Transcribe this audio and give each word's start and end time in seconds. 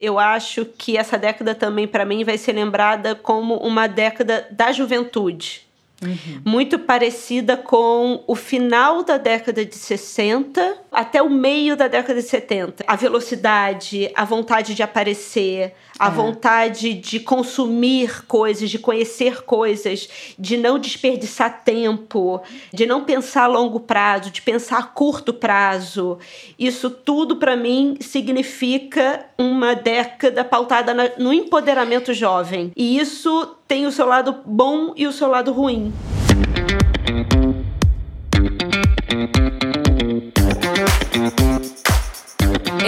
Eu 0.00 0.18
acho 0.18 0.64
que 0.64 0.96
essa 0.96 1.18
década 1.18 1.54
também, 1.54 1.86
para 1.86 2.04
mim, 2.04 2.24
vai 2.24 2.38
ser 2.38 2.52
lembrada 2.52 3.14
como 3.16 3.56
uma 3.56 3.86
década 3.86 4.46
da 4.50 4.70
juventude. 4.70 5.67
Uhum. 6.02 6.40
Muito 6.44 6.78
parecida 6.78 7.56
com 7.56 8.22
o 8.26 8.36
final 8.36 9.02
da 9.02 9.16
década 9.16 9.64
de 9.64 9.74
60 9.74 10.78
até 10.92 11.20
o 11.20 11.28
meio 11.28 11.76
da 11.76 11.88
década 11.88 12.20
de 12.20 12.28
70. 12.28 12.84
A 12.86 12.94
velocidade, 12.94 14.10
a 14.14 14.24
vontade 14.24 14.74
de 14.74 14.82
aparecer, 14.82 15.74
a 15.98 16.06
é. 16.06 16.10
vontade 16.10 16.94
de 16.94 17.18
consumir 17.18 18.24
coisas, 18.26 18.70
de 18.70 18.78
conhecer 18.78 19.42
coisas, 19.42 20.08
de 20.38 20.56
não 20.56 20.78
desperdiçar 20.78 21.64
tempo, 21.64 22.40
de 22.72 22.86
não 22.86 23.04
pensar 23.04 23.44
a 23.44 23.48
longo 23.48 23.80
prazo, 23.80 24.30
de 24.30 24.40
pensar 24.40 24.78
a 24.78 24.82
curto 24.84 25.34
prazo. 25.34 26.18
Isso 26.56 26.90
tudo, 26.90 27.36
para 27.36 27.56
mim, 27.56 27.96
significa 28.00 29.26
uma 29.36 29.74
década 29.74 30.44
pautada 30.44 30.94
no 31.18 31.32
empoderamento 31.32 32.14
jovem. 32.14 32.72
E 32.76 32.98
isso 32.98 33.57
tem 33.68 33.86
o 33.86 33.92
seu 33.92 34.06
lado 34.06 34.40
bom 34.46 34.94
e 34.96 35.06
o 35.06 35.12
seu 35.12 35.28
lado 35.28 35.52
ruim. 35.52 35.92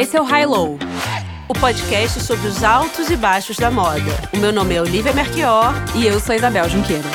Esse 0.01 0.17
é 0.17 0.21
o 0.21 0.25
High 0.25 0.47
Low, 0.47 0.79
o 1.47 1.53
podcast 1.53 2.21
sobre 2.21 2.49
os 2.49 2.65
altos 2.65 3.11
e 3.11 3.17
baixos 3.17 3.59
da 3.59 3.71
moda. 3.71 4.01
O 4.33 4.39
meu 4.39 4.51
nome 4.51 4.75
é 4.75 4.81
Olivia 4.81 5.13
Merchior 5.13 5.75
e 5.95 6.07
eu 6.07 6.19
sou 6.19 6.35
Isabel 6.35 6.67
Junqueira. 6.71 7.11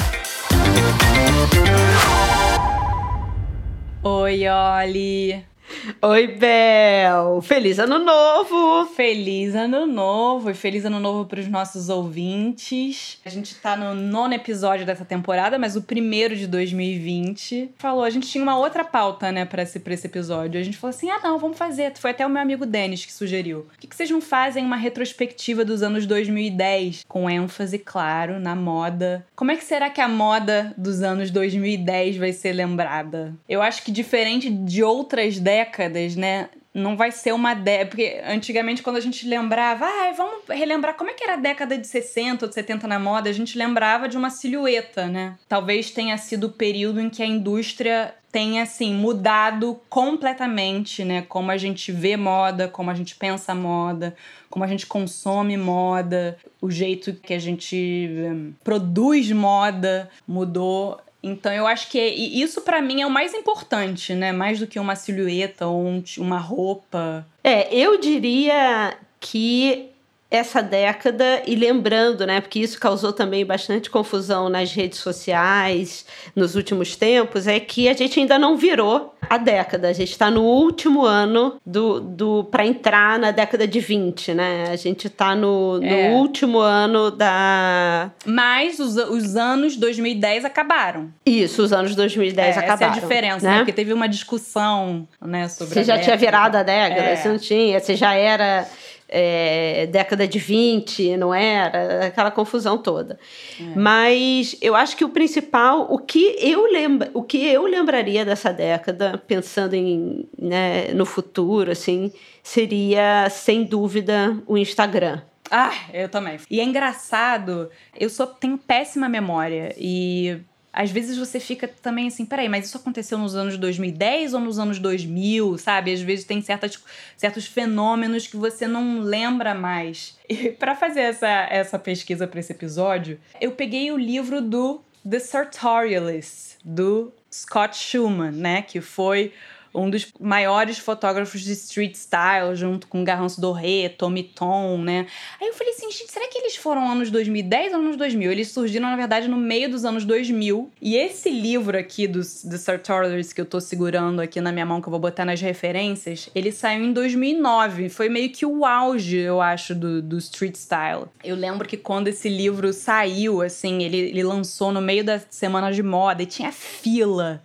Oi, 4.03 4.43
Oli! 4.47 5.54
Oi, 6.01 6.27
Bel! 6.27 7.41
Feliz 7.41 7.79
ano 7.79 7.99
novo! 7.99 8.85
Feliz 8.95 9.55
ano 9.55 9.85
novo 9.85 10.49
e 10.49 10.53
feliz 10.53 10.85
ano 10.85 10.99
novo 10.99 11.25
para 11.25 11.39
os 11.39 11.47
nossos 11.47 11.89
ouvintes. 11.89 13.19
A 13.25 13.29
gente 13.29 13.55
tá 13.55 13.75
no 13.75 13.93
nono 13.93 14.33
episódio 14.33 14.85
dessa 14.85 15.05
temporada, 15.05 15.57
mas 15.59 15.75
o 15.75 15.81
primeiro 15.81 16.35
de 16.35 16.47
2020. 16.47 17.71
Falou, 17.77 18.03
a 18.03 18.09
gente 18.09 18.27
tinha 18.27 18.43
uma 18.43 18.57
outra 18.57 18.83
pauta, 18.83 19.31
né, 19.31 19.45
para 19.45 19.63
esse, 19.63 19.79
pra 19.79 19.93
esse 19.93 20.07
episódio. 20.07 20.59
A 20.59 20.63
gente 20.63 20.77
falou 20.77 20.95
assim: 20.95 21.09
ah, 21.09 21.19
não, 21.23 21.37
vamos 21.37 21.57
fazer. 21.57 21.93
Foi 21.97 22.11
até 22.11 22.25
o 22.25 22.29
meu 22.29 22.41
amigo 22.41 22.65
Denis 22.65 23.05
que 23.05 23.13
sugeriu. 23.13 23.61
Por 23.69 23.77
que, 23.77 23.87
que 23.87 23.95
vocês 23.95 24.09
não 24.09 24.21
fazem 24.21 24.63
uma 24.63 24.77
retrospectiva 24.77 25.63
dos 25.65 25.81
anos 25.83 26.05
2010? 26.05 27.05
Com 27.07 27.29
ênfase, 27.29 27.79
claro, 27.79 28.39
na 28.39 28.55
moda. 28.55 29.25
Como 29.35 29.51
é 29.51 29.55
que 29.55 29.63
será 29.63 29.89
que 29.89 30.01
a 30.01 30.07
moda 30.07 30.73
dos 30.77 31.01
anos 31.01 31.31
2010 31.31 32.17
vai 32.17 32.31
ser 32.31 32.53
lembrada? 32.53 33.33
Eu 33.47 33.61
acho 33.61 33.83
que 33.83 33.91
diferente 33.91 34.49
de 34.49 34.83
outras 34.83 35.39
décadas, 35.39 35.54
décadas, 35.55 36.15
né? 36.17 36.49
Não 36.73 36.97
vai 36.97 37.09
ser 37.11 37.33
uma 37.33 37.53
década. 37.53 37.89
Porque 37.89 38.21
antigamente, 38.25 38.83
quando 38.83 38.97
a 38.97 39.01
gente 39.01 39.25
lembrava, 39.25 39.85
ah, 39.85 40.13
vamos 40.15 40.43
relembrar 40.49 40.95
como 40.95 41.09
é 41.09 41.13
que 41.13 41.23
era 41.23 41.33
a 41.33 41.37
década 41.37 41.77
de 41.77 41.87
60 41.87 42.45
ou 42.45 42.49
de 42.49 42.55
70 42.55 42.85
na 42.87 42.99
moda, 42.99 43.29
a 43.29 43.33
gente 43.33 43.57
lembrava 43.57 44.09
de 44.09 44.17
uma 44.17 44.29
silhueta, 44.29 45.07
né? 45.07 45.35
Talvez 45.47 45.91
tenha 45.91 46.17
sido 46.17 46.47
o 46.47 46.51
período 46.51 46.99
em 46.99 47.09
que 47.09 47.23
a 47.23 47.25
indústria 47.25 48.13
tenha 48.35 48.63
assim 48.63 48.93
mudado 48.93 49.79
completamente, 49.89 51.05
né? 51.05 51.21
Como 51.29 51.49
a 51.49 51.55
gente 51.55 51.93
vê 51.93 52.17
moda, 52.17 52.67
como 52.67 52.91
a 52.91 52.93
gente 52.93 53.15
pensa 53.15 53.55
moda, 53.55 54.13
como 54.49 54.65
a 54.65 54.67
gente 54.67 54.85
consome 54.85 55.55
moda, 55.55 56.37
o 56.61 56.69
jeito 56.69 57.13
que 57.13 57.33
a 57.33 57.39
gente 57.39 58.09
um, 58.11 58.51
produz 58.61 59.31
moda 59.31 60.09
mudou 60.27 60.99
então 61.27 61.51
eu 61.51 61.65
acho 61.65 61.89
que 61.89 61.99
isso 61.99 62.61
para 62.61 62.81
mim 62.81 63.01
é 63.01 63.07
o 63.07 63.09
mais 63.09 63.33
importante, 63.33 64.13
né? 64.13 64.31
Mais 64.31 64.59
do 64.59 64.67
que 64.67 64.79
uma 64.79 64.95
silhueta 64.95 65.65
ou 65.65 65.83
um, 65.83 66.03
uma 66.19 66.37
roupa. 66.37 67.25
É, 67.43 67.73
eu 67.75 67.99
diria 67.99 68.95
que 69.19 69.89
essa 70.29 70.61
década 70.61 71.41
e 71.47 71.55
lembrando, 71.55 72.25
né, 72.25 72.41
porque 72.41 72.59
isso 72.59 72.79
causou 72.79 73.13
também 73.13 73.45
bastante 73.45 73.89
confusão 73.89 74.49
nas 74.49 74.71
redes 74.73 74.99
sociais 74.99 76.05
nos 76.35 76.55
últimos 76.55 76.95
tempos, 76.95 77.47
é 77.47 77.59
que 77.59 77.87
a 77.87 77.93
gente 77.93 78.19
ainda 78.19 78.37
não 78.37 78.57
virou 78.57 79.14
a 79.29 79.37
década. 79.37 79.89
A 79.89 79.93
gente 79.93 80.11
está 80.11 80.29
no 80.29 80.43
último 80.43 81.05
ano 81.05 81.55
do, 81.65 81.99
do 81.99 82.43
para 82.45 82.65
entrar 82.65 83.19
na 83.19 83.31
década 83.31 83.67
de 83.67 83.79
20, 83.79 84.33
né? 84.33 84.65
A 84.71 84.75
gente 84.75 85.07
está 85.07 85.35
no, 85.35 85.79
no 85.79 85.85
é. 85.85 86.11
último 86.11 86.59
ano 86.59 87.11
da. 87.11 88.11
Mas 88.25 88.79
os, 88.79 88.95
os 88.95 89.35
anos 89.35 89.75
2010 89.77 90.45
acabaram. 90.45 91.09
Isso, 91.25 91.63
os 91.63 91.73
anos 91.73 91.95
2010 91.95 92.57
é, 92.57 92.59
acabaram. 92.59 92.73
Essa 92.73 92.83
é 92.83 92.87
a 92.87 92.91
diferença, 92.91 93.45
né? 93.47 93.51
né? 93.53 93.57
Porque 93.59 93.73
teve 93.73 93.93
uma 93.93 94.07
discussão, 94.07 95.07
né, 95.21 95.47
sobre. 95.47 95.73
Você 95.73 95.83
já 95.83 95.93
década. 95.95 96.03
tinha 96.03 96.17
virado 96.17 96.55
a 96.55 96.63
década, 96.63 97.01
é. 97.01 97.15
você 97.15 97.29
não 97.29 97.37
tinha, 97.37 97.79
você 97.79 97.95
já 97.95 98.13
era 98.13 98.67
é, 99.17 99.87
década 99.87 100.27
de 100.27 100.37
20, 100.37 101.15
não 101.15 101.33
era? 101.33 102.07
Aquela 102.07 102.29
confusão 102.29 102.77
toda. 102.77 103.17
É. 103.57 103.63
Mas 103.79 104.57
eu 104.61 104.75
acho 104.75 104.97
que 104.97 105.05
o 105.05 105.09
principal, 105.09 105.87
o 105.89 105.97
que 105.97 106.35
eu 106.37 106.69
lembro, 106.69 107.09
o 107.13 107.23
que 107.23 107.37
eu 107.37 107.63
lembraria 107.65 108.25
dessa 108.25 108.51
década, 108.51 109.17
pensando 109.25 109.73
em, 109.73 110.27
né, 110.37 110.89
no 110.93 111.05
futuro, 111.05 111.71
assim, 111.71 112.11
seria 112.43 113.29
sem 113.29 113.63
dúvida 113.63 114.37
o 114.45 114.57
Instagram. 114.57 115.21
Ah, 115.49 115.73
eu 115.93 116.09
também. 116.09 116.37
E 116.51 116.59
é 116.59 116.63
engraçado, 116.63 117.69
eu 117.97 118.09
só 118.09 118.25
tenho 118.25 118.57
péssima 118.57 119.07
memória 119.07 119.73
e 119.77 120.41
às 120.75 120.91
vezes 120.91 121.17
você 121.17 121.39
fica 121.39 121.69
também 121.81 122.07
assim, 122.07 122.25
peraí, 122.25 122.49
mas 122.49 122.65
isso 122.65 122.75
aconteceu 122.75 123.17
nos 123.17 123.33
anos 123.33 123.57
2010 123.57 124.33
ou 124.33 124.41
nos 124.41 124.59
anos 124.59 124.77
2000, 124.77 125.57
sabe? 125.57 125.93
Às 125.93 126.01
vezes 126.01 126.25
tem 126.25 126.41
certas, 126.41 126.77
certos 127.15 127.45
fenômenos 127.45 128.27
que 128.27 128.35
você 128.35 128.67
não 128.67 128.99
lembra 128.99 129.55
mais. 129.55 130.15
E 130.27 130.49
para 130.49 130.75
fazer 130.75 131.01
essa, 131.01 131.47
essa 131.51 131.77
pesquisa 131.77 132.27
para 132.27 132.39
esse 132.39 132.51
episódio, 132.51 133.19
eu 133.39 133.51
peguei 133.51 133.91
o 133.91 133.97
livro 133.97 134.41
do 134.41 134.81
The 135.07 135.19
Sartorialist, 135.19 136.57
do 136.65 137.13
Scott 137.31 137.77
Schumann, 137.77 138.31
né? 138.31 138.63
Que 138.63 138.81
foi 138.81 139.31
um 139.75 139.89
dos 139.89 140.07
maiores 140.19 140.79
fotógrafos 140.79 141.41
de 141.41 141.51
street 141.51 141.95
style, 141.95 142.55
junto 142.55 142.87
com 142.87 143.03
Garance 143.03 143.39
Doré, 143.39 143.89
Tommy 143.89 144.23
Tom, 144.23 144.77
né? 144.77 145.05
Aí 145.39 145.47
eu 145.47 145.53
falei 145.53 145.73
assim, 145.73 145.91
gente, 145.91 146.11
será 146.11 146.27
que 146.27 146.37
eles 146.37 146.55
foram 146.55 146.89
anos 146.89 147.11
2010 147.11 147.73
ou 147.73 147.79
anos 147.79 147.97
2000? 147.97 148.31
Eles 148.31 148.49
surgiram, 148.49 148.89
na 148.89 148.95
verdade, 148.95 149.27
no 149.27 149.37
meio 149.37 149.69
dos 149.69 149.83
anos 149.83 150.05
2000. 150.05 150.71
E 150.81 150.95
esse 150.95 151.29
livro 151.29 151.77
aqui 151.77 152.07
dos 152.07 152.43
The 152.43 152.57
Sartorials 152.57 153.33
que 153.33 153.41
eu 153.41 153.45
tô 153.45 153.59
segurando 153.59 154.21
aqui 154.21 154.39
na 154.39 154.51
minha 154.51 154.65
mão, 154.65 154.81
que 154.81 154.87
eu 154.87 154.91
vou 154.91 154.99
botar 154.99 155.25
nas 155.25 155.41
referências, 155.41 156.29
ele 156.33 156.51
saiu 156.51 156.83
em 156.85 156.93
2009. 156.93 157.89
Foi 157.89 158.07
meio 158.09 158.29
que 158.29 158.45
o 158.45 158.65
auge, 158.65 159.17
eu 159.17 159.41
acho, 159.41 159.75
do, 159.75 160.01
do 160.01 160.17
street 160.17 160.55
style. 160.55 161.05
Eu 161.23 161.35
lembro 161.35 161.67
que 161.67 161.77
quando 161.77 162.07
esse 162.07 162.29
livro 162.29 162.71
saiu, 162.71 163.41
assim, 163.41 163.83
ele, 163.83 163.97
ele 163.97 164.23
lançou 164.23 164.71
no 164.71 164.81
meio 164.81 165.03
da 165.03 165.19
semana 165.29 165.71
de 165.71 165.83
moda 165.83 166.23
e 166.23 166.25
tinha 166.25 166.51
fila. 166.51 167.41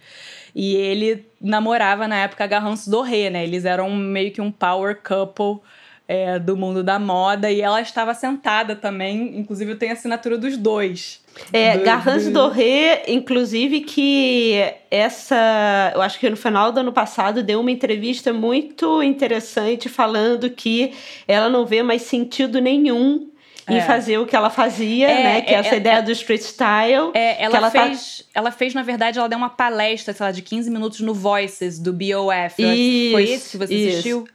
E 0.63 0.77
ele 0.77 1.25
namorava 1.41 2.07
na 2.07 2.17
época 2.17 2.45
a 2.45 2.47
Garance 2.47 2.91
Doré, 2.91 3.31
né? 3.31 3.45
Eles 3.45 3.65
eram 3.65 3.89
meio 3.97 4.31
que 4.31 4.43
um 4.43 4.53
power 4.53 4.95
couple 5.03 5.59
é, 6.07 6.39
do 6.39 6.55
mundo 6.55 6.85
da 6.85 6.99
moda 6.99 7.51
e 7.51 7.63
ela 7.63 7.81
estava 7.81 8.13
sentada 8.13 8.77
também, 8.77 9.39
inclusive 9.39 9.75
tem 9.77 9.89
a 9.89 9.95
assinatura 9.95 10.37
dos 10.37 10.59
dois. 10.59 11.23
É, 11.51 11.79
do, 11.79 11.85
Garance 11.85 12.27
do... 12.27 12.33
Doré, 12.33 13.05
inclusive, 13.09 13.81
que 13.81 14.63
essa, 14.91 15.93
eu 15.95 16.03
acho 16.03 16.21
que 16.21 16.29
no 16.29 16.37
final 16.37 16.71
do 16.71 16.81
ano 16.81 16.93
passado 16.93 17.43
deu 17.43 17.59
uma 17.59 17.71
entrevista 17.71 18.31
muito 18.31 19.03
interessante 19.03 19.89
falando 19.89 20.51
que 20.51 20.93
ela 21.27 21.49
não 21.49 21.65
vê 21.65 21.83
mais 21.83 22.03
sentido 22.03 22.61
nenhum 22.61 23.31
em 23.71 23.79
é. 23.79 23.83
fazer 23.83 24.19
o 24.19 24.27
que 24.27 24.35
ela 24.35 24.51
fazia, 24.51 25.09
é, 25.09 25.23
né? 25.23 25.41
Que 25.43 25.55
é, 25.55 25.59
essa 25.59 25.75
é, 25.75 25.79
ideia 25.79 26.03
do 26.03 26.11
street 26.13 26.43
style. 26.43 27.11
É, 27.15 27.43
ela, 27.43 27.59
ela, 27.59 27.71
tá 27.71 27.87
fez, 27.87 28.19
tá... 28.19 28.41
ela 28.41 28.51
fez, 28.51 28.75
na 28.75 28.83
verdade, 28.83 29.19
ela 29.19 29.29
deu 29.29 29.39
uma 29.39 29.51
palestra, 29.51 30.13
sei 30.13 30.27
lá, 30.27 30.33
de 30.33 30.43
15 30.43 30.71
minutos 30.71 31.01
no 31.01 31.15
Voices, 31.15 31.79
do 31.79 31.93
BOF. 31.93 32.59
Isso, 32.59 33.13
Foi 33.13 33.23
esse 33.25 33.51
que 33.51 33.57
você 33.57 33.75
isso. 33.75 33.93
assistiu? 33.93 34.29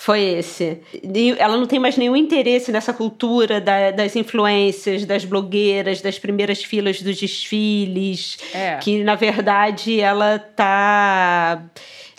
Foi 0.00 0.22
esse. 0.22 0.78
Ela 1.38 1.58
não 1.58 1.66
tem 1.66 1.78
mais 1.78 1.98
nenhum 1.98 2.16
interesse 2.16 2.72
nessa 2.72 2.90
cultura 2.90 3.60
da, 3.60 3.90
das 3.90 4.16
influências, 4.16 5.04
das 5.04 5.26
blogueiras, 5.26 6.00
das 6.00 6.18
primeiras 6.18 6.64
filas 6.64 7.02
dos 7.02 7.18
desfiles. 7.18 8.38
É. 8.54 8.76
Que, 8.76 9.04
na 9.04 9.14
verdade, 9.14 10.00
ela 10.00 10.38
tá. 10.38 11.62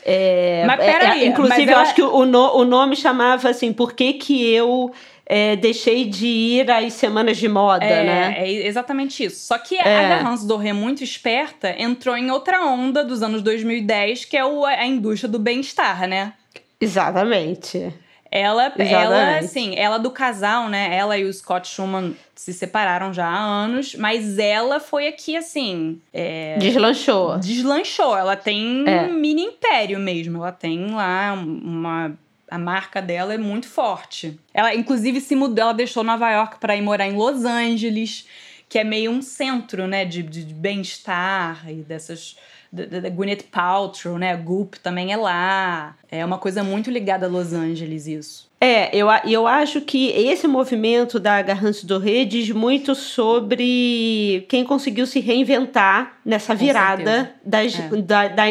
É, 0.06 0.64
mas 0.68 0.78
peraí. 0.78 1.24
É, 1.24 1.26
inclusive, 1.26 1.72
eu 1.72 1.78
acho 1.80 1.96
que 1.96 2.04
o, 2.04 2.14
o 2.14 2.66
nome 2.66 2.96
chamava 2.96 3.50
assim: 3.50 3.74
Por 3.74 3.94
que, 3.94 4.14
que 4.14 4.48
eu 4.54 4.92
é, 5.34 5.56
deixei 5.56 6.04
de 6.04 6.28
ir 6.28 6.70
às 6.70 6.92
semanas 6.92 7.38
de 7.38 7.48
moda, 7.48 7.86
é, 7.86 8.04
né? 8.04 8.36
É 8.38 8.68
exatamente 8.68 9.24
isso. 9.24 9.48
Só 9.48 9.58
que 9.58 9.78
é. 9.78 10.12
a 10.12 10.28
Hans 10.28 10.44
Doré, 10.44 10.74
muito 10.74 11.06
esperta, 11.06 11.74
entrou 11.82 12.18
em 12.18 12.30
outra 12.30 12.66
onda 12.66 13.02
dos 13.02 13.24
anos 13.24 13.42
2010, 13.42 14.26
que 14.26 14.36
é 14.36 14.44
o, 14.44 14.66
a 14.66 14.86
indústria 14.86 15.32
do 15.32 15.40
bem-estar, 15.40 16.06
né? 16.06 16.34
Exatamente. 16.82 17.94
Ela, 18.30 18.74
Exatamente. 18.78 18.94
ela, 18.94 19.38
assim, 19.38 19.74
ela 19.78 19.98
do 19.98 20.12
casal, 20.12 20.68
né? 20.68 20.94
Ela 20.94 21.18
e 21.18 21.24
o 21.24 21.34
Scott 21.34 21.66
Schumann 21.66 22.14
se 22.36 22.52
separaram 22.52 23.14
já 23.14 23.26
há 23.26 23.40
anos, 23.40 23.96
mas 23.96 24.38
ela 24.38 24.82
foi 24.82 25.08
aqui, 25.08 25.38
assim. 25.38 26.02
É... 26.14 26.58
Deslanchou. 26.58 27.40
Deslanchou. 27.40 28.18
Ela 28.18 28.36
tem 28.36 28.84
é. 28.86 29.04
um 29.04 29.14
mini 29.14 29.44
império 29.44 29.98
mesmo. 29.98 30.40
Ela 30.40 30.52
tem 30.52 30.92
lá 30.92 31.34
uma 31.34 32.18
a 32.52 32.58
marca 32.58 33.02
dela 33.02 33.34
é 33.34 33.38
muito 33.38 33.66
forte. 33.66 34.38
Ela, 34.54 34.76
inclusive, 34.76 35.22
se 35.22 35.38
mudou, 35.38 35.64
ela 35.64 35.74
deixou 35.74 36.04
Nova 36.04 36.30
York 36.30 36.60
para 36.60 36.76
ir 36.76 36.82
morar 36.82 37.08
em 37.08 37.16
Los 37.16 37.46
Angeles, 37.46 38.28
que 38.68 38.78
é 38.78 38.84
meio 38.84 39.10
um 39.10 39.22
centro, 39.22 39.88
né, 39.88 40.04
de, 40.04 40.22
de 40.22 40.54
bem-estar 40.54 41.70
e 41.70 41.76
dessas 41.76 42.36
da, 42.70 43.10
Gwyneth 43.10 43.44
Paltrow, 43.50 44.18
né? 44.18 44.36
Goop 44.36 44.80
também 44.82 45.14
é 45.14 45.18
lá. 45.18 45.96
É 46.10 46.26
uma 46.26 46.38
coisa 46.38 46.62
muito 46.62 46.92
ligada 46.92 47.26
a 47.26 47.30
Los 47.30 47.54
Angeles, 47.54 48.06
isso. 48.06 48.51
É, 48.64 48.96
eu, 48.96 49.08
eu 49.26 49.48
acho 49.48 49.82
que 49.82 50.10
esse 50.10 50.48
movimento 50.48 51.20
da 51.20 51.42
Garrance 51.42 51.84
Doré 51.84 52.24
diz 52.26 52.52
muito 52.52 52.94
sobre 52.94 54.46
quem 54.48 54.64
conseguiu 54.64 55.08
se 55.08 55.20
reinventar 55.20 56.20
nessa 56.24 56.54
virada 56.54 57.34
das, 57.44 57.80
é. 57.80 57.88
da, 58.04 58.28
da, 58.28 58.44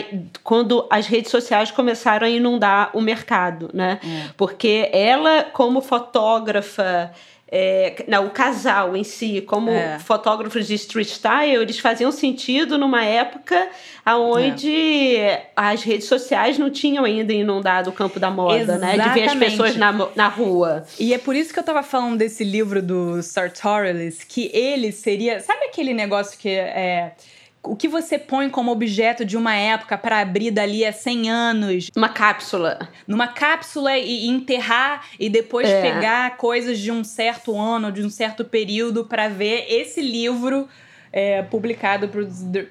quando 0.42 0.84
as 0.90 1.06
redes 1.06 1.30
sociais 1.30 1.70
começaram 1.70 2.26
a 2.26 2.30
inundar 2.30 2.90
o 2.92 3.00
mercado, 3.00 3.70
né? 3.72 4.00
É. 4.02 4.30
Porque 4.36 4.90
ela, 4.92 5.44
como 5.44 5.80
fotógrafa 5.80 7.12
é, 7.52 8.04
não, 8.06 8.26
o 8.26 8.30
casal 8.30 8.96
em 8.96 9.02
si, 9.02 9.40
como 9.40 9.70
é. 9.70 9.98
fotógrafos 9.98 10.68
de 10.68 10.74
street 10.74 11.08
style, 11.08 11.62
eles 11.62 11.80
faziam 11.80 12.12
sentido 12.12 12.78
numa 12.78 13.04
época 13.04 13.68
onde 14.06 15.16
é. 15.16 15.50
as 15.56 15.82
redes 15.82 16.06
sociais 16.06 16.58
não 16.58 16.70
tinham 16.70 17.04
ainda 17.04 17.32
inundado 17.32 17.90
o 17.90 17.92
campo 17.92 18.20
da 18.20 18.30
moda, 18.30 18.60
Exatamente. 18.60 18.98
né? 18.98 19.08
De 19.08 19.14
ver 19.14 19.24
as 19.24 19.34
pessoas 19.34 19.76
na, 19.76 19.92
na 20.14 20.28
rua. 20.28 20.84
E 20.98 21.12
é 21.12 21.18
por 21.18 21.34
isso 21.34 21.52
que 21.52 21.58
eu 21.58 21.64
tava 21.64 21.82
falando 21.82 22.16
desse 22.16 22.44
livro 22.44 22.80
do 22.80 23.20
Sartorius, 23.22 24.22
que 24.22 24.50
ele 24.54 24.92
seria. 24.92 25.40
Sabe 25.40 25.64
aquele 25.64 25.92
negócio 25.92 26.38
que 26.38 26.48
é 26.48 27.12
o 27.62 27.76
que 27.76 27.88
você 27.88 28.18
põe 28.18 28.48
como 28.48 28.72
objeto 28.72 29.24
de 29.24 29.36
uma 29.36 29.54
época 29.54 29.96
para 29.98 30.20
abrir 30.20 30.50
dali 30.50 30.84
a 30.84 30.92
100 30.92 31.30
anos. 31.30 31.88
Uma 31.94 32.08
cápsula. 32.08 32.88
Numa 33.06 33.28
cápsula 33.28 33.98
e, 33.98 34.26
enterrar 34.26 35.06
e 35.18 35.28
depois 35.28 35.68
é. 35.68 35.82
pegar 35.82 36.36
coisas 36.36 36.78
de 36.78 36.90
um 36.90 37.04
certo 37.04 37.58
ano, 37.58 37.92
de 37.92 38.02
um 38.02 38.10
certo 38.10 38.44
período 38.44 39.04
para 39.04 39.28
ver 39.28 39.66
esse 39.68 40.00
livro. 40.00 40.68
É, 41.12 41.42
publicado 41.42 42.06
por, 42.06 42.24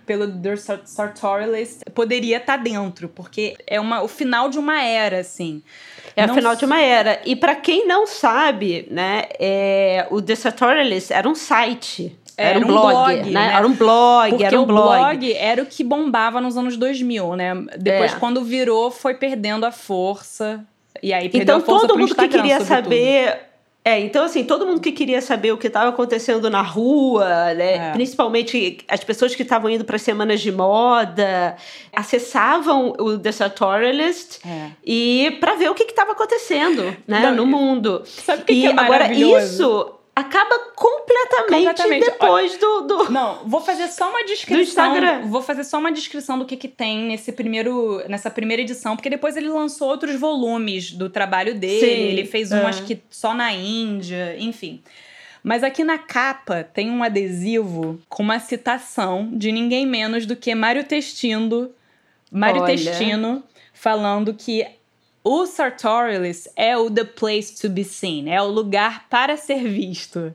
pelo 0.05 0.31
The 0.31 0.55
Sartorialist 0.85 1.81
poderia 1.93 2.37
estar 2.37 2.55
tá 2.55 2.63
dentro, 2.63 3.09
porque 3.09 3.57
é 3.67 3.81
uma, 3.81 4.01
o 4.01 4.07
final 4.07 4.47
de 4.47 4.57
uma 4.57 4.81
era, 4.81 5.19
assim. 5.19 5.61
É 6.15 6.25
não 6.25 6.33
o 6.33 6.37
final 6.37 6.55
de 6.55 6.63
uma 6.63 6.79
era. 6.79 7.21
E 7.25 7.35
para 7.35 7.53
quem 7.53 7.85
não 7.85 8.07
sabe, 8.07 8.87
né, 8.89 9.23
é, 9.37 10.07
o 10.09 10.21
The 10.21 10.35
Sartorialist 10.35 11.11
era 11.11 11.27
um 11.27 11.35
site 11.35 12.17
era, 12.39 12.59
um, 12.59 12.63
blog, 12.63 12.93
blog 12.93 13.15
né? 13.15 13.31
né? 13.31 13.53
Era 13.53 13.67
um 13.67 13.73
blog, 13.73 14.29
Porque 14.29 14.43
era 14.43 14.61
um 14.61 14.65
blog. 14.65 14.81
o 14.81 14.99
blog 14.99 15.33
era 15.33 15.61
o 15.61 15.65
que 15.65 15.83
bombava 15.83 16.39
nos 16.39 16.57
anos 16.57 16.77
2000, 16.77 17.35
né? 17.35 17.53
Depois, 17.77 18.13
é. 18.13 18.15
quando 18.15 18.43
virou, 18.43 18.89
foi 18.89 19.13
perdendo 19.13 19.65
a 19.65 19.71
força. 19.71 20.65
E 21.03 21.13
aí 21.13 21.29
perdeu 21.29 21.41
então, 21.41 21.57
a 21.57 21.59
força 21.61 21.87
todo 21.87 21.99
mundo 21.99 22.15
que 22.15 22.27
queria 22.27 22.61
saber... 22.61 23.49
É, 23.83 23.97
então 23.97 24.25
assim, 24.25 24.43
todo 24.43 24.67
mundo 24.67 24.81
que 24.81 24.91
queria 24.91 25.21
saber 25.21 25.53
o 25.53 25.57
que 25.57 25.67
estava 25.67 25.89
acontecendo 25.89 26.49
na 26.49 26.61
rua, 26.61 27.53
né? 27.53 27.89
É. 27.89 27.91
Principalmente 27.93 28.77
as 28.87 29.03
pessoas 29.03 29.33
que 29.33 29.41
estavam 29.41 29.69
indo 29.69 29.85
para 29.85 29.97
semanas 29.97 30.41
de 30.41 30.51
moda, 30.51 31.55
acessavam 31.95 32.93
o 32.99 33.17
The 33.17 33.31
Sartorialist 33.31 34.45
é. 34.45 34.71
e 34.85 35.37
para 35.39 35.55
ver 35.55 35.69
o 35.69 35.73
que 35.73 35.83
estava 35.83 36.11
acontecendo, 36.11 36.83
né, 37.07 37.21
Não, 37.21 37.35
no 37.35 37.45
mundo. 37.45 38.03
Sabe 38.05 38.43
o 38.43 38.45
que, 38.45 38.53
e 38.53 38.61
que 38.61 38.67
é 38.67 38.71
agora 38.71 39.11
isso 39.13 39.98
acaba 40.19 40.59
completamente, 40.75 41.49
completamente. 41.49 42.05
depois 42.05 42.57
do, 42.57 42.81
do, 42.81 43.11
Não, 43.11 43.39
vou 43.45 43.61
fazer 43.61 43.87
só 43.87 44.09
uma 44.09 44.23
descrição. 44.25 45.27
Vou 45.27 45.41
fazer 45.41 45.63
só 45.63 45.77
uma 45.77 45.91
descrição 45.91 46.37
do 46.37 46.45
que, 46.45 46.57
que 46.57 46.67
tem 46.67 47.05
nesse 47.05 47.31
primeiro, 47.31 48.03
nessa 48.07 48.29
primeira 48.29 48.61
edição, 48.61 48.95
porque 48.95 49.09
depois 49.09 49.37
ele 49.37 49.49
lançou 49.49 49.87
outros 49.87 50.15
volumes 50.15 50.91
do 50.91 51.09
trabalho 51.09 51.55
dele. 51.55 51.79
Sim, 51.79 52.01
ele 52.01 52.25
fez 52.25 52.51
um, 52.51 52.57
é. 52.57 52.65
acho 52.65 52.83
que 52.83 53.01
só 53.09 53.33
na 53.33 53.53
Índia, 53.53 54.35
enfim. 54.37 54.81
Mas 55.41 55.63
aqui 55.63 55.83
na 55.83 55.97
capa 55.97 56.63
tem 56.63 56.91
um 56.91 57.01
adesivo 57.01 57.99
com 58.09 58.21
uma 58.21 58.39
citação 58.39 59.29
de 59.31 59.51
ninguém 59.51 59.85
menos 59.85 60.25
do 60.25 60.35
que 60.35 60.53
Mário 60.53 60.83
Testindo, 60.83 61.73
Mário 62.29 62.61
Olha. 62.61 62.75
Testino, 62.75 63.41
falando 63.73 64.33
que 64.33 64.67
o 65.23 65.45
Sartorialist 65.45 66.47
é 66.55 66.77
o 66.77 66.89
the 66.89 67.03
place 67.03 67.53
to 67.61 67.69
be 67.69 67.83
seen, 67.83 68.29
é 68.29 68.41
o 68.41 68.47
lugar 68.47 69.07
para 69.09 69.35
ser 69.35 69.63
visto. 69.67 70.33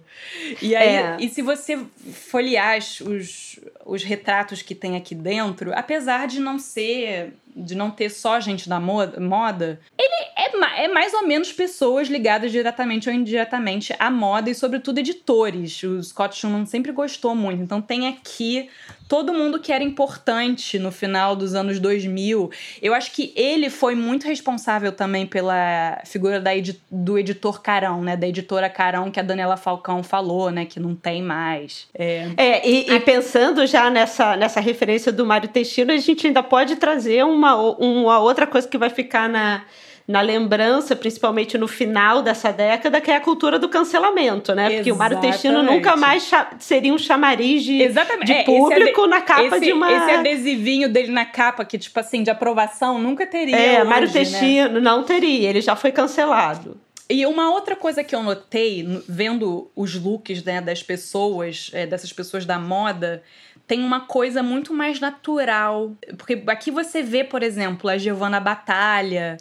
E 0.60 0.76
aí, 0.76 0.88
é. 0.88 1.16
e 1.20 1.28
se 1.28 1.40
você 1.42 1.78
folhear 2.12 2.78
os, 2.78 3.58
os 3.84 4.02
retratos 4.02 4.62
que 4.62 4.74
tem 4.74 4.96
aqui 4.96 5.14
dentro, 5.14 5.72
apesar 5.74 6.26
de 6.26 6.40
não 6.40 6.58
ser 6.58 7.34
de 7.56 7.74
não 7.74 7.90
ter 7.90 8.10
só 8.10 8.40
gente 8.40 8.68
da 8.68 8.80
moda, 8.80 9.80
ele 9.96 10.14
é, 10.36 10.84
é 10.84 10.88
mais 10.88 11.14
ou 11.14 11.26
menos 11.26 11.52
pessoas 11.52 12.08
ligadas 12.08 12.50
diretamente 12.50 13.08
ou 13.08 13.14
indiretamente 13.14 13.94
à 13.98 14.10
moda 14.10 14.50
e, 14.50 14.54
sobretudo, 14.54 14.98
editores. 14.98 15.82
O 15.84 16.02
Scott 16.02 16.36
Schumann 16.36 16.66
sempre 16.66 16.90
gostou 16.90 17.34
muito. 17.34 17.62
Então, 17.62 17.80
tem 17.80 18.08
aqui 18.08 18.68
todo 19.08 19.32
mundo 19.32 19.60
que 19.60 19.72
era 19.72 19.84
importante 19.84 20.78
no 20.78 20.90
final 20.90 21.36
dos 21.36 21.54
anos 21.54 21.78
2000. 21.78 22.50
Eu 22.82 22.94
acho 22.94 23.12
que 23.12 23.32
ele 23.36 23.70
foi 23.70 23.94
muito 23.94 24.26
responsável 24.26 24.90
também 24.90 25.26
pela 25.26 26.00
figura 26.04 26.40
da 26.40 26.56
edi 26.56 26.80
do 26.90 27.18
editor 27.18 27.62
Carão, 27.62 28.02
né? 28.02 28.16
Da 28.16 28.26
editora 28.26 28.68
Carão, 28.68 29.10
que 29.10 29.20
a 29.20 29.22
Daniela 29.22 29.56
Falcão 29.56 30.02
falou, 30.02 30.50
né? 30.50 30.64
Que 30.64 30.80
não 30.80 30.94
tem 30.94 31.22
mais. 31.22 31.86
É, 31.96 32.30
é 32.36 32.68
e, 32.68 32.90
e 32.92 33.00
pensando 33.00 33.64
já 33.66 33.88
nessa, 33.88 34.36
nessa 34.36 34.60
referência 34.60 35.12
do 35.12 35.24
Mário 35.24 35.48
Testino, 35.48 35.92
a 35.92 35.96
gente 35.96 36.26
ainda 36.26 36.42
pode 36.42 36.76
trazer 36.76 37.24
uma, 37.24 37.54
uma 37.54 38.18
outra 38.18 38.46
coisa 38.46 38.66
que 38.66 38.76
vai 38.76 38.90
ficar 38.90 39.28
na 39.28 39.64
na 40.06 40.20
lembrança, 40.20 40.94
principalmente 40.94 41.56
no 41.56 41.66
final 41.66 42.20
dessa 42.20 42.52
década, 42.52 43.00
que 43.00 43.10
é 43.10 43.16
a 43.16 43.20
cultura 43.20 43.58
do 43.58 43.70
cancelamento, 43.70 44.54
né? 44.54 44.70
Porque 44.70 44.92
o 44.92 44.96
Mário 44.96 45.18
Testino 45.18 45.62
nunca 45.62 45.96
mais 45.96 46.30
seria 46.58 46.92
um 46.92 46.98
chamariz 46.98 47.62
de, 47.62 47.78
de 48.24 48.32
é, 48.32 48.44
público 48.44 49.06
na 49.06 49.22
capa 49.22 49.56
esse, 49.56 49.60
de 49.60 49.72
uma. 49.72 49.90
Esse 49.90 50.10
adesivinho 50.10 50.90
dele 50.90 51.10
na 51.10 51.24
capa, 51.24 51.64
que, 51.64 51.78
tipo 51.78 51.98
assim, 51.98 52.22
de 52.22 52.30
aprovação, 52.30 52.98
nunca 52.98 53.26
teria. 53.26 53.56
É, 53.56 53.80
hoje, 53.80 53.88
Mário? 53.88 54.12
Testino 54.12 54.74
né? 54.74 54.80
não 54.80 55.02
teria, 55.04 55.48
ele 55.48 55.62
já 55.62 55.74
foi 55.74 55.90
cancelado. 55.90 56.78
E 57.08 57.26
uma 57.26 57.50
outra 57.50 57.76
coisa 57.76 58.02
que 58.02 58.14
eu 58.14 58.22
notei, 58.22 59.02
vendo 59.08 59.70
os 59.76 59.94
looks 59.94 60.42
né, 60.42 60.60
das 60.60 60.82
pessoas, 60.82 61.70
é, 61.74 61.86
dessas 61.86 62.12
pessoas 62.12 62.46
da 62.46 62.58
moda, 62.58 63.22
tem 63.66 63.80
uma 63.80 64.00
coisa 64.00 64.42
muito 64.42 64.72
mais 64.72 65.00
natural. 65.00 65.92
Porque 66.16 66.42
aqui 66.46 66.70
você 66.70 67.02
vê, 67.02 67.22
por 67.22 67.42
exemplo, 67.42 67.90
a 67.90 67.98
Giovanna 67.98 68.40
Batalha 68.40 69.36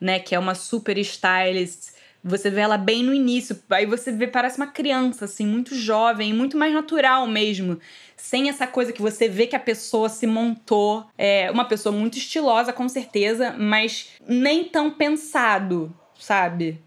né? 0.00 0.18
Que 0.18 0.34
é 0.34 0.38
uma 0.38 0.54
super 0.54 0.96
stylist. 0.98 1.94
Você 2.22 2.50
vê 2.50 2.62
ela 2.62 2.76
bem 2.76 3.04
no 3.04 3.14
início, 3.14 3.56
aí 3.70 3.86
você 3.86 4.10
vê, 4.10 4.26
parece 4.26 4.56
uma 4.56 4.66
criança, 4.66 5.26
assim, 5.26 5.46
muito 5.46 5.76
jovem, 5.76 6.34
muito 6.34 6.56
mais 6.56 6.74
natural 6.74 7.24
mesmo. 7.26 7.78
Sem 8.16 8.48
essa 8.48 8.66
coisa 8.66 8.92
que 8.92 9.00
você 9.00 9.28
vê 9.28 9.46
que 9.46 9.54
a 9.54 9.60
pessoa 9.60 10.08
se 10.08 10.26
montou. 10.26 11.06
É 11.16 11.48
uma 11.52 11.64
pessoa 11.64 11.94
muito 11.94 12.18
estilosa, 12.18 12.72
com 12.72 12.88
certeza, 12.88 13.54
mas 13.56 14.10
nem 14.26 14.64
tão 14.64 14.90
pensado, 14.90 15.94
sabe? 16.18 16.80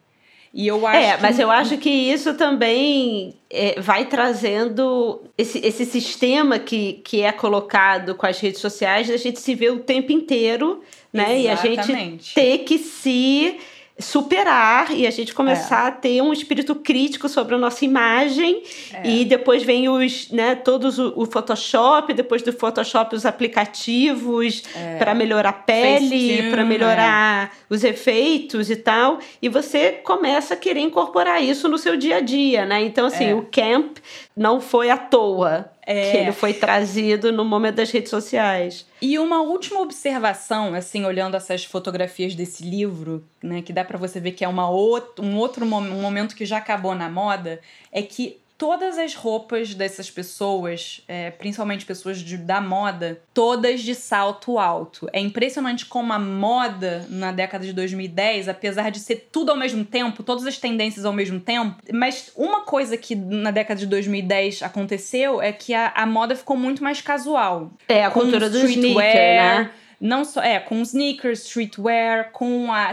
E 0.54 0.68
eu 0.68 0.86
acho 0.88 0.98
é, 0.98 1.18
mas 1.18 1.38
eu 1.38 1.52
acho 1.52 1.78
que 1.78 1.90
isso 1.90 2.34
também 2.34 3.36
é, 3.50 3.80
vai 3.80 4.06
trazendo 4.06 5.22
esse, 5.38 5.60
esse 5.60 5.86
sistema 5.86 6.58
que, 6.58 6.94
que 7.04 7.22
é 7.22 7.32
colocado 7.32 8.16
com 8.16 8.26
as 8.26 8.40
redes 8.40 8.60
sociais, 8.60 9.12
a 9.12 9.18
gente 9.18 9.40
se 9.40 9.54
vê 9.54 9.70
o 9.70 9.80
tempo 9.80 10.12
inteiro 10.12 10.82
né? 11.12 11.42
Exatamente. 11.42 11.42
E 11.42 11.50
a 11.50 11.96
gente 11.96 12.34
ter 12.34 12.58
que 12.60 12.78
se 12.78 13.60
superar 14.00 14.92
e 14.92 15.06
a 15.06 15.12
gente 15.12 15.34
começar 15.34 15.86
é. 15.86 15.88
a 15.90 15.92
ter 15.92 16.22
um 16.22 16.32
espírito 16.32 16.74
crítico 16.74 17.28
sobre 17.28 17.56
a 17.56 17.58
nossa 17.58 17.84
imagem 17.84 18.64
é. 18.94 19.08
e 19.08 19.26
depois 19.26 19.62
vem 19.62 19.90
os, 19.90 20.30
né, 20.32 20.56
todos 20.56 20.98
o, 20.98 21.14
o, 21.18 21.26
Photoshop, 21.26 22.14
depois 22.14 22.42
do 22.42 22.54
Photoshop 22.54 23.14
os 23.14 23.26
aplicativos 23.26 24.64
é. 24.74 24.98
para 24.98 25.14
melhorar 25.14 25.50
a 25.50 25.54
pele, 25.54 26.50
para 26.50 26.64
melhorar 26.64 27.48
é. 27.48 27.50
os 27.70 27.84
efeitos 27.84 28.70
e 28.70 28.78
tal, 28.78 29.20
e 29.42 29.50
você 29.50 29.92
começa 29.92 30.54
a 30.54 30.58
querer 30.58 30.80
incorporar 30.80 31.44
isso 31.44 31.68
no 31.68 31.78
seu 31.78 31.98
dia 31.98 32.18
a 32.18 32.22
dia, 32.22 32.66
né? 32.66 32.82
Então 32.82 33.06
assim, 33.06 33.32
é. 33.32 33.36
o 33.36 33.42
camp 33.52 33.98
não 34.36 34.62
foi 34.62 34.90
à 34.90 34.98
toa 34.98 35.70
é. 35.86 36.12
que 36.12 36.18
ele 36.18 36.32
foi 36.32 36.54
trazido 36.54 37.32
no 37.32 37.44
momento 37.44 37.76
das 37.76 37.92
redes 37.92 38.10
sociais. 38.10 38.86
E 39.02 39.18
uma 39.18 39.42
última 39.42 39.82
observação, 39.82 40.74
assim, 40.74 41.04
olhando 41.04 41.36
essas 41.36 41.66
fotografias 41.66 42.36
desse 42.36 42.64
livro, 42.64 43.26
né, 43.42 43.62
que 43.62 43.74
dá 43.74 43.84
para 43.84 43.98
você 43.98 44.20
ver 44.20 44.32
que 44.32 44.46
é 44.46 44.48
uma 44.48 44.70
um 44.70 45.36
outro 45.38 45.66
momento 45.66 46.36
que 46.36 46.46
já 46.46 46.58
acabou 46.58 46.96
na 46.96 47.10
moda, 47.10 47.60
é 47.92 48.02
que 48.02 48.40
todas 48.60 48.98
as 48.98 49.16
roupas 49.16 49.74
dessas 49.74 50.12
pessoas, 50.12 51.02
é, 51.08 51.32
principalmente 51.32 51.86
pessoas 51.86 52.20
de, 52.20 52.36
da 52.36 52.60
moda, 52.60 53.22
todas 53.34 53.80
de 53.80 53.96
salto 53.96 54.60
alto. 54.60 55.10
É 55.14 55.20
impressionante 55.22 55.86
como 55.86 56.12
a 56.12 56.20
moda 56.20 57.06
na 57.10 57.32
década 57.32 57.66
de 57.66 57.72
2010, 57.72 58.50
apesar 58.50 58.92
de 58.92 59.00
ser 59.00 59.30
tudo 59.32 59.52
ao 59.52 59.58
mesmo 59.58 59.86
tempo, 59.86 60.24
todas 60.24 60.46
as 60.46 60.58
tendências 60.58 61.06
ao 61.06 61.14
mesmo 61.14 61.40
tempo, 61.40 61.78
mas 61.94 62.34
uma 62.36 62.62
coisa 62.62 62.98
que 62.98 63.16
na 63.16 63.50
década 63.50 63.80
de 63.80 63.86
2010 63.86 64.62
aconteceu 64.62 65.42
é 65.42 65.54
que 65.54 65.74
a, 65.74 65.94
a 65.96 66.06
moda 66.06 66.36
ficou 66.36 66.58
muito 66.58 66.84
mais 66.84 67.00
casual. 67.00 67.72
É, 67.88 68.04
a 68.04 68.12
cultura 68.12 68.50
do 68.50 68.58
sneaker, 68.58 69.02
né? 69.04 69.72
Não 70.02 70.26
só. 70.26 70.42
É, 70.42 70.60
com 70.60 70.82
sneakers, 70.82 71.46
streetwear, 71.46 72.32
com 72.32 72.72
a 72.72 72.90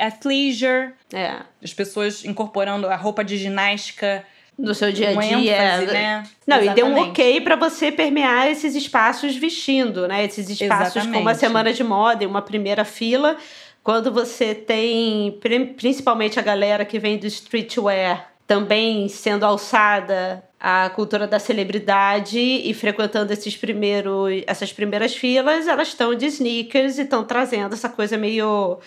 athleisure. 0.00 0.92
É. 1.12 1.40
As 1.62 1.74
pessoas 1.74 2.24
incorporando 2.24 2.86
a 2.86 2.96
roupa 2.96 3.22
de 3.24 3.36
ginástica 3.36 4.24
no 4.60 4.74
seu 4.74 4.92
dia 4.92 5.10
a 5.10 5.14
dia. 5.14 5.56
ênfase, 5.56 5.86
né? 5.92 6.22
Não, 6.46 6.62
e 6.62 6.68
deu 6.70 6.86
um 6.86 6.90
Exatamente. 6.90 7.10
ok 7.10 7.40
para 7.40 7.56
você 7.56 7.90
permear 7.90 8.48
esses 8.48 8.74
espaços 8.74 9.34
vestindo, 9.36 10.06
né? 10.06 10.24
Esses 10.24 10.48
espaços 10.50 11.02
como 11.02 11.14
a 11.16 11.32
Exatamente. 11.32 11.38
semana 11.38 11.72
de 11.72 11.82
moda 11.82 12.22
e 12.24 12.26
uma 12.26 12.42
primeira 12.42 12.84
fila. 12.84 13.36
Quando 13.82 14.12
você 14.12 14.54
tem, 14.54 15.38
pri- 15.40 15.66
principalmente 15.76 16.38
a 16.38 16.42
galera 16.42 16.84
que 16.84 16.98
vem 16.98 17.16
do 17.16 17.26
streetwear, 17.26 18.30
também 18.46 19.08
sendo 19.08 19.44
alçada 19.46 20.42
à 20.58 20.90
cultura 20.90 21.26
da 21.26 21.38
celebridade 21.38 22.38
e 22.38 22.74
frequentando 22.74 23.32
esses 23.32 23.56
primeiros, 23.56 24.42
essas 24.46 24.72
primeiras 24.72 25.14
filas, 25.16 25.66
elas 25.66 25.88
estão 25.88 26.14
de 26.14 26.26
sneakers 26.26 26.98
e 26.98 27.02
estão 27.02 27.24
trazendo 27.24 27.74
essa 27.74 27.88
coisa 27.88 28.18
meio 28.18 28.78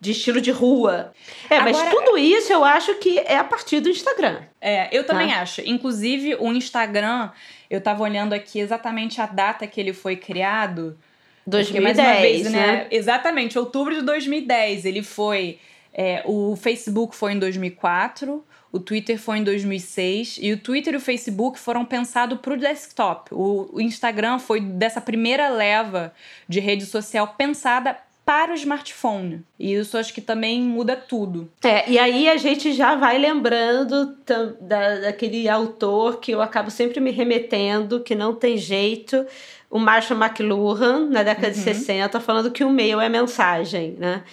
de 0.00 0.12
estilo 0.12 0.40
de 0.40 0.50
rua. 0.50 1.12
É, 1.50 1.60
mas 1.60 1.76
Agora- 1.78 1.94
tudo 1.94 2.16
isso 2.18 2.50
eu 2.52 2.64
acho 2.64 2.94
que 2.94 3.18
é 3.18 3.36
a 3.36 3.44
partir 3.44 3.80
do 3.80 3.90
Instagram. 3.90 4.40
É, 4.60 4.88
eu 4.96 5.04
também 5.04 5.28
Tá. 5.28 5.40
acho. 5.42 5.60
Inclusive, 5.60 6.36
o 6.36 6.50
Instagram, 6.52 7.30
eu 7.68 7.80
tava 7.82 8.02
olhando 8.02 8.32
aqui 8.32 8.58
exatamente 8.60 9.20
a 9.20 9.26
data 9.26 9.66
que 9.66 9.78
ele 9.80 9.92
foi 9.92 10.16
criado. 10.16 10.96
Porque, 11.44 11.50
2010, 11.50 11.96
mais 11.96 11.98
uma 11.98 12.20
vez, 12.20 12.50
né? 12.52 12.86
Exatamente, 12.90 13.58
outubro 13.58 13.94
de 13.94 14.02
2010. 14.02 14.84
Ele 14.84 15.02
foi. 15.02 15.58
é, 15.92 16.22
o 16.24 16.54
Facebook 16.56 17.16
foi 17.16 17.32
em 17.32 17.38
2004, 17.40 18.44
o 18.70 18.78
Twitter 18.78 19.18
foi 19.18 19.38
em 19.38 19.42
2006, 19.44 20.38
e 20.40 20.52
o 20.52 20.56
Twitter 20.56 20.94
e 20.94 20.96
o 20.96 21.00
Facebook 21.00 21.58
foram 21.58 21.84
pensados 21.84 22.38
para 22.40 22.54
o 22.54 22.56
desktop. 22.56 23.28
O 23.34 23.80
Instagram 23.80 24.38
foi 24.38 24.60
dessa 24.60 25.00
primeira 25.00 25.48
leva 25.48 26.14
de 26.48 26.60
rede 26.60 26.86
social 26.86 27.34
pensada 27.36 27.98
para 28.30 28.52
o 28.52 28.54
smartphone. 28.54 29.42
E 29.58 29.74
isso 29.74 29.98
acho 29.98 30.14
que 30.14 30.20
também 30.20 30.62
muda 30.62 30.94
tudo. 30.94 31.50
É, 31.64 31.90
e 31.90 31.98
aí 31.98 32.28
a 32.28 32.36
gente 32.36 32.72
já 32.72 32.94
vai 32.94 33.18
lembrando 33.18 34.16
da, 34.60 35.00
daquele 35.00 35.48
autor 35.48 36.20
que 36.20 36.30
eu 36.30 36.40
acabo 36.40 36.70
sempre 36.70 37.00
me 37.00 37.10
remetendo, 37.10 37.98
que 37.98 38.14
não 38.14 38.32
tem 38.32 38.56
jeito, 38.56 39.26
o 39.70 39.78
Marshall 39.78 40.18
McLuhan, 40.18 41.06
na 41.10 41.22
década 41.22 41.52
de 41.52 41.56
60, 41.58 42.18
falando 42.18 42.50
que 42.50 42.64
o 42.64 42.70
e-mail 42.70 43.00
é 43.00 43.08
mensagem, 43.08 43.94
né? 43.98 44.24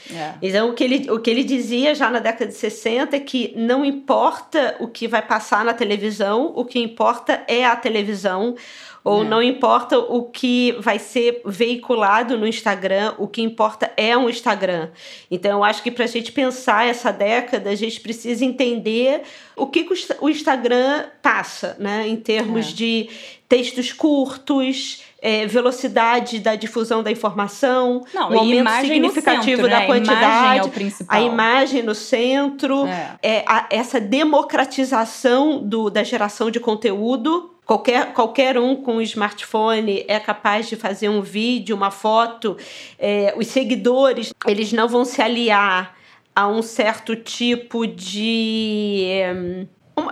Então, 0.42 0.70
o 0.72 0.74
que, 0.74 0.84
ele, 0.84 1.12
o 1.12 1.20
que 1.20 1.30
ele 1.30 1.44
dizia 1.44 1.94
já 1.94 2.10
na 2.10 2.18
década 2.18 2.48
de 2.48 2.56
60 2.58 3.16
é 3.16 3.20
que 3.20 3.54
não 3.56 3.86
importa 3.86 4.76
o 4.80 4.88
que 4.88 5.08
vai 5.08 5.22
passar 5.22 5.64
na 5.64 5.76
televisão, 5.76 6.52
o 6.56 6.66
que 6.66 6.80
importa 6.80 7.44
é 7.48 7.64
a 7.64 7.76
televisão, 7.76 8.56
ou 9.04 9.22
É. 9.22 9.26
não 9.26 9.42
importa 9.42 10.00
o 10.00 10.24
que 10.24 10.76
vai 10.80 10.98
ser 11.00 11.42
veiculado 11.46 12.36
no 12.36 12.48
Instagram, 12.48 13.14
o 13.20 13.28
que 13.28 13.42
importa 13.44 13.92
é 13.96 14.18
um 14.18 14.28
Instagram. 14.28 14.90
Então, 15.30 15.60
eu 15.60 15.64
acho 15.64 15.84
que 15.84 15.92
para 15.92 16.04
a 16.06 16.08
gente 16.08 16.32
pensar 16.32 16.88
essa 16.88 17.12
década, 17.12 17.70
a 17.70 17.76
gente 17.76 18.02
precisa 18.02 18.44
entender 18.44 19.22
o 19.56 19.68
que, 19.68 19.88
o 20.20 20.28
Instagram 20.30 21.06
passa, 21.22 21.78
né? 21.80 22.08
Em 22.08 22.16
termos 22.18 22.72
É. 22.72 22.74
de 22.74 23.10
textos 23.48 23.94
curtos, 23.94 25.04
é, 25.22 25.46
velocidade 25.48 26.40
da 26.40 26.56
difusão 26.56 27.02
da 27.02 27.12
informação, 27.12 28.04
Não, 28.14 28.32
e 28.34 28.38
aumento 28.38 28.70
significativo 28.82 29.64
centro, 29.64 29.70
da 29.70 29.80
né? 29.80 29.86
A 29.86 29.86
imagem 29.86 30.06
quantidade, 30.06 30.60
é 30.60 30.64
o 30.64 31.06
a 31.08 31.22
imagem 31.22 31.84
no 31.84 31.96
centro, 31.96 32.86
É. 32.86 33.18
é, 33.22 33.44
a- 33.48 33.68
essa 33.70 34.00
democratização 34.00 35.60
do, 35.60 35.90
da 35.90 36.04
geração 36.04 36.52
de 36.52 36.60
conteúdo. 36.60 37.52
Qualquer, 37.66 38.14
qualquer 38.14 38.58
um 38.58 38.76
com 38.78 38.96
um 38.96 39.02
smartphone 39.02 40.06
é 40.08 40.20
capaz 40.20 40.70
de 40.70 40.76
fazer 40.78 41.10
um 41.10 41.22
vídeo, 41.22 41.76
uma 41.76 41.92
foto. 41.92 42.56
É, 42.98 43.34
os 43.38 43.48
seguidores, 43.48 44.34
eles 44.46 44.72
não 44.72 44.88
vão 44.88 45.04
se 45.04 45.22
aliar 45.22 45.96
a 46.34 46.48
um 46.48 46.62
certo 46.62 47.16
tipo 47.16 47.86
de. 47.86 49.08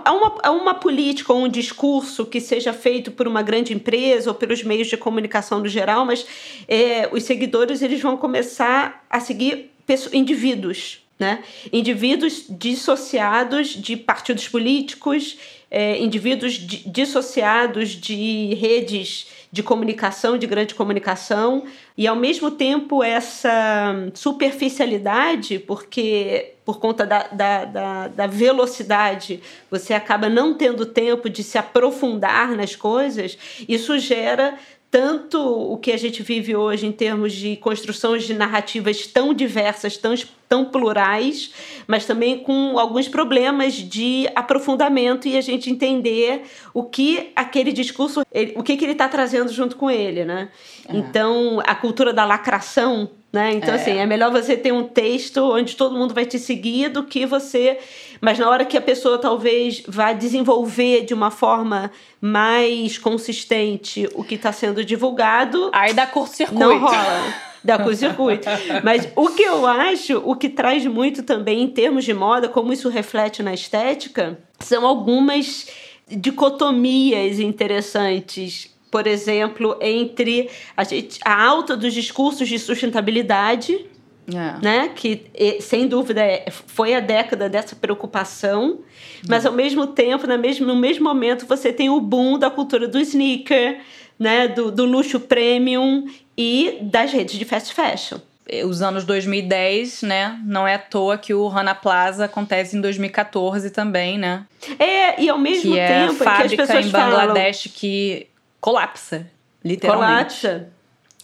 A 0.04 0.12
uma, 0.12 0.38
a 0.42 0.50
uma 0.50 0.74
política 0.74 1.32
ou 1.32 1.44
um 1.44 1.48
discurso 1.48 2.24
que 2.26 2.40
seja 2.40 2.72
feito 2.72 3.10
por 3.10 3.26
uma 3.26 3.42
grande 3.42 3.72
empresa 3.72 4.30
ou 4.30 4.34
pelos 4.34 4.62
meios 4.62 4.88
de 4.88 4.96
comunicação 4.96 5.58
no 5.60 5.68
geral, 5.68 6.04
mas 6.04 6.26
é, 6.68 7.08
os 7.12 7.22
seguidores 7.24 7.82
eles 7.82 8.00
vão 8.00 8.16
começar 8.16 9.04
a 9.08 9.20
seguir 9.20 9.70
indivíduos, 10.12 11.00
né? 11.18 11.42
Indivíduos 11.72 12.44
dissociados 12.48 13.68
de 13.68 13.96
partidos 13.96 14.48
políticos, 14.48 15.38
é, 15.70 15.98
indivíduos 15.98 16.54
di- 16.54 16.82
dissociados 16.88 17.90
de 17.90 18.54
redes 18.54 19.26
de 19.56 19.62
comunicação, 19.62 20.36
de 20.36 20.46
grande 20.46 20.74
comunicação, 20.74 21.64
e 21.96 22.06
ao 22.06 22.14
mesmo 22.14 22.50
tempo 22.50 23.02
essa 23.02 23.94
superficialidade, 24.12 25.58
porque 25.58 26.52
por 26.62 26.78
conta 26.78 27.06
da, 27.06 27.22
da, 27.28 27.64
da, 27.64 28.08
da 28.08 28.26
velocidade 28.26 29.40
você 29.70 29.94
acaba 29.94 30.28
não 30.28 30.52
tendo 30.52 30.84
tempo 30.84 31.30
de 31.30 31.42
se 31.42 31.56
aprofundar 31.56 32.54
nas 32.54 32.76
coisas, 32.76 33.38
isso 33.66 33.98
gera 33.98 34.58
tanto 34.90 35.38
o 35.40 35.78
que 35.78 35.90
a 35.90 35.96
gente 35.96 36.22
vive 36.22 36.54
hoje 36.54 36.86
em 36.86 36.92
termos 36.92 37.32
de 37.32 37.56
construção 37.56 38.16
de 38.18 38.34
narrativas 38.34 39.06
tão 39.06 39.32
diversas, 39.32 39.96
tão, 39.96 40.14
tão 40.48 40.66
plurais, 40.66 41.50
mas 41.86 42.04
também 42.06 42.38
com 42.38 42.78
alguns 42.78 43.08
problemas 43.08 43.74
de 43.74 44.28
aprofundamento 44.34 45.26
e 45.28 45.36
a 45.36 45.40
gente 45.40 45.70
entender 45.70 46.42
o 46.72 46.84
que 46.84 47.30
aquele 47.34 47.72
discurso, 47.72 48.22
ele- 48.32 48.54
o 48.56 48.62
que, 48.62 48.76
que 48.76 48.84
ele 48.84 48.92
está 48.92 49.08
trazendo 49.08 49.52
junto 49.52 49.76
com 49.76 49.90
ele, 49.90 50.24
né? 50.24 50.48
Então, 50.88 51.60
a 51.66 51.74
cultura 51.74 52.12
da 52.12 52.24
lacração, 52.24 53.10
né? 53.32 53.52
Então, 53.54 53.74
É. 53.74 53.76
assim, 53.76 53.98
é 53.98 54.06
melhor 54.06 54.30
você 54.30 54.56
ter 54.56 54.72
um 54.72 54.84
texto 54.84 55.38
onde 55.52 55.74
todo 55.76 55.96
mundo 55.98 56.14
vai 56.14 56.24
te 56.24 56.38
seguir 56.38 56.88
do 56.90 57.02
que 57.04 57.26
você. 57.26 57.78
Mas 58.20 58.38
na 58.38 58.48
hora 58.48 58.64
que 58.64 58.78
a 58.78 58.80
pessoa 58.80 59.18
talvez 59.18 59.82
vá 59.86 60.12
desenvolver 60.12 61.04
de 61.04 61.12
uma 61.12 61.30
forma 61.30 61.90
mais 62.20 62.96
consistente 62.98 64.08
o 64.14 64.24
que 64.24 64.36
está 64.36 64.52
sendo 64.52 64.84
divulgado, 64.84 65.70
Aí 65.72 65.92
dá 65.92 66.06
curto-circuito. 66.06 66.58
não 66.58 66.78
rola. 66.78 67.34
Da 67.64 67.78
curto-circuito. 67.78 68.46
Mas 68.84 69.08
o 69.16 69.28
que 69.28 69.42
eu 69.42 69.66
acho, 69.66 70.18
o 70.24 70.36
que 70.36 70.48
traz 70.48 70.84
muito 70.86 71.22
também 71.22 71.62
em 71.62 71.68
termos 71.68 72.04
de 72.04 72.14
moda, 72.14 72.48
como 72.48 72.72
isso 72.72 72.88
reflete 72.88 73.42
na 73.42 73.52
estética, 73.52 74.38
são 74.60 74.86
algumas 74.86 75.66
dicotomias 76.08 77.40
interessantes. 77.40 78.70
Por 78.90 79.06
exemplo, 79.06 79.76
entre 79.80 80.48
a, 80.76 80.84
gente, 80.84 81.18
a 81.24 81.44
alta 81.44 81.76
dos 81.76 81.92
discursos 81.92 82.48
de 82.48 82.58
sustentabilidade, 82.58 83.84
É. 84.32 84.64
né? 84.64 84.90
Que 84.94 85.22
sem 85.60 85.86
dúvida 85.88 86.20
é- 86.22 86.46
foi 86.50 86.94
a 86.94 87.00
década 87.00 87.48
dessa 87.48 87.74
preocupação, 87.76 88.80
mas 89.28 89.44
ao 89.44 89.52
mesmo 89.52 89.88
tempo, 89.88 90.26
na 90.26 90.38
mesmo, 90.38 90.66
no 90.66 90.76
mesmo 90.76 91.04
momento, 91.04 91.46
você 91.46 91.72
tem 91.72 91.90
o 91.90 92.00
boom 92.00 92.38
da 92.38 92.48
cultura 92.50 92.86
do 92.88 92.98
sneaker, 93.00 93.80
né? 94.18 94.48
Do, 94.48 94.70
do 94.70 94.84
luxo 94.84 95.20
premium 95.20 96.06
e 96.36 96.78
das 96.82 97.12
redes 97.12 97.38
de 97.38 97.44
fast 97.44 97.72
fashion. 97.72 98.18
Os 98.64 98.80
anos 98.80 99.04
2010, 99.04 100.02
né? 100.02 100.38
Não 100.44 100.68
é 100.68 100.74
à 100.74 100.78
toa 100.78 101.18
que 101.18 101.34
o 101.34 101.48
Rana 101.48 101.74
Plaza 101.74 102.26
acontece 102.26 102.76
em 102.76 102.80
2014 102.80 103.70
também, 103.70 104.18
né? 104.18 104.44
É, 104.78 105.20
e 105.20 105.28
ao 105.28 105.38
mesmo 105.38 105.72
que 105.72 105.78
é 105.78 106.04
a 106.04 106.06
tempo 106.06 106.12
é 106.12 106.16
que 106.16 106.22
as 106.22 106.36
fábrica 106.36 106.66
pessoas 106.66 106.86
em 106.86 106.90
falam 106.90 107.10
Bangladesh 107.10 107.68
que 107.74 108.28
colapsa, 108.60 109.26
literalmente. 109.64 110.42
colapsa. 110.42 110.75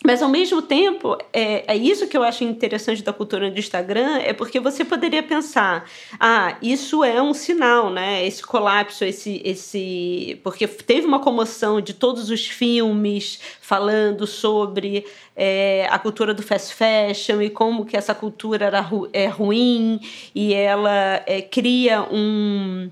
Mas 0.05 0.21
ao 0.21 0.29
mesmo 0.29 0.61
tempo, 0.61 1.17
é, 1.33 1.73
é 1.73 1.77
isso 1.77 2.09
que 2.09 2.17
eu 2.17 2.23
acho 2.23 2.43
interessante 2.43 3.03
da 3.03 3.13
cultura 3.13 3.51
do 3.51 3.59
Instagram, 3.59 4.19
é 4.19 4.33
porque 4.33 4.59
você 4.59 4.85
poderia 4.85 5.23
pensar, 5.23 5.89
ah, 6.19 6.57
isso 6.61 7.05
é 7.05 7.23
um 7.23 7.33
sinal, 7.33 7.91
né? 7.91 8.27
Esse 8.27 8.43
colapso, 8.43 9.05
esse, 9.05 9.41
esse, 9.45 10.41
porque 10.43 10.67
teve 10.67 11.07
uma 11.07 11.21
comoção 11.21 11.81
de 11.81 11.95
todos 11.95 12.31
os 12.31 12.47
filmes 12.47 13.39
falando 13.61 14.27
sobre 14.27 15.07
é, 15.37 15.87
a 15.91 15.99
cultura 15.99 16.35
do 16.35 16.43
fast 16.43 16.75
fashion 16.75 17.41
e 17.41 17.49
como 17.49 17.85
que 17.85 17.97
essa 17.97 18.15
cultura 18.15 18.67
era 18.67 18.81
ru 18.81 19.09
é 19.13 19.27
ruim 19.27 20.01
e 20.35 20.53
ela 20.53 21.23
é, 21.27 21.41
cria 21.41 22.03
um 22.03 22.91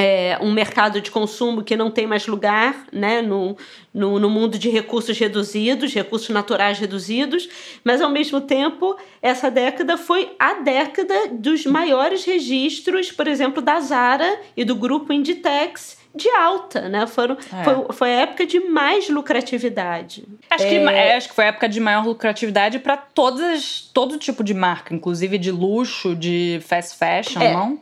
é, 0.00 0.38
um 0.40 0.50
mercado 0.50 0.98
de 0.98 1.10
consumo 1.10 1.62
que 1.62 1.76
não 1.76 1.90
tem 1.90 2.06
mais 2.06 2.26
lugar 2.26 2.86
né, 2.90 3.20
no, 3.20 3.54
no, 3.92 4.18
no 4.18 4.30
mundo 4.30 4.58
de 4.58 4.70
recursos 4.70 5.18
reduzidos, 5.18 5.92
recursos 5.92 6.30
naturais 6.30 6.78
reduzidos, 6.78 7.46
mas 7.84 8.00
ao 8.00 8.08
mesmo 8.08 8.40
tempo 8.40 8.96
essa 9.20 9.50
década 9.50 9.98
foi 9.98 10.34
a 10.38 10.54
década 10.54 11.14
dos 11.32 11.66
maiores 11.66 12.24
registros, 12.24 13.12
por 13.12 13.28
exemplo, 13.28 13.60
da 13.60 13.78
Zara 13.80 14.40
e 14.56 14.64
do 14.64 14.74
grupo 14.74 15.12
Inditex 15.12 15.98
de 16.14 16.28
alta, 16.30 16.88
né? 16.88 17.06
Foram, 17.06 17.36
É. 17.52 17.62
foi, 17.62 17.74
foi 17.92 18.08
a 18.14 18.20
época 18.22 18.44
de 18.46 18.58
mais 18.58 19.08
lucratividade. 19.08 20.24
Acho, 20.48 20.66
que, 20.66 20.74
É. 20.74 21.08
é, 21.08 21.16
acho 21.16 21.28
que 21.28 21.34
foi 21.34 21.44
a 21.44 21.48
época 21.48 21.68
de 21.68 21.78
maior 21.78 22.04
lucratividade 22.04 22.78
para 22.78 22.96
todas 22.96 23.88
todo 23.94 24.18
tipo 24.18 24.42
de 24.42 24.54
marca, 24.54 24.94
inclusive 24.94 25.38
de 25.38 25.52
luxo, 25.52 26.16
de 26.16 26.60
fast 26.66 26.96
fashion, 26.98 27.40
É. 27.40 27.52
não? 27.52 27.80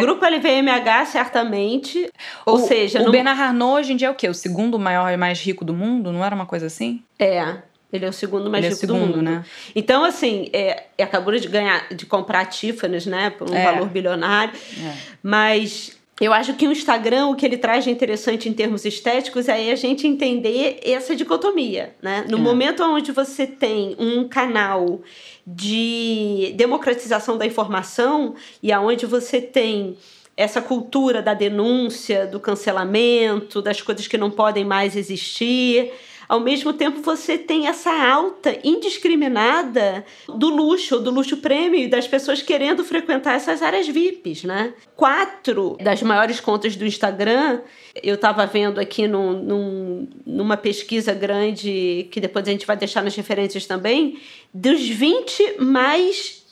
Grupo 0.00 0.24
LVMH, 0.24 1.06
certamente. 1.06 2.10
Ou 2.44 2.56
o, 2.56 2.58
seja, 2.58 3.00
o 3.00 3.04
não- 3.04 3.10
Bernard 3.12 3.40
Arnault 3.40 3.80
hoje 3.80 3.92
em 3.92 3.96
dia 3.96 4.08
é 4.08 4.10
o 4.10 4.14
quê? 4.14 4.28
O 4.28 4.34
segundo 4.34 4.78
maior 4.78 5.10
e 5.12 5.16
mais 5.16 5.40
rico 5.40 5.64
do 5.64 5.72
mundo? 5.72 6.12
Não 6.12 6.24
era 6.24 6.34
uma 6.34 6.46
coisa 6.46 6.66
assim? 6.66 7.02
É. 7.18 7.56
Ele 7.92 8.06
é 8.06 8.08
o 8.08 8.12
segundo 8.12 8.50
mais 8.50 8.64
Ele 8.64 8.72
é 8.72 8.74
rico 8.74 8.84
o 8.84 8.88
segundo, 8.88 9.12
do 9.12 9.16
mundo. 9.18 9.22
né? 9.22 9.44
Então, 9.76 10.02
assim, 10.04 10.48
é, 10.52 10.84
acabou 11.02 11.34
de 11.36 11.46
ganhar, 11.48 11.88
de 11.94 12.06
comprar 12.06 12.40
a 12.40 12.44
Tiffany's, 12.46 13.04
né? 13.06 13.30
Por 13.30 13.50
um 13.50 13.54
É. 13.54 13.64
valor 13.64 13.86
bilionário. 13.88 14.54
É. 14.82 14.92
Mas 15.22 15.98
eu 16.20 16.32
acho 16.32 16.54
que 16.54 16.66
o 16.66 16.72
Instagram, 16.72 17.26
o 17.28 17.34
que 17.34 17.44
ele 17.44 17.56
traz 17.58 17.84
de 17.84 17.90
interessante 17.90 18.48
em 18.48 18.52
termos 18.52 18.84
estéticos 18.84 19.48
é 19.48 19.72
a 19.72 19.76
gente 19.76 20.06
entender 20.06 20.80
essa 20.84 21.14
dicotomia, 21.16 21.94
né? 22.00 22.24
No 22.28 22.38
É. 22.38 22.40
momento 22.40 22.82
onde 22.82 23.12
você 23.12 23.46
tem 23.46 23.94
um 23.98 24.26
canal 24.28 25.00
de 25.46 26.52
democratização 26.56 27.36
da 27.36 27.46
informação 27.46 28.34
e 28.62 28.70
aonde 28.70 29.06
você 29.06 29.40
tem 29.40 29.96
essa 30.36 30.62
cultura 30.62 31.20
da 31.20 31.34
denúncia, 31.34 32.26
do 32.26 32.40
cancelamento, 32.40 33.60
das 33.60 33.82
coisas 33.82 34.06
que 34.06 34.16
não 34.16 34.30
podem 34.30 34.64
mais 34.64 34.96
existir. 34.96 35.92
Ao 36.32 36.40
mesmo 36.40 36.72
tempo, 36.72 37.02
você 37.02 37.36
tem 37.36 37.66
essa 37.66 37.92
alta 37.92 38.58
indiscriminada 38.64 40.02
do 40.26 40.48
luxo, 40.48 40.98
do 40.98 41.10
luxo 41.10 41.36
prêmio 41.36 41.78
e 41.78 41.86
das 41.86 42.08
pessoas 42.08 42.40
querendo 42.40 42.82
frequentar 42.82 43.34
essas 43.34 43.60
áreas 43.60 43.86
VIPs, 43.86 44.44
né? 44.44 44.72
Quatro 44.96 45.76
das 45.78 46.00
maiores 46.02 46.40
contas 46.40 46.74
do 46.74 46.86
Instagram, 46.86 47.60
eu 48.02 48.14
estava 48.14 48.46
vendo 48.46 48.80
aqui 48.80 49.06
num, 49.06 49.34
num- 49.42 50.08
numa 50.24 50.56
pesquisa 50.56 51.12
grande, 51.12 52.08
que 52.10 52.18
depois 52.18 52.48
a 52.48 52.50
gente 52.50 52.64
vai 52.64 52.78
deixar 52.78 53.02
nas 53.02 53.14
referências 53.14 53.66
também, 53.66 54.18
dos 54.54 54.80
20 54.88 55.56
mais 55.60 56.42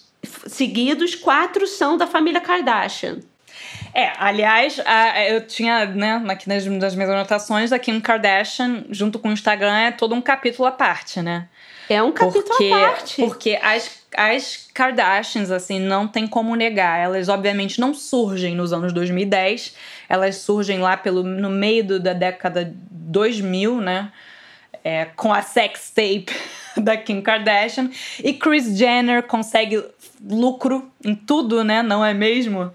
seguidos, 0.46 1.14
quatro 1.14 1.66
são 1.66 1.96
da 1.96 2.06
família 2.06 2.42
Kardashian. 2.42 3.20
É, 3.94 4.12
aliás, 4.18 4.80
a- 4.84 5.24
eu 5.28 5.46
tinha, 5.46 5.84
né, 5.86 6.22
aqui 6.28 6.48
nas, 6.48 6.64
nas 6.66 6.94
minhas 6.94 7.10
anotações, 7.10 7.72
a 7.72 7.78
Kim 7.78 8.00
Kardashian, 8.00 8.84
junto 8.90 9.18
com 9.18 9.28
o 9.28 9.32
Instagram, 9.32 9.74
é 9.76 9.90
todo 9.90 10.14
um 10.14 10.20
capítulo 10.20 10.66
à 10.68 10.72
parte, 10.72 11.20
né? 11.20 11.48
É 11.88 12.00
um 12.02 12.12
capítulo 12.12 12.44
porque, 12.46 12.72
à 12.72 12.78
parte. 12.90 13.22
Porque 13.22 13.58
as, 13.60 13.90
as 14.16 14.68
Kardashians, 14.72 15.50
assim, 15.50 15.80
não 15.80 16.06
tem 16.06 16.24
como 16.24 16.54
negar. 16.54 17.00
Elas, 17.00 17.28
obviamente, 17.28 17.80
não 17.80 17.92
surgem 17.92 18.54
nos 18.54 18.72
anos 18.72 18.92
2010. 18.92 19.74
Elas 20.08 20.36
surgem 20.36 20.78
lá 20.78 20.96
pelo, 20.96 21.24
no 21.24 21.50
meio 21.50 21.84
do- 21.84 21.98
da 22.00 22.12
década 22.12 22.72
2000, 22.90 23.80
né? 23.80 24.12
É, 24.84 25.06
com 25.16 25.32
a 25.32 25.42
sex 25.42 25.90
tape 25.90 26.26
da 26.80 26.96
Kim 26.96 27.20
Kardashian. 27.20 27.90
E 28.22 28.32
Kris 28.34 28.78
Jenner 28.78 29.24
consegue 29.24 29.84
lucro 30.24 30.88
em 31.04 31.16
tudo, 31.16 31.64
né? 31.64 31.82
Não 31.82 32.04
é 32.04 32.14
mesmo? 32.14 32.72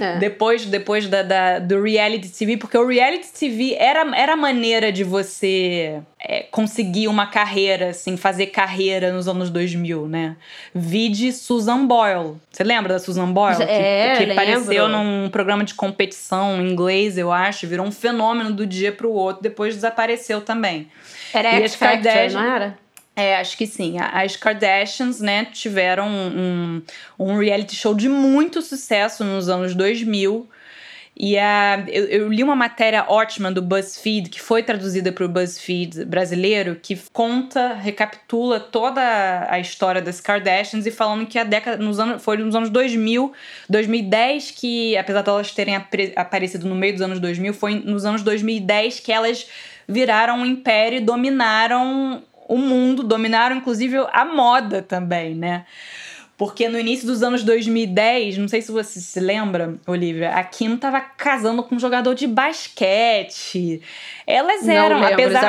É. 0.00 0.16
Depois, 0.18 0.64
depois 0.66 1.06
da, 1.08 1.22
da- 1.22 1.58
do 1.58 1.82
reality 1.82 2.28
TV, 2.28 2.56
porque 2.56 2.76
o 2.78 2.86
reality 2.86 3.28
TV 3.32 3.74
era, 3.78 4.00
era 4.16 4.32
a 4.32 4.36
maneira 4.36 4.90
de 4.90 5.04
você 5.04 6.00
é, 6.18 6.44
conseguir 6.50 7.08
uma 7.08 7.26
carreira, 7.26 7.90
assim, 7.90 8.16
fazer 8.16 8.46
carreira 8.46 9.12
nos 9.12 9.28
anos 9.28 9.50
2000, 9.50 10.06
né? 10.08 10.36
Vide 10.74 11.32
Susan 11.32 11.86
Boyle. 11.86 12.36
Você 12.50 12.64
lembra 12.64 12.94
da 12.94 12.98
Susan 12.98 13.30
Boyle? 13.32 13.56
Que- 13.56 13.62
É, 13.64 14.14
que, 14.16 14.24
lembro. 14.24 14.32
apareceu 14.42 14.88
num 14.88 15.28
programa 15.30 15.64
de 15.64 15.74
competição 15.74 16.60
em 16.60 16.70
inglês, 16.70 17.18
eu 17.18 17.30
acho, 17.32 17.66
virou 17.66 17.86
um 17.86 17.92
fenômeno 17.92 18.52
do 18.52 18.66
dia 18.66 18.92
pro 18.92 19.10
outro, 19.10 19.42
depois 19.42 19.74
desapareceu 19.74 20.40
também. 20.40 20.88
Era 21.32 21.58
E 21.60 21.62
X 21.62 21.74
Factor, 21.74 22.02
Kardashian- 22.12 22.40
não 22.42 22.54
era? 22.54 22.78
É, 23.20 23.36
acho 23.36 23.54
que 23.54 23.66
sim. 23.66 23.96
As 23.98 24.34
Kardashians, 24.34 25.20
né, 25.20 25.44
tiveram 25.44 26.08
um, 26.08 26.82
um 27.18 27.38
reality 27.38 27.76
show 27.76 27.94
de 27.94 28.08
muito 28.08 28.62
sucesso 28.62 29.22
nos 29.22 29.46
anos 29.50 29.74
2000. 29.74 30.48
E 31.14 31.36
a, 31.36 31.84
eu, 31.88 32.06
eu 32.06 32.28
li 32.32 32.42
uma 32.42 32.56
matéria 32.56 33.04
ótima 33.06 33.52
do 33.52 33.60
BuzzFeed, 33.60 34.30
que 34.30 34.40
foi 34.40 34.62
traduzida 34.62 35.12
para 35.12 35.26
o 35.26 35.28
BuzzFeed 35.28 36.06
brasileiro, 36.06 36.78
que 36.82 36.98
conta, 37.12 37.74
recapitula 37.74 38.58
toda 38.58 39.46
a 39.50 39.60
história 39.60 40.00
das 40.00 40.18
Kardashians 40.18 40.86
e 40.86 40.90
falando 40.90 41.26
que 41.26 41.38
a 41.38 41.44
década, 41.44 41.76
nos 41.76 42.00
anos, 42.00 42.22
foi 42.22 42.38
nos 42.38 42.54
anos 42.54 42.70
2000, 42.70 43.34
2010, 43.68 44.52
que 44.52 44.96
apesar 44.96 45.20
de 45.20 45.28
elas 45.28 45.52
terem 45.52 45.76
apre- 45.76 46.14
aparecido 46.16 46.66
no 46.66 46.74
meio 46.74 46.94
dos 46.94 47.02
anos 47.02 47.20
2000, 47.20 47.52
foi 47.52 47.74
nos 47.84 48.06
anos 48.06 48.22
2010 48.22 49.00
que 49.00 49.12
elas 49.12 49.46
viraram 49.86 50.38
um 50.38 50.46
império 50.46 50.98
e 50.98 51.00
dominaram 51.00 52.22
o 52.54 52.58
mundo, 52.58 53.02
dominaram 53.02 53.56
inclusive 53.56 53.96
a 54.12 54.24
moda 54.24 54.82
também, 54.82 55.34
né? 55.34 55.64
Porque 56.36 56.68
no 56.70 56.78
início 56.80 57.06
dos 57.06 57.22
anos 57.22 57.44
2010, 57.44 58.38
não 58.38 58.48
sei 58.48 58.62
se 58.62 58.72
você 58.72 58.98
se 58.98 59.20
lembra, 59.20 59.74
Olivia, 59.86 60.30
a 60.30 60.42
Kim 60.42 60.74
tava 60.78 60.98
casando 61.00 61.62
com 61.62 61.74
um 61.74 61.78
jogador 61.78 62.14
de 62.14 62.26
basquete. 62.26 63.82
Elas 64.26 64.66
eram, 64.72 64.96
lembro, 65.00 65.14
apesar, 65.24 65.40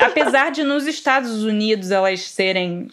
a- 0.00 0.06
apesar 0.06 0.50
de 0.52 0.62
nos 0.62 0.86
Estados 0.86 1.42
Unidos 1.42 1.90
elas 1.90 2.20
serem 2.20 2.88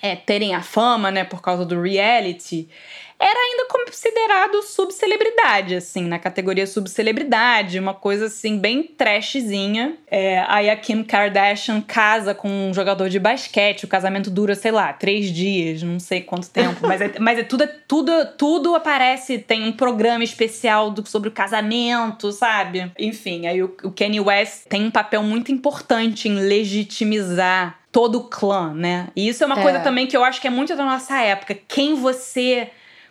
é, 0.00 0.14
terem 0.16 0.54
a 0.54 0.62
fama, 0.62 1.10
né, 1.10 1.24
por 1.24 1.42
causa 1.42 1.64
do 1.66 1.80
reality, 1.82 2.68
era 3.20 3.38
ainda 3.38 3.66
considerado 3.68 4.62
subcelebridade, 4.62 5.74
assim, 5.74 6.02
na 6.04 6.18
categoria 6.18 6.66
subcelebridade, 6.66 7.78
uma 7.78 7.94
coisa 7.94 8.26
assim, 8.26 8.58
bem 8.58 8.82
trashzinha. 8.82 9.96
É, 10.10 10.44
aí 10.46 10.70
a 10.70 10.76
Kim 10.76 11.02
Kardashian 11.02 11.80
casa 11.80 12.34
com 12.34 12.48
um 12.48 12.72
jogador 12.72 13.08
de 13.08 13.18
basquete, 13.18 13.84
o 13.84 13.88
casamento 13.88 14.30
dura, 14.30 14.54
sei 14.54 14.70
lá, 14.70 14.92
três 14.92 15.30
dias, 15.32 15.82
não 15.82 15.98
sei 15.98 16.20
quanto 16.20 16.48
tempo, 16.48 16.86
mas 16.86 17.00
é, 17.00 17.12
mas 17.18 17.38
é 17.38 17.42
tudo, 17.42 17.68
tudo, 17.88 18.12
tudo 18.36 18.74
aparece, 18.76 19.38
tem 19.38 19.64
um 19.66 19.72
programa 19.72 20.22
especial 20.22 20.90
do- 20.90 21.06
sobre 21.08 21.28
o 21.28 21.32
casamento, 21.32 22.30
sabe? 22.30 22.90
Enfim, 22.98 23.46
aí 23.46 23.62
o, 23.62 23.76
o 23.82 23.90
Kanye 23.90 24.20
West 24.20 24.66
tem 24.68 24.84
um 24.84 24.90
papel 24.90 25.22
muito 25.22 25.50
importante 25.50 26.28
em 26.28 26.36
legitimizar 26.38 27.78
todo 27.90 28.18
o 28.18 28.24
clã, 28.24 28.72
né? 28.74 29.08
E 29.16 29.28
isso 29.28 29.42
é 29.42 29.46
uma 29.46 29.58
É. 29.58 29.62
coisa 29.62 29.80
também 29.80 30.06
que 30.06 30.16
eu 30.16 30.22
acho 30.24 30.40
que 30.40 30.46
é 30.46 30.50
muito 30.50 30.76
da 30.76 30.84
nossa 30.84 31.20
época. 31.20 31.56
Quem 31.66 31.94
você 31.94 32.68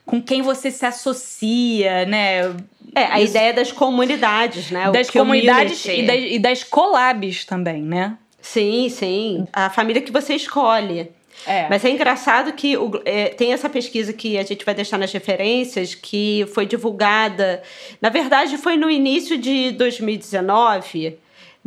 com 0.08 0.20
quem 0.22 0.42
você 0.42 0.72
se 0.72 0.86
associa, 0.86 2.06
né? 2.06 2.56
É, 2.96 3.04
a 3.04 3.22
Isso. 3.22 3.36
ideia 3.36 3.54
das 3.54 3.72
comunidades, 3.72 4.72
né? 4.72 4.90
O 4.90 4.92
das 4.92 5.10
comunidades 5.12 5.86
e 5.86 6.02
das, 6.04 6.18
e 6.20 6.40
das 6.40 6.64
collabs 6.64 7.46
também, 7.46 7.84
né? 7.84 8.18
Sim, 8.42 8.88
sim. 8.90 9.46
A 9.54 9.70
família 9.70 10.02
que 10.02 10.12
você 10.12 10.34
escolhe. 10.34 11.12
É. 11.46 11.68
Mas 11.70 11.86
é 11.86 11.92
engraçado 11.92 12.54
que 12.54 12.76
o- 12.78 13.00
é, 13.06 13.26
tem 13.30 13.54
essa 13.54 13.70
pesquisa 13.70 14.12
que 14.12 14.38
a 14.40 14.44
gente 14.44 14.66
vai 14.66 14.74
deixar 14.74 14.98
nas 14.98 15.12
referências, 15.12 15.94
que 15.94 16.48
foi 16.56 16.66
divulgada. 16.66 17.62
Na 18.02 18.10
verdade, 18.10 18.58
foi 18.58 18.76
no 18.78 18.90
início 18.90 19.38
de 19.38 19.72
2019, 19.72 21.18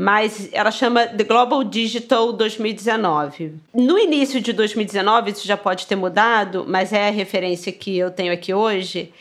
mas 0.01 0.49
ela 0.53 0.71
chama 0.71 1.07
The 1.09 1.25
Global 1.25 1.63
Digital 1.63 2.33
2019. 2.33 3.53
No 3.75 3.99
início 3.99 4.41
de 4.41 4.51
2019, 4.51 5.33
isso 5.33 5.47
já 5.47 5.59
pode 5.59 5.87
ter 5.87 5.95
mudado, 5.95 6.65
mas 6.67 6.91
é 6.91 7.09
a 7.09 7.11
referência 7.11 7.71
que 7.71 7.99
eu 7.99 8.11
tenho 8.11 8.33
aqui 8.33 8.55
hoje. 8.55 9.13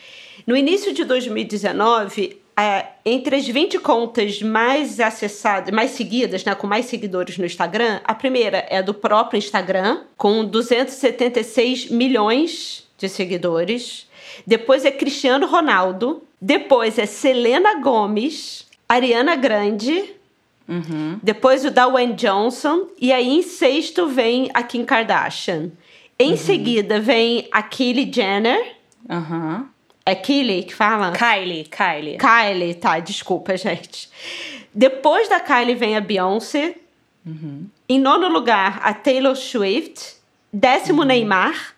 No 0.46 0.56
início 0.56 0.94
de 0.94 1.04
2019, 1.04 2.38
é, 2.56 2.86
entre 3.04 3.36
as 3.36 3.46
20 3.46 3.78
contas 3.80 4.40
mais 4.40 4.98
acessadas, 4.98 5.70
mais 5.70 5.90
seguidas, 5.90 6.46
né, 6.46 6.54
com 6.54 6.66
mais 6.66 6.86
seguidores 6.86 7.36
no 7.36 7.44
Instagram, 7.44 8.00
a 8.02 8.14
primeira 8.14 8.66
é 8.70 8.82
do 8.82 8.94
próprio 8.94 9.36
Instagram, 9.36 10.00
com 10.16 10.42
276 10.46 11.90
milhões 11.90 12.88
de 12.96 13.06
seguidores. 13.06 14.08
Depois 14.46 14.86
é 14.86 14.90
Cristiano 14.90 15.46
Ronaldo. 15.46 16.22
Depois 16.40 16.98
é 16.98 17.04
Selena 17.04 17.82
Gomes, 17.82 18.66
Ariana 18.88 19.36
Grande. 19.36 20.18
Depois 21.22 21.64
o 21.64 21.70
Dwayne 21.70 22.14
Johnson. 22.14 22.86
E 22.98 23.12
aí 23.12 23.28
em 23.28 23.42
sexto 23.42 24.08
vem 24.08 24.50
a 24.54 24.62
Kim 24.62 24.84
Kardashian. 24.84 25.70
Em 26.18 26.36
seguida 26.36 27.00
vem 27.00 27.48
a 27.50 27.62
Kylie 27.62 28.12
Jenner. 28.12 28.76
Aham. 29.08 29.68
É 30.04 30.14
Kylie 30.14 30.64
que 30.64 30.74
fala? 30.74 31.12
Kylie, 31.12 31.64
Kylie. 31.64 32.18
Kylie, 32.18 32.74
tá, 32.74 32.98
desculpa, 32.98 33.56
gente. 33.56 34.08
Depois 34.74 35.28
da 35.28 35.40
Kylie 35.40 35.74
vem 35.74 35.96
a 35.96 36.00
Beyoncé. 36.00 36.76
Em 37.88 37.98
nono 37.98 38.28
lugar, 38.28 38.80
a 38.82 38.94
Taylor 38.94 39.36
Swift. 39.36 40.16
Décimo, 40.52 41.04
Neymar. 41.04 41.74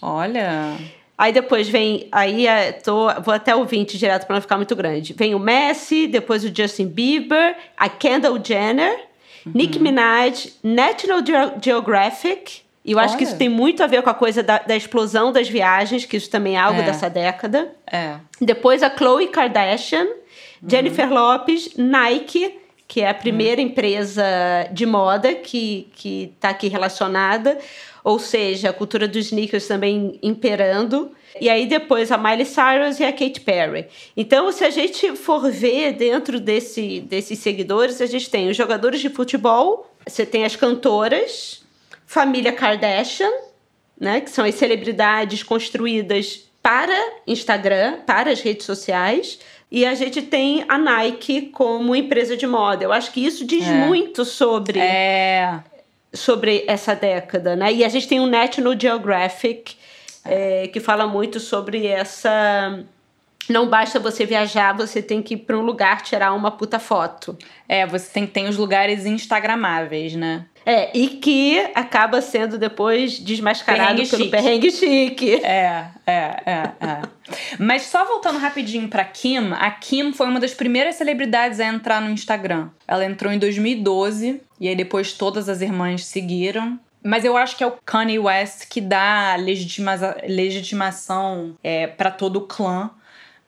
Olha. 0.00 0.76
Aí 1.18 1.32
depois 1.32 1.68
vem. 1.68 2.08
Aí 2.12 2.46
é, 2.46 2.72
tô, 2.72 3.08
vou 3.22 3.32
até 3.34 3.54
o 3.56 3.64
20 3.64 3.96
direto 3.98 4.26
para 4.26 4.34
não 4.36 4.40
ficar 4.42 4.56
muito 4.56 4.76
grande. 4.76 5.12
Vem 5.14 5.34
o 5.34 5.38
Messi, 5.38 6.06
depois 6.06 6.44
o 6.44 6.54
Justin 6.54 6.88
Bieber, 6.88 7.56
a 7.76 7.88
Kendall 7.88 8.38
Jenner, 8.44 8.98
Nicki 9.46 9.78
Minaj, 9.78 10.52
National 10.62 11.24
Geo- 11.24 11.52
Geographic. 11.62 12.60
E 12.84 12.92
eu 12.92 12.98
acho 13.00 13.16
que 13.16 13.24
Olha. 13.24 13.30
isso 13.30 13.38
tem 13.38 13.48
muito 13.48 13.82
a 13.82 13.86
ver 13.86 14.02
com 14.02 14.10
a 14.10 14.14
coisa 14.14 14.42
da, 14.42 14.58
da 14.58 14.76
explosão 14.76 15.32
das 15.32 15.48
viagens, 15.48 16.04
que 16.04 16.16
isso 16.16 16.30
também 16.30 16.54
é 16.56 16.60
algo 16.60 16.80
É. 16.80 16.84
dessa 16.84 17.08
década. 17.10 17.72
É. 17.90 18.14
Depois 18.40 18.82
a 18.82 18.90
Khloe 18.90 19.26
Kardashian, 19.28 20.06
Jennifer 20.66 21.12
Lopes, 21.12 21.70
Nike, 21.76 22.58
que 22.86 23.00
é 23.00 23.08
a 23.10 23.14
primeira 23.14 23.60
empresa 23.60 24.22
de 24.70 24.86
moda 24.86 25.34
que, 25.34 25.88
que 25.96 26.32
tá 26.38 26.50
aqui 26.50 26.68
relacionada. 26.68 27.58
Ou 28.06 28.20
seja, 28.20 28.70
a 28.70 28.72
cultura 28.72 29.08
dos 29.08 29.26
sneakers 29.26 29.66
também 29.66 30.16
imperando. 30.22 31.10
E 31.40 31.50
aí 31.50 31.66
depois 31.66 32.12
a 32.12 32.16
Miley 32.16 32.46
Cyrus 32.46 33.00
e 33.00 33.04
a 33.04 33.10
Katy 33.10 33.40
Perry. 33.40 33.86
Então, 34.16 34.52
se 34.52 34.64
a 34.64 34.70
gente 34.70 35.16
for 35.16 35.50
ver 35.50 35.94
dentro 35.94 36.38
desse, 36.38 37.00
desses 37.00 37.40
seguidores, 37.40 38.00
a 38.00 38.06
gente 38.06 38.30
tem 38.30 38.48
os 38.48 38.56
jogadores 38.56 39.00
de 39.00 39.08
futebol, 39.08 39.92
você 40.06 40.24
tem 40.24 40.44
as 40.44 40.54
cantoras, 40.54 41.64
família 42.06 42.52
Kardashian, 42.52 43.32
né, 43.98 44.20
que 44.20 44.30
são 44.30 44.44
as 44.44 44.54
celebridades 44.54 45.42
construídas 45.42 46.44
para 46.62 46.96
Instagram, 47.26 48.02
para 48.06 48.30
as 48.30 48.40
redes 48.40 48.66
sociais. 48.66 49.40
E 49.68 49.84
a 49.84 49.96
gente 49.96 50.22
tem 50.22 50.64
a 50.68 50.78
Nike 50.78 51.50
como 51.50 51.96
empresa 51.96 52.36
de 52.36 52.46
moda. 52.46 52.84
Eu 52.84 52.92
acho 52.92 53.10
que 53.10 53.26
isso 53.26 53.44
diz 53.44 53.66
é. 53.66 53.72
muito 53.72 54.24
sobre 54.24 54.78
é. 54.78 55.60
Sobre 56.16 56.64
essa 56.66 56.94
década, 56.94 57.54
né? 57.54 57.72
E 57.72 57.84
a 57.84 57.88
gente 57.88 58.08
tem 58.08 58.18
um 58.20 58.26
National 58.26 58.74
Geographic 58.78 59.76
é, 60.24 60.68
que 60.68 60.80
fala 60.80 61.06
muito 61.06 61.38
sobre 61.38 61.86
essa 61.86 62.84
não 63.48 63.68
basta 63.68 64.00
você 64.00 64.26
viajar, 64.26 64.76
você 64.76 65.00
tem 65.00 65.22
que 65.22 65.34
ir 65.34 65.38
para 65.38 65.56
um 65.56 65.62
lugar 65.62 66.02
tirar 66.02 66.32
uma 66.32 66.50
puta 66.50 66.78
foto. 66.78 67.38
É, 67.68 67.86
você 67.86 68.10
tem, 68.12 68.26
tem 68.26 68.48
os 68.48 68.56
lugares 68.56 69.06
instagramáveis, 69.06 70.14
né? 70.14 70.46
É, 70.66 70.90
e 70.92 71.06
que 71.06 71.64
acaba 71.76 72.20
sendo 72.20 72.58
depois 72.58 73.20
desmascarado 73.20 73.84
perrengue 73.84 74.10
pelo 74.10 74.22
chique. 74.24 74.30
perrengue 74.36 74.70
chique. 74.72 75.34
É, 75.44 75.86
é, 76.04 76.12
é, 76.44 76.72
é. 76.80 77.02
Mas 77.56 77.82
só 77.82 78.04
voltando 78.04 78.40
rapidinho 78.40 78.88
pra 78.88 79.04
Kim, 79.04 79.52
a 79.52 79.70
Kim 79.70 80.12
foi 80.12 80.26
uma 80.26 80.40
das 80.40 80.52
primeiras 80.52 80.96
celebridades 80.96 81.60
a 81.60 81.66
entrar 81.66 82.02
no 82.02 82.10
Instagram. 82.10 82.68
Ela 82.88 83.04
entrou 83.04 83.32
em 83.32 83.38
2012 83.38 84.40
e 84.60 84.66
aí 84.68 84.74
depois 84.74 85.12
todas 85.12 85.48
as 85.48 85.60
irmãs 85.60 86.04
seguiram. 86.04 86.76
Mas 87.00 87.24
eu 87.24 87.36
acho 87.36 87.56
que 87.56 87.62
é 87.62 87.66
o 87.68 87.74
Kanye 87.84 88.18
West 88.18 88.66
que 88.68 88.80
dá 88.80 89.36
legitima 89.38 89.94
legitimação 90.26 91.54
é, 91.62 91.86
para 91.86 92.10
todo 92.10 92.38
o 92.38 92.40
clã. 92.40 92.90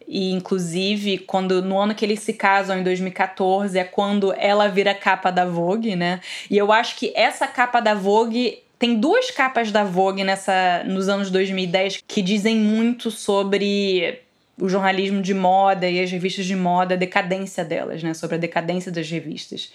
E, 0.09 0.33
inclusive, 0.33 1.18
quando 1.18 1.61
no 1.61 1.79
ano 1.79 1.94
que 1.94 2.03
eles 2.03 2.21
se 2.21 2.33
casam, 2.33 2.79
em 2.79 2.83
2014, 2.83 3.79
é 3.79 3.85
quando 3.85 4.33
ela 4.33 4.66
vira 4.66 4.94
capa 4.94 5.31
da 5.31 5.44
Vogue, 5.44 5.94
né? 5.94 6.21
E 6.51 6.57
eu 6.57 6.73
acho 6.73 6.97
que 6.97 7.12
essa 7.14 7.47
capa 7.47 7.79
da 7.79 7.92
Vogue 7.92 8.62
tem 8.79 8.99
duas 8.99 9.31
capas 9.31 9.71
da 9.71 9.85
Vogue 9.85 10.25
nessa 10.25 10.83
nos 10.87 11.11
anos 11.11 11.31
2010 11.31 12.03
que 12.09 12.23
dizem 12.23 12.57
muito 12.57 13.11
sobre 13.11 14.23
o 14.59 14.66
jornalismo 14.66 15.21
de 15.21 15.35
moda 15.35 15.87
e 15.87 16.01
as 16.01 16.11
revistas 16.11 16.47
de 16.47 16.57
moda, 16.57 16.94
a 16.94 16.99
decadência 16.99 17.62
delas, 17.62 18.03
né? 18.03 18.14
Sobre 18.14 18.37
a 18.37 18.38
decadência 18.38 18.90
das 18.90 19.11
revistas. 19.11 19.73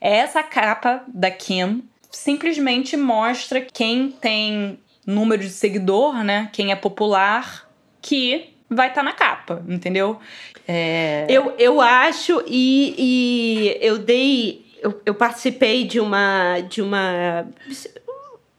É 0.00 0.16
essa 0.16 0.42
capa 0.42 1.04
da 1.06 1.30
Kim 1.30 1.84
simplesmente 2.10 2.96
mostra 2.96 3.60
quem 3.60 4.10
tem 4.10 4.78
número 5.06 5.42
de 5.42 5.50
seguidor, 5.50 6.24
né? 6.24 6.50
Quem 6.52 6.72
é 6.72 6.76
popular, 6.76 7.70
que 8.02 8.55
vai 8.68 8.88
estar 8.88 9.00
tá 9.00 9.04
na 9.04 9.12
capa, 9.12 9.62
entendeu? 9.68 10.18
É... 10.66 11.26
Eu, 11.28 11.54
eu 11.58 11.80
acho, 11.80 12.42
e, 12.46 12.94
e 12.98 13.78
eu 13.80 13.98
dei. 13.98 14.66
Eu, 14.80 15.00
eu 15.06 15.14
participei 15.14 15.84
de 15.84 16.00
uma. 16.00 16.60
de 16.60 16.82
uma 16.82 17.46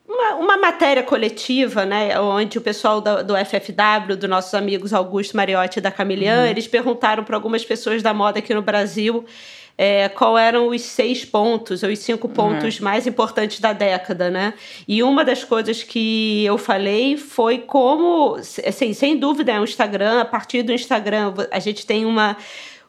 uma, 0.08 0.36
uma, 0.36 0.58
matéria 0.58 1.04
coletiva, 1.04 1.86
né, 1.86 2.20
onde 2.20 2.58
o 2.58 2.62
pessoal 2.62 3.00
do, 3.00 3.24
do 3.24 3.34
FFW, 3.36 4.16
dos 4.18 4.30
nossos 4.30 4.54
amigos 4.56 4.92
Augusto 4.92 5.38
Mariotti 5.38 5.78
e 5.78 5.82
da 5.82 5.92
Camilian, 5.92 6.40
uhum. 6.40 6.46
eles 6.48 6.68
perguntaram 6.68 7.24
para 7.24 7.36
algumas 7.36 7.64
pessoas 7.64 8.02
da 8.02 8.14
moda 8.14 8.40
aqui 8.40 8.54
no 8.54 8.62
Brasil 8.64 9.26
é, 9.78 10.10
qual 10.10 10.38
eram 10.38 10.68
os 10.68 10.82
seis 10.82 11.24
pontos, 11.24 11.84
ou 11.84 11.90
os 11.90 12.00
cinco 12.00 12.28
pontos 12.28 12.80
uhum. 12.80 12.84
mais 12.84 13.06
importantes 13.06 13.60
da 13.60 13.74
década, 13.74 14.30
né? 14.30 14.54
E 14.88 15.04
uma 15.04 15.24
das 15.24 15.44
coisas 15.44 15.84
que 15.84 16.44
eu 16.44 16.58
falei 16.58 17.16
foi 17.16 17.60
como, 17.60 18.36
assim, 18.66 18.94
sem 18.94 19.18
dúvida, 19.18 19.52
é 19.52 19.60
o 19.60 19.64
Instagram, 19.64 20.22
a 20.22 20.26
partir 20.26 20.64
do 20.64 20.74
Instagram, 20.74 21.34
a 21.52 21.60
gente 21.60 21.86
tem 21.86 22.06
uma, 22.06 22.36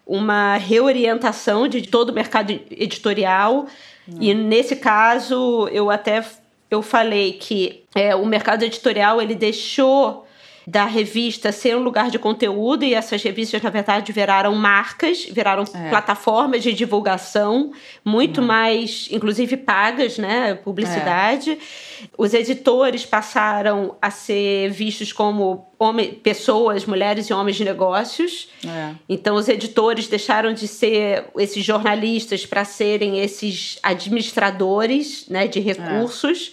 uma 0.07 0.57
reorientação 0.57 1.69
de 1.69 1.83
todo 1.83 2.11
o 2.11 2.15
mercado 2.15 2.51
editorial. 2.71 3.67
Uhum. 4.07 4.19
E 4.21 4.33
nesse 4.33 4.77
caso, 4.77 5.69
eu 5.71 5.91
até 5.91 6.25
eu 6.71 6.83
falei 6.83 7.33
que 7.35 7.85
é, 7.95 8.15
o 8.15 8.27
mercado 8.27 8.63
editorial 8.63 9.21
ele 9.21 9.35
deixou 9.35 10.27
da 10.69 10.85
revista 10.85 11.51
ser 11.51 11.75
um 11.79 11.83
lugar 11.83 12.11
de 12.11 12.19
conteúdo 12.19 12.85
e 12.85 12.93
essas 12.93 13.23
revistas, 13.23 13.63
na 13.63 13.71
verdade, 13.71 14.13
viraram 14.13 14.55
marcas, 14.55 15.25
viraram 15.25 15.65
é. 15.73 15.89
plataformas 15.89 16.63
de 16.63 16.75
divulgação, 16.75 17.73
muito 18.05 18.43
uhum. 18.43 18.47
mais, 18.49 19.09
inclusive, 19.11 19.57
pagas, 19.57 20.19
né? 20.19 20.53
Publicidade. 20.53 21.53
É. 21.53 22.07
Os 22.19 22.35
editores 22.35 23.07
passaram 23.07 23.97
a 24.01 24.11
ser 24.11 24.69
vistos 24.71 25.11
como 25.11 25.67
homem, 25.79 26.13
pessoas, 26.13 26.85
mulheres 26.85 27.29
e 27.29 27.33
homens 27.33 27.57
de 27.57 27.65
negócios. 27.65 28.51
É. 28.63 28.95
Então, 29.09 29.37
os 29.37 29.49
editores 29.49 30.07
deixaram 30.07 30.53
de 30.53 30.69
ser 30.69 31.29
esses 31.39 31.65
jornalistas 31.65 32.45
para 32.45 32.67
serem 32.67 33.21
esses 33.21 33.79
administradores 33.83 35.27
né, 35.31 35.49
de 35.49 35.61
recursos. 35.61 36.53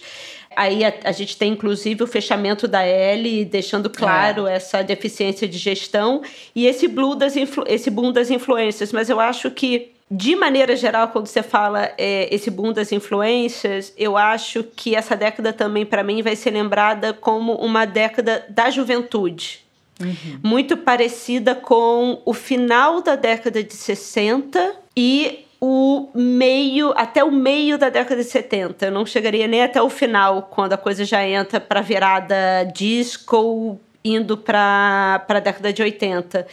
Aí 0.56 0.82
a, 0.82 0.92
a, 1.04 1.12
gente 1.12 1.36
tem 1.36 1.52
inclusive 1.52 2.02
o 2.02 2.06
fechamento 2.06 2.66
da 2.66 2.82
L, 2.82 3.44
deixando 3.44 3.90
claro 3.90 4.46
é. 4.46 4.54
essa 4.54 4.82
deficiência 4.82 5.46
de 5.46 5.58
gestão 5.58 6.22
e 6.54 6.66
esse, 6.66 6.88
blue 6.88 7.14
das 7.14 7.34
esse 7.66 7.90
boom 7.90 8.10
das 8.10 8.30
influências. 8.30 8.90
Mas 8.90 9.10
eu 9.10 9.20
acho 9.20 9.50
que, 9.50 9.92
de 10.10 10.34
maneira 10.34 10.74
geral, 10.74 11.08
quando 11.08 11.26
você 11.26 11.42
fala 11.42 11.92
é, 11.98 12.34
esse 12.34 12.50
boom 12.50 12.72
das 12.72 12.90
influências, 12.90 13.92
eu 13.98 14.16
acho 14.16 14.64
que 14.64 14.94
essa 14.94 15.14
década 15.14 15.52
também, 15.52 15.84
para 15.84 16.02
mim, 16.02 16.22
vai 16.22 16.34
ser 16.34 16.52
lembrada 16.52 17.12
como 17.12 17.52
uma 17.56 17.84
década 17.84 18.46
da 18.48 18.70
juventude. 18.70 19.60
Uhum. 20.00 20.40
Muito 20.42 20.76
parecida 20.76 21.54
com 21.54 22.20
o 22.24 22.32
final 22.32 23.02
da 23.02 23.14
década 23.14 23.62
de 23.62 23.74
60 23.74 24.74
e 24.96 25.45
o 25.68 26.10
meio, 26.14 26.92
até 26.96 27.24
o 27.24 27.32
meio 27.32 27.76
da 27.76 27.88
década 27.88 28.22
de 28.22 28.28
70. 28.28 28.86
Eu 28.86 28.92
não 28.92 29.04
chegaria 29.04 29.48
nem 29.48 29.64
até 29.64 29.82
o 29.82 29.90
final, 29.90 30.42
quando 30.42 30.74
a 30.74 30.76
coisa 30.76 31.04
já 31.04 31.26
entra 31.26 31.58
para 31.58 31.80
virada 31.80 32.36
disco, 32.72 33.80
indo 34.04 34.36
para 34.36 35.24
a 35.28 35.40
década 35.40 35.72
de 35.72 35.82
80. 35.82 36.46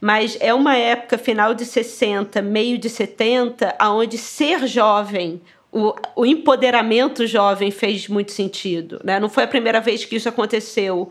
Mas 0.00 0.38
é 0.40 0.54
uma 0.54 0.76
época, 0.76 1.18
final 1.18 1.52
de 1.52 1.64
60, 1.64 2.40
meio 2.42 2.78
de 2.78 2.88
70, 2.88 3.74
onde 3.82 4.16
ser 4.16 4.64
jovem, 4.68 5.42
o, 5.72 5.92
o 6.14 6.24
empoderamento 6.24 7.26
jovem 7.26 7.72
fez 7.72 8.06
muito 8.06 8.30
sentido. 8.30 9.00
Né? 9.02 9.18
Não 9.18 9.28
foi 9.28 9.42
a 9.42 9.48
primeira 9.48 9.80
vez 9.80 10.04
que 10.04 10.14
isso 10.14 10.28
aconteceu. 10.28 11.10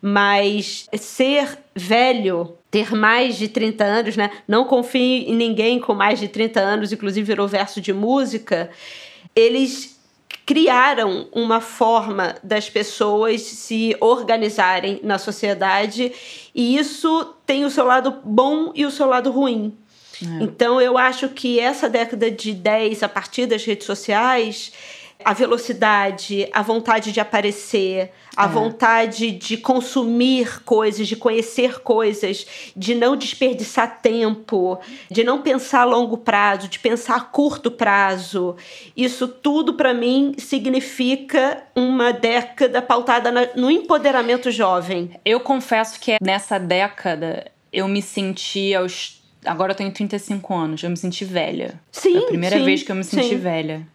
Mas 0.00 0.88
ser 0.96 1.58
velho, 1.74 2.56
ter 2.74 2.92
mais 2.92 3.36
de 3.36 3.46
30 3.46 3.84
anos, 3.84 4.16
né? 4.16 4.32
Não 4.48 4.64
confie 4.64 5.30
em 5.30 5.36
ninguém 5.36 5.78
com 5.78 5.94
mais 5.94 6.18
de 6.18 6.26
30 6.26 6.58
anos, 6.58 6.92
inclusive 6.92 7.24
virou 7.24 7.46
verso 7.46 7.80
de 7.80 7.92
música. 7.92 8.68
Eles 9.32 9.96
criaram 10.44 11.28
uma 11.30 11.60
forma 11.60 12.34
das 12.42 12.68
pessoas 12.68 13.42
se 13.42 13.96
organizarem 14.00 14.98
na 15.04 15.18
sociedade 15.18 16.10
e 16.52 16.76
isso 16.76 17.36
tem 17.46 17.64
o 17.64 17.70
seu 17.70 17.84
lado 17.84 18.16
bom 18.24 18.72
e 18.74 18.84
o 18.84 18.90
seu 18.90 19.06
lado 19.06 19.30
ruim. 19.30 19.78
É. 20.20 20.42
Então 20.42 20.80
eu 20.80 20.98
acho 20.98 21.28
que 21.28 21.60
essa 21.60 21.88
década 21.88 22.28
de 22.28 22.52
10, 22.52 23.04
a 23.04 23.08
partir 23.08 23.46
das 23.46 23.64
redes 23.64 23.86
sociais, 23.86 24.72
a 25.24 25.32
velocidade, 25.32 26.48
a 26.52 26.62
vontade 26.62 27.12
de 27.12 27.20
aparecer, 27.20 28.10
a 28.36 28.44
é. 28.44 28.48
vontade 28.48 29.30
de 29.30 29.56
consumir 29.56 30.62
coisas, 30.64 31.06
de 31.06 31.16
conhecer 31.16 31.80
coisas, 31.80 32.46
de 32.76 32.94
não 32.94 33.16
desperdiçar 33.16 34.00
tempo, 34.00 34.78
de 35.10 35.24
não 35.24 35.40
pensar 35.40 35.82
a 35.82 35.84
longo 35.84 36.18
prazo, 36.18 36.68
de 36.68 36.78
pensar 36.78 37.16
a 37.16 37.20
curto 37.20 37.70
prazo. 37.70 38.56
Isso 38.96 39.28
tudo 39.28 39.74
para 39.74 39.94
mim 39.94 40.34
significa 40.38 41.62
uma 41.74 42.12
década 42.12 42.82
pautada 42.82 43.30
no 43.56 43.70
empoderamento 43.70 44.50
jovem. 44.50 45.10
Eu 45.24 45.40
confesso 45.40 45.98
que 46.00 46.16
nessa 46.20 46.58
década 46.58 47.50
eu 47.72 47.88
me 47.88 48.02
senti 48.02 48.74
aos 48.74 49.22
Agora 49.44 49.72
eu 49.72 49.76
tenho 49.76 49.92
35 49.92 50.54
anos, 50.54 50.82
eu 50.82 50.88
me 50.88 50.96
senti 50.96 51.22
velha. 51.22 51.78
Sim. 51.92 52.12
Foi 52.12 52.22
a 52.22 52.26
primeira 52.28 52.56
sim, 52.56 52.64
vez 52.64 52.82
que 52.82 52.90
eu 52.90 52.96
me 52.96 53.04
senti 53.04 53.28
sim. 53.28 53.36
velha. 53.36 53.86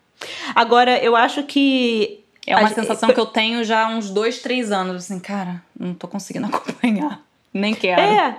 Agora, 0.56 0.98
eu 1.04 1.16
acho 1.16 1.44
que. 1.44 2.24
É 2.46 2.56
uma 2.56 2.68
a, 2.68 2.74
sensação 2.74 3.14
que 3.14 3.20
eu 3.20 3.26
tenho 3.26 3.64
já 3.64 3.86
há 3.86 3.90
uns 3.90 4.10
dois, 4.10 4.40
três 4.40 4.72
anos. 4.72 4.96
Assim, 4.96 5.20
cara, 5.20 5.62
não 5.78 5.94
tô 5.94 6.08
conseguindo 6.08 6.48
acompanhar. 6.54 7.22
Nem 7.54 7.74
quero. 7.74 8.02
É. 8.02 8.38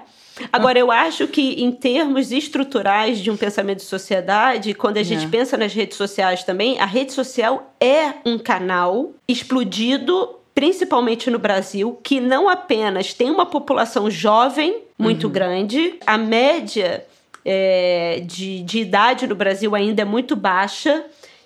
Agora, 0.52 0.78
eu 0.78 0.90
acho 0.90 1.28
que 1.28 1.62
em 1.62 1.70
termos 1.70 2.32
estruturais 2.32 3.18
de 3.18 3.30
um 3.30 3.36
pensamento 3.36 3.78
de 3.78 3.84
sociedade, 3.84 4.72
quando 4.72 4.96
a 4.96 5.02
gente 5.02 5.26
é. 5.26 5.28
pensa 5.28 5.56
nas 5.56 5.74
redes 5.74 5.96
sociais 5.96 6.44
também, 6.44 6.78
a 6.80 6.86
rede 6.86 7.12
social 7.12 7.74
é 7.80 8.14
um 8.24 8.38
canal 8.38 9.12
explodido, 9.28 10.36
principalmente 10.54 11.30
no 11.30 11.38
Brasil, 11.38 11.98
que 12.02 12.20
não 12.20 12.48
apenas 12.48 13.12
tem 13.12 13.30
uma 13.30 13.44
população 13.44 14.10
jovem 14.10 14.82
muito 14.98 15.26
uhum. 15.26 15.32
grande, 15.32 15.94
a 16.06 16.16
média 16.16 17.04
é, 17.44 18.22
de, 18.24 18.62
de 18.62 18.80
idade 18.80 19.26
no 19.26 19.34
Brasil 19.34 19.74
ainda 19.74 20.02
é 20.02 20.04
muito 20.04 20.36
baixa. 20.36 21.04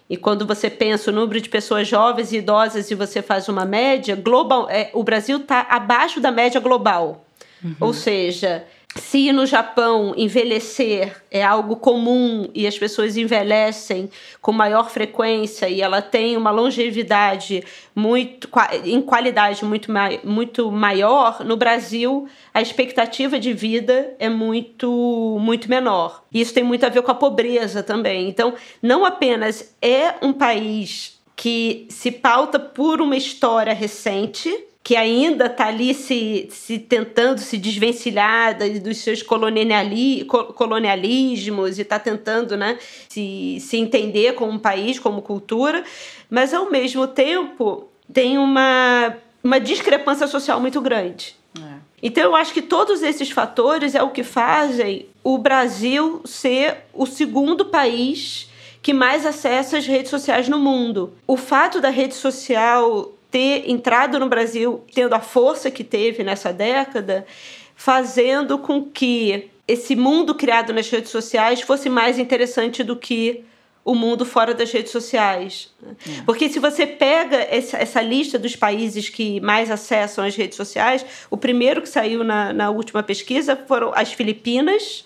E 0.09 0.17
quando 0.17 0.47
você 0.47 0.69
pensa 0.69 1.11
o 1.11 1.15
número 1.15 1.41
de 1.41 1.49
pessoas 1.49 1.89
jovens 1.89 2.33
e 2.33 2.37
idosas 2.37 2.91
e 2.91 2.95
você 2.95 3.23
faz 3.23 3.49
uma 3.49 3.65
média, 3.65 4.15
global, 4.15 4.69
é, 4.69 4.91
o 4.93 5.03
Brasil 5.03 5.39
está 5.39 5.67
abaixo 5.71 6.21
da 6.21 6.31
média 6.31 6.61
global. 6.61 7.25
Uhum. 7.63 7.75
Ou 7.81 7.95
seja, 7.95 8.65
se 8.97 9.33
no 9.33 9.45
Japão 9.45 10.15
envelhecer 10.17 11.23
é 11.31 11.43
algo 11.43 11.77
comum 11.77 12.49
e 12.55 12.67
as 12.67 12.79
pessoas 12.79 13.17
envelhecem 13.17 14.09
com 14.41 14.53
maior 14.53 14.91
frequência 14.91 15.69
e 15.69 15.81
ela 15.81 16.01
tem 16.01 16.37
uma 16.37 16.51
longevidade 16.51 17.65
muito 17.95 18.49
em 18.85 19.01
qualidade 19.03 19.65
muito, 19.65 19.91
muito 20.23 20.71
maior, 20.71 21.45
no 21.45 21.57
Brasil 21.57 22.29
a 22.53 22.63
expectativa 22.63 23.39
de 23.39 23.53
vida 23.53 24.15
é 24.19 24.29
muito 24.29 25.39
muito 25.41 25.69
menor. 25.69 26.25
Isso 26.33 26.55
tem 26.55 26.63
muito 26.63 26.87
a 26.87 26.89
ver 26.89 27.03
com 27.03 27.11
a 27.11 27.15
pobreza 27.15 27.83
também. 27.83 28.29
Então, 28.29 28.55
não 28.81 29.05
apenas 29.05 29.75
é 29.83 30.15
um 30.23 30.33
país 30.33 31.21
que 31.37 31.87
se 31.91 32.11
pauta 32.11 32.59
por 32.59 33.01
uma 33.01 33.17
história 33.17 33.75
recente, 33.75 34.51
que 34.85 34.97
ainda 34.97 35.47
está 35.47 35.69
ali 35.69 35.95
se, 35.95 36.47
se 36.51 36.79
tentando 36.79 37.41
se 37.41 37.57
desvencilhar 37.57 38.55
dos 38.83 38.99
seus 38.99 39.23
coloniali, 39.23 40.27
colonialismos 40.27 41.79
e 41.79 41.83
está 41.83 41.99
tentando 41.99 42.55
né, 42.55 42.79
se, 43.09 43.57
se 43.61 43.79
entender 43.79 44.35
como 44.35 44.53
um 44.53 44.59
país, 44.59 44.99
como 44.99 45.23
cultura, 45.23 45.83
mas 46.29 46.53
ao 46.53 46.71
mesmo 46.71 47.07
tempo 47.07 47.89
tem 48.13 48.37
uma, 48.37 49.17
uma 49.43 49.59
discrepância 49.59 50.27
social 50.27 50.61
muito 50.61 50.83
grande. 50.83 51.35
É. 51.59 51.77
Então 52.03 52.23
eu 52.23 52.37
acho 52.37 52.53
que 52.53 52.61
todos 52.61 53.03
esses 53.03 53.31
fatores 53.31 53.95
é 53.95 54.03
o 54.03 54.11
que 54.11 54.23
fazem 54.23 55.07
o 55.23 55.39
Brasil 55.39 56.21
ser 56.27 56.85
o 56.93 57.07
segundo 57.07 57.65
país 57.65 58.51
que 58.83 58.93
mais 58.93 59.25
acessa 59.25 59.79
as 59.79 59.87
redes 59.87 60.11
sociais 60.11 60.47
no 60.47 60.59
mundo. 60.59 61.15
O 61.27 61.39
fato 61.39 61.81
da 61.81 61.89
rede 61.89 62.15
social 62.15 63.14
ter 63.35 63.69
entrado 63.69 64.21
no 64.21 64.29
Brasil 64.29 64.85
tendo 64.95 65.13
a 65.13 65.19
força 65.19 65.69
que 65.69 65.83
teve 65.83 66.23
nessa 66.23 66.53
década, 66.53 67.27
fazendo 67.75 68.59
com 68.59 68.85
que 68.85 69.51
esse 69.67 69.97
mundo 69.97 70.37
criado 70.37 70.73
nas 70.73 70.89
redes 70.89 71.11
sociais 71.11 71.61
fosse 71.61 71.89
mais 71.89 72.17
interessante 72.17 72.85
do 72.85 72.95
que 72.95 73.43
o 73.85 73.93
mundo 73.93 74.25
fora 74.25 74.55
das 74.55 74.71
redes 74.71 74.93
sociais. 74.93 75.75
É. 75.85 76.23
Porque 76.25 76.49
se 76.49 76.61
você 76.61 76.87
pega 76.87 77.39
essa, 77.51 77.77
essa, 77.77 78.01
lista 78.01 78.39
dos 78.39 78.55
países 78.55 79.09
que 79.09 79.41
mais 79.41 79.69
acessam 79.69 80.25
as 80.25 80.37
redes 80.37 80.57
sociais, 80.57 81.05
o 81.29 81.37
primeiro 81.37 81.83
que 81.83 81.89
saiu 81.89 82.23
na, 82.23 82.53
na 82.53 82.71
última 82.71 83.03
pesquisa 83.03 83.57
foram 83.67 83.91
as 83.97 84.13
Filipinas, 84.13 85.05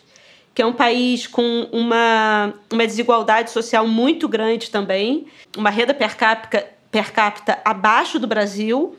que 0.54 0.60
é 0.60 0.66
um 0.66 0.74
país 0.74 1.26
com 1.26 1.66
uma, 1.72 2.52
uma 2.70 2.86
desigualdade 2.86 3.50
social 3.50 3.86
muito 3.86 4.28
grande 4.28 4.70
também, 4.70 5.28
uma 5.56 5.70
renda 5.70 5.94
per 5.94 6.14
capita 6.14 6.76
per 6.90 7.12
capita 7.12 7.58
abaixo 7.64 8.18
do 8.18 8.26
Brasil. 8.26 8.96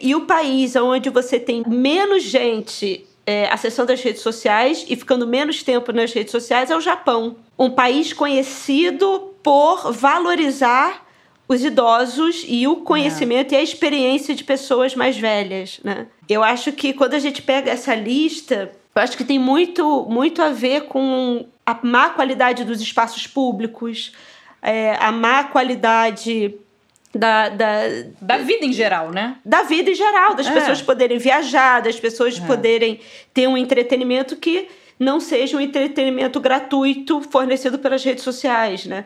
E 0.00 0.14
o 0.14 0.22
país 0.22 0.76
onde 0.76 1.08
você 1.08 1.40
tem 1.40 1.62
menos 1.66 2.22
gente 2.22 3.06
é, 3.26 3.48
acessando 3.50 3.92
as 3.92 4.00
redes 4.00 4.22
sociais 4.22 4.84
e 4.88 4.94
ficando 4.94 5.26
menos 5.26 5.62
tempo 5.62 5.92
nas 5.92 6.12
redes 6.12 6.30
sociais 6.30 6.70
é 6.70 6.76
o 6.76 6.80
Japão. 6.80 7.36
Um 7.58 7.70
país 7.70 8.12
conhecido 8.12 9.34
por 9.42 9.92
valorizar 9.92 11.04
os 11.48 11.64
idosos 11.64 12.44
e 12.46 12.66
o 12.66 12.76
conhecimento 12.76 13.52
é. 13.52 13.56
e 13.56 13.60
a 13.60 13.62
experiência 13.62 14.34
de 14.34 14.44
pessoas 14.44 14.94
mais 14.94 15.16
velhas, 15.16 15.80
né? 15.82 16.06
Eu 16.28 16.42
acho 16.42 16.72
que 16.72 16.92
quando 16.92 17.14
a 17.14 17.18
gente 17.20 17.40
pega 17.40 17.70
essa 17.70 17.94
lista, 17.94 18.72
eu 18.94 19.02
acho 19.02 19.16
que 19.16 19.24
tem 19.24 19.38
muito, 19.38 20.06
muito 20.08 20.42
a 20.42 20.50
ver 20.50 20.82
com 20.86 21.46
a 21.64 21.78
má 21.82 22.10
qualidade 22.10 22.64
dos 22.64 22.80
espaços 22.80 23.26
públicos, 23.26 24.12
é, 24.60 24.96
a 24.96 25.12
má 25.12 25.44
qualidade 25.44 26.54
da, 27.16 27.48
da, 27.48 27.80
da 28.20 28.38
vida 28.38 28.64
em 28.64 28.72
geral, 28.72 29.10
né? 29.10 29.36
Da 29.44 29.62
vida 29.62 29.90
em 29.90 29.94
geral, 29.94 30.34
das 30.34 30.46
é. 30.46 30.52
pessoas 30.52 30.82
poderem 30.82 31.18
viajar, 31.18 31.80
das 31.80 31.98
pessoas 31.98 32.38
é. 32.38 32.46
poderem 32.46 33.00
ter 33.32 33.48
um 33.48 33.56
entretenimento 33.56 34.36
que 34.36 34.68
não 34.98 35.20
seja 35.20 35.56
um 35.56 35.60
entretenimento 35.60 36.40
gratuito 36.40 37.20
fornecido 37.20 37.78
pelas 37.78 38.02
redes 38.02 38.24
sociais, 38.24 38.86
né? 38.86 39.04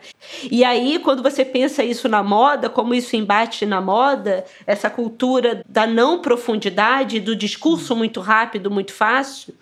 E 0.49 0.63
aí, 0.63 0.99
quando 0.99 1.21
você 1.21 1.43
pensa 1.43 1.83
isso 1.83 2.07
na 2.07 2.23
moda, 2.23 2.69
como 2.69 2.93
isso 2.93 3.15
embate 3.15 3.65
na 3.65 3.81
moda, 3.81 4.45
essa 4.65 4.89
cultura 4.89 5.61
da 5.67 5.85
não 5.85 6.19
profundidade, 6.19 7.19
do 7.19 7.35
discurso 7.35 7.95
muito 7.95 8.21
rápido, 8.21 8.71
muito 8.71 8.93
fácil, 8.93 9.53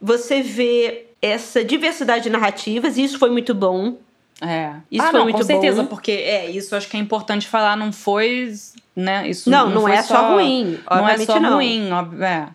você 0.00 0.40
vê 0.40 1.08
essa 1.20 1.62
diversidade 1.62 2.24
de 2.24 2.30
narrativas, 2.30 2.96
e 2.96 3.04
isso 3.04 3.18
foi 3.18 3.30
muito 3.30 3.54
bom. 3.54 3.98
É. 4.40 4.74
Isso 4.90 5.04
ah, 5.04 5.10
foi 5.10 5.18
não, 5.18 5.24
muito 5.24 5.38
com 5.38 5.44
certeza, 5.44 5.82
bom. 5.82 5.88
porque 5.88 6.12
é, 6.12 6.50
isso 6.50 6.76
acho 6.76 6.88
que 6.88 6.96
é 6.96 7.00
importante 7.00 7.48
falar, 7.48 7.76
não 7.76 7.92
foi, 7.92 8.52
né, 8.94 9.26
isso 9.28 9.48
Não, 9.48 9.70
não, 9.70 9.82
não 9.82 9.88
é 9.88 10.02
só, 10.02 10.14
só 10.14 10.34
ruim, 10.34 10.78
não 10.90 11.08
é 11.08 11.18
só 11.18 11.40
não. 11.40 11.54
ruim, 11.54 11.90
óbvio, 11.90 12.22
é. 12.22 12.48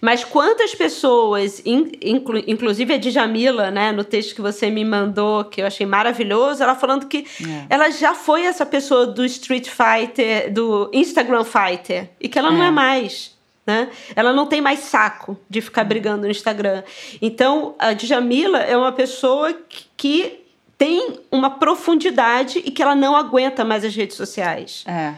Mas 0.00 0.24
quantas 0.24 0.74
pessoas, 0.74 1.62
inclu, 1.64 2.42
inclusive 2.46 2.94
a 2.94 2.96
Djamila, 2.96 3.70
né, 3.70 3.92
no 3.92 4.02
texto 4.02 4.34
que 4.34 4.40
você 4.40 4.70
me 4.70 4.84
mandou, 4.84 5.44
que 5.44 5.60
eu 5.60 5.66
achei 5.66 5.86
maravilhoso, 5.86 6.62
ela 6.62 6.74
falando 6.74 7.06
que 7.06 7.26
é. 7.46 7.66
ela 7.68 7.90
já 7.90 8.14
foi 8.14 8.44
essa 8.44 8.64
pessoa 8.64 9.06
do 9.06 9.24
Street 9.24 9.68
Fighter, 9.68 10.52
do 10.52 10.90
Instagram 10.92 11.44
Fighter, 11.44 12.10
e 12.20 12.28
que 12.28 12.38
ela 12.38 12.48
é. 12.48 12.52
não 12.52 12.62
é 12.64 12.70
mais. 12.70 13.34
Né? 13.66 13.88
Ela 14.14 14.32
não 14.32 14.46
tem 14.46 14.60
mais 14.60 14.80
saco 14.80 15.38
de 15.48 15.60
ficar 15.62 15.82
é. 15.82 15.84
brigando 15.84 16.22
no 16.22 16.30
Instagram. 16.30 16.82
Então, 17.20 17.74
a 17.78 17.94
Djamila 17.94 18.58
é 18.58 18.76
uma 18.76 18.92
pessoa 18.92 19.54
que 19.96 20.43
tem 20.76 21.20
uma 21.30 21.50
profundidade 21.50 22.58
e 22.64 22.70
que 22.70 22.82
ela 22.82 22.94
não 22.94 23.16
aguenta 23.16 23.64
mais 23.64 23.84
as 23.84 23.94
redes 23.94 24.16
sociais. 24.16 24.84
É. 24.86 25.14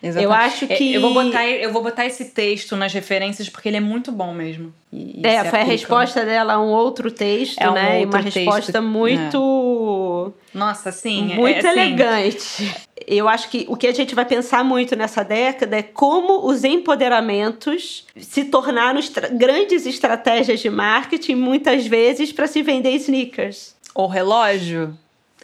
Exatamente. 0.00 0.24
Eu 0.24 0.32
acho 0.32 0.64
é, 0.66 0.68
que. 0.68 0.94
Eu 0.94 1.00
vou, 1.00 1.12
botar, 1.12 1.46
eu 1.46 1.72
vou 1.72 1.82
botar 1.82 2.06
esse 2.06 2.26
texto 2.26 2.76
nas 2.76 2.92
referências 2.92 3.48
porque 3.48 3.68
ele 3.68 3.78
é 3.78 3.80
muito 3.80 4.12
bom 4.12 4.32
mesmo. 4.32 4.72
E, 4.92 5.20
é, 5.24 5.44
foi 5.44 5.60
a 5.60 5.64
resposta 5.64 6.24
dela 6.24 6.54
a 6.54 6.60
um 6.60 6.68
outro 6.68 7.10
texto, 7.10 7.60
é 7.60 7.68
um 7.68 7.74
né? 7.74 7.98
Outro 7.98 8.16
uma 8.16 8.22
texto. 8.22 8.36
resposta 8.36 8.80
muito. 8.80 10.32
É. 10.54 10.58
Nossa, 10.58 10.92
sim. 10.92 11.32
É, 11.32 11.34
muito 11.34 11.66
é, 11.66 11.70
elegante. 11.70 12.72
Eu 13.06 13.28
acho 13.28 13.48
que 13.50 13.66
o 13.68 13.76
que 13.76 13.86
a 13.88 13.92
gente 13.92 14.14
vai 14.14 14.24
pensar 14.24 14.62
muito 14.62 14.94
nessa 14.94 15.24
década 15.24 15.76
é 15.76 15.82
como 15.82 16.46
os 16.46 16.62
empoderamentos 16.62 18.06
se 18.16 18.44
tornaram 18.44 19.00
estra 19.00 19.28
grandes 19.28 19.84
estratégias 19.84 20.60
de 20.60 20.70
marketing, 20.70 21.34
muitas 21.34 21.86
vezes, 21.86 22.32
para 22.32 22.46
se 22.46 22.62
vender 22.62 22.90
sneakers. 22.92 23.74
Ou 23.98 24.06
relógio. 24.06 24.96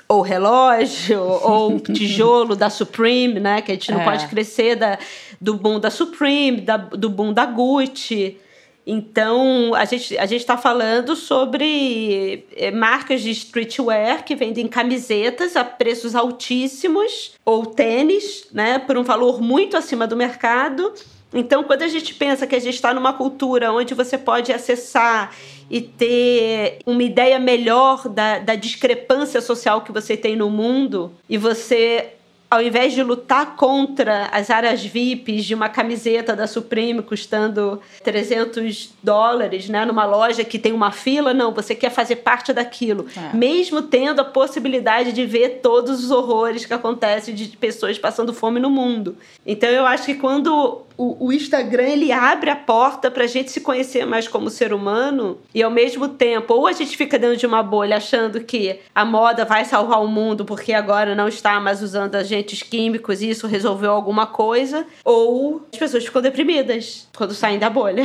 Ou 0.09 0.21
relógio, 0.21 1.21
ou 1.43 1.81
tijolo 1.81 2.55
da 2.55 2.71
Supreme, 2.71 3.41
né? 3.41 3.61
Que 3.61 3.73
a 3.73 3.75
gente 3.75 3.91
não 3.91 4.01
é. 4.01 4.05
pode 4.05 4.29
crescer 4.29 4.77
da, 4.77 4.97
do 5.41 5.55
boom 5.55 5.81
da 5.81 5.91
Supreme, 5.91 6.61
da, 6.61 6.77
do 6.77 7.11
boom 7.11 7.33
da 7.33 7.47
Gucci. 7.47 8.39
Então, 8.87 9.75
a 9.75 9.85
gente 9.85 10.17
a 10.17 10.25
está 10.27 10.57
falando 10.57 11.17
sobre 11.17 12.47
eh, 12.55 12.71
marcas 12.71 13.23
de 13.23 13.31
streetwear 13.31 14.25
que 14.25 14.37
vendem 14.37 14.69
camisetas 14.69 15.57
a 15.57 15.65
preços 15.65 16.15
altíssimos, 16.15 17.33
ou 17.45 17.67
tênis, 17.67 18.47
né, 18.53 18.79
por 18.79 18.97
um 18.97 19.03
valor 19.03 19.41
muito 19.41 19.77
acima 19.77 20.07
do 20.07 20.15
mercado. 20.15 20.93
Então, 21.33 21.65
quando 21.65 21.83
a 21.83 21.89
gente 21.89 22.15
pensa 22.15 22.47
que 22.47 22.55
a 22.55 22.61
gente 22.61 22.75
está 22.75 22.95
numa 22.95 23.15
cultura 23.15 23.73
onde 23.73 23.95
você 23.95 24.17
pode 24.17 24.53
acessar 24.53 25.35
e 25.71 25.81
ter 25.81 26.79
uma 26.87 27.03
ideia 27.03 27.39
melhor 27.39 28.09
da, 28.09 28.39
da 28.39 28.55
discrepância 28.55 29.41
social 29.41 29.83
que 29.83 29.93
você 29.93 30.17
tem 30.17 30.37
no 30.37 30.51
mundo 30.51 31.13
e 31.29 31.39
você 31.39 32.15
ao 32.51 32.63
invés 32.63 32.93
de 32.93 33.03
lutar 33.03 33.57
contra 33.57 34.27
as 34.27 34.49
áreas 34.49 34.85
VIPs 34.85 35.45
de 35.45 35.55
uma 35.55 35.69
camiseta 35.69 36.37
da 36.37 36.47
Supreme 36.47 37.03
custando 37.03 37.81
300 38.03 38.93
dólares, 39.03 39.69
né, 39.69 39.85
numa 39.85 40.05
loja 40.05 40.45
que 40.45 40.59
tem 40.59 40.73
uma 40.73 40.93
fila, 40.93 41.35
não, 41.35 41.53
você 41.53 41.75
quer 41.75 41.91
fazer 41.91 42.17
parte 42.17 42.53
daquilo, 42.53 43.07
é. 43.17 43.37
mesmo 43.37 43.83
tendo 43.83 44.21
a 44.21 44.25
possibilidade 44.25 45.13
de 45.13 45.27
ver 45.27 45.61
todos 45.63 46.05
os 46.05 46.11
horrores 46.11 46.65
que 46.65 46.73
acontecem 46.73 47.35
de 47.35 47.49
pessoas 47.57 47.99
passando 47.99 48.33
fome 48.33 48.61
no 48.61 48.71
mundo. 48.71 49.17
Então 49.45 49.69
eu 49.69 49.85
acho 49.85 50.05
que 50.05 50.15
quando 50.15 50.85
o, 50.97 51.27
o 51.27 51.33
Instagram 51.33 51.89
ele 51.89 52.13
abre 52.13 52.51
a 52.51 52.57
porta 52.57 53.11
para 53.11 53.25
a 53.25 53.27
gente 53.27 53.51
se 53.51 53.61
conhecer 53.61 54.07
mais 54.07 54.29
como 54.29 54.49
ser 54.49 54.73
humano 54.73 55.39
e 55.53 55.63
ao 55.63 55.71
mesmo 55.71 56.09
tempo, 56.09 56.55
ou 56.55 56.67
a 56.67 56.73
gente 56.73 56.97
fica 56.97 57.19
dentro 57.19 57.37
de 57.37 57.47
uma 57.47 57.63
bolha 57.63 57.97
achando 57.97 58.41
que 58.41 58.79
a 58.95 59.05
moda 59.05 59.45
vai 59.45 59.65
salvar 59.65 60.03
o 60.03 60.09
mundo 60.09 60.45
porque 60.45 60.73
agora 60.73 61.15
não 61.15 61.27
está 61.27 61.59
mais 61.59 61.83
usando 61.83 62.15
agentes 62.35 62.63
químicos 62.63 63.23
e 63.23 63.31
isso 63.31 63.47
resolveu 63.47 63.93
alguma 63.93 64.27
coisa, 64.27 64.87
ou 65.05 65.67
as 65.73 65.79
pessoas 65.79 66.05
ficam 66.05 66.21
deprimidas 66.21 67.09
quando 67.17 67.35
saem 67.35 67.59
da 67.59 67.71
bolha. 67.71 68.05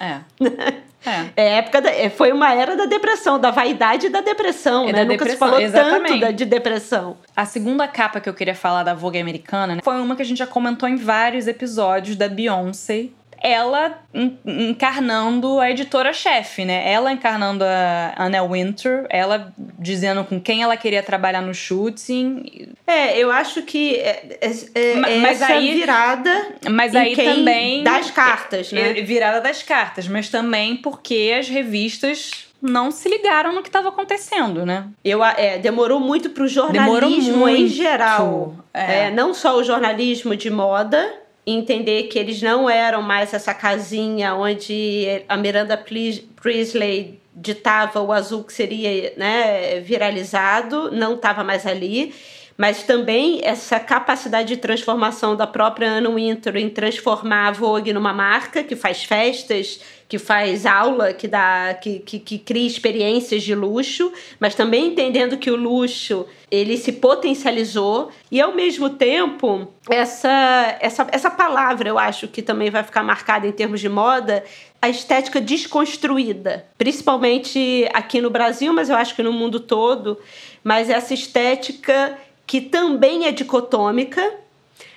É. 0.00 0.20
É. 1.06 1.28
é 1.36 1.58
época 1.58 1.82
da, 1.82 1.90
é, 1.90 2.08
foi 2.08 2.32
uma 2.32 2.50
era 2.54 2.74
da 2.74 2.86
depressão, 2.86 3.38
da 3.38 3.50
vaidade 3.50 4.06
e 4.06 4.08
da 4.08 4.22
depressão, 4.22 4.88
é 4.88 4.92
né? 4.92 4.92
Da 4.92 5.04
Nunca 5.04 5.24
depressão, 5.24 5.32
se 5.34 5.38
falou 5.38 5.60
exatamente. 5.60 6.08
tanto 6.08 6.20
da, 6.20 6.30
de 6.30 6.44
depressão. 6.46 7.16
A 7.36 7.44
segunda 7.44 7.86
capa 7.86 8.20
que 8.20 8.28
eu 8.28 8.32
queria 8.32 8.54
falar 8.54 8.82
da 8.84 8.94
Vogue 8.94 9.18
americana 9.18 9.74
né, 9.74 9.80
foi 9.84 10.00
uma 10.00 10.16
que 10.16 10.22
a 10.22 10.24
gente 10.24 10.38
já 10.38 10.46
comentou 10.46 10.88
em 10.88 10.96
vários 10.96 11.46
episódios 11.46 12.16
da 12.16 12.26
Beyoncé, 12.26 13.08
ela 13.44 13.98
encarnando 14.46 15.60
a 15.60 15.70
editora-chefe, 15.70 16.64
né? 16.64 16.90
Ela 16.90 17.12
encarnando 17.12 17.62
a 17.62 18.14
Anna 18.16 18.42
Winter, 18.42 19.04
ela 19.10 19.52
dizendo 19.78 20.24
com 20.24 20.40
quem 20.40 20.62
ela 20.62 20.78
queria 20.78 21.02
trabalhar 21.02 21.42
no 21.42 21.52
shooting, 21.52 22.72
É, 22.86 23.18
eu 23.18 23.30
acho 23.30 23.60
que 23.62 23.96
é, 23.96 24.38
é, 24.40 24.92
é 24.92 24.94
mas 24.96 25.42
essa 25.42 25.52
aí, 25.52 25.74
virada 25.74 26.54
mas 26.70 26.94
aí 26.96 27.14
também 27.14 27.84
das 27.84 28.10
cartas, 28.10 28.72
né? 28.72 28.94
Virada 28.94 29.42
das 29.42 29.62
cartas, 29.62 30.08
mas 30.08 30.30
também 30.30 30.76
porque 30.76 31.34
as 31.38 31.46
revistas 31.46 32.46
não 32.62 32.90
se 32.90 33.10
ligaram 33.10 33.54
no 33.54 33.62
que 33.62 33.68
estava 33.68 33.90
acontecendo, 33.90 34.64
né? 34.64 34.88
Eu, 35.04 35.22
é, 35.22 35.58
demorou 35.58 36.00
muito 36.00 36.30
para 36.30 36.44
o 36.44 36.48
jornalismo 36.48 37.38
muito. 37.40 37.60
em 37.60 37.68
geral. 37.68 38.56
É. 38.72 39.08
É, 39.08 39.10
não 39.10 39.34
só 39.34 39.58
o 39.58 39.62
jornalismo 39.62 40.34
de 40.34 40.48
moda, 40.48 41.23
entender 41.46 42.04
que 42.04 42.18
eles 42.18 42.40
não 42.40 42.68
eram 42.68 43.02
mais 43.02 43.34
essa 43.34 43.52
casinha 43.52 44.34
onde 44.34 45.24
a 45.28 45.36
Miranda 45.36 45.76
Priestley 45.76 47.20
ditava 47.34 48.00
o 48.00 48.12
azul 48.12 48.44
que 48.44 48.52
seria 48.52 49.12
né, 49.16 49.80
viralizado, 49.80 50.90
não 50.92 51.14
estava 51.14 51.42
mais 51.42 51.66
ali 51.66 52.14
mas 52.56 52.84
também 52.84 53.40
essa 53.42 53.80
capacidade 53.80 54.48
de 54.48 54.56
transformação 54.56 55.34
da 55.34 55.46
própria 55.46 55.90
Anna 55.90 56.10
Wintour 56.10 56.56
em 56.56 56.68
transformar 56.68 57.48
a 57.48 57.52
Vogue 57.52 57.92
numa 57.92 58.12
marca 58.12 58.62
que 58.62 58.76
faz 58.76 59.02
festas, 59.04 59.80
que 60.08 60.18
faz 60.18 60.64
aula, 60.64 61.12
que 61.12 61.26
dá, 61.26 61.74
que, 61.74 61.98
que, 61.98 62.18
que 62.18 62.38
cria 62.38 62.66
experiências 62.66 63.42
de 63.42 63.54
luxo, 63.54 64.12
mas 64.38 64.54
também 64.54 64.88
entendendo 64.88 65.36
que 65.36 65.50
o 65.50 65.56
luxo 65.56 66.26
ele 66.50 66.76
se 66.76 66.92
potencializou. 66.92 68.10
E 68.30 68.40
ao 68.40 68.54
mesmo 68.54 68.90
tempo 68.90 69.66
essa, 69.90 70.76
essa, 70.80 71.06
essa 71.10 71.30
palavra 71.30 71.88
eu 71.88 71.98
acho 71.98 72.28
que 72.28 72.42
também 72.42 72.70
vai 72.70 72.84
ficar 72.84 73.02
marcada 73.02 73.46
em 73.46 73.52
termos 73.52 73.80
de 73.80 73.88
moda 73.88 74.44
a 74.80 74.88
estética 74.88 75.40
desconstruída, 75.40 76.66
principalmente 76.76 77.88
aqui 77.94 78.20
no 78.20 78.28
Brasil, 78.28 78.70
mas 78.70 78.90
eu 78.90 78.96
acho 78.96 79.16
que 79.16 79.22
no 79.22 79.32
mundo 79.32 79.58
todo, 79.58 80.18
mas 80.62 80.90
essa 80.90 81.14
estética 81.14 82.18
que 82.46 82.60
também 82.60 83.26
é 83.26 83.32
dicotômica. 83.32 84.22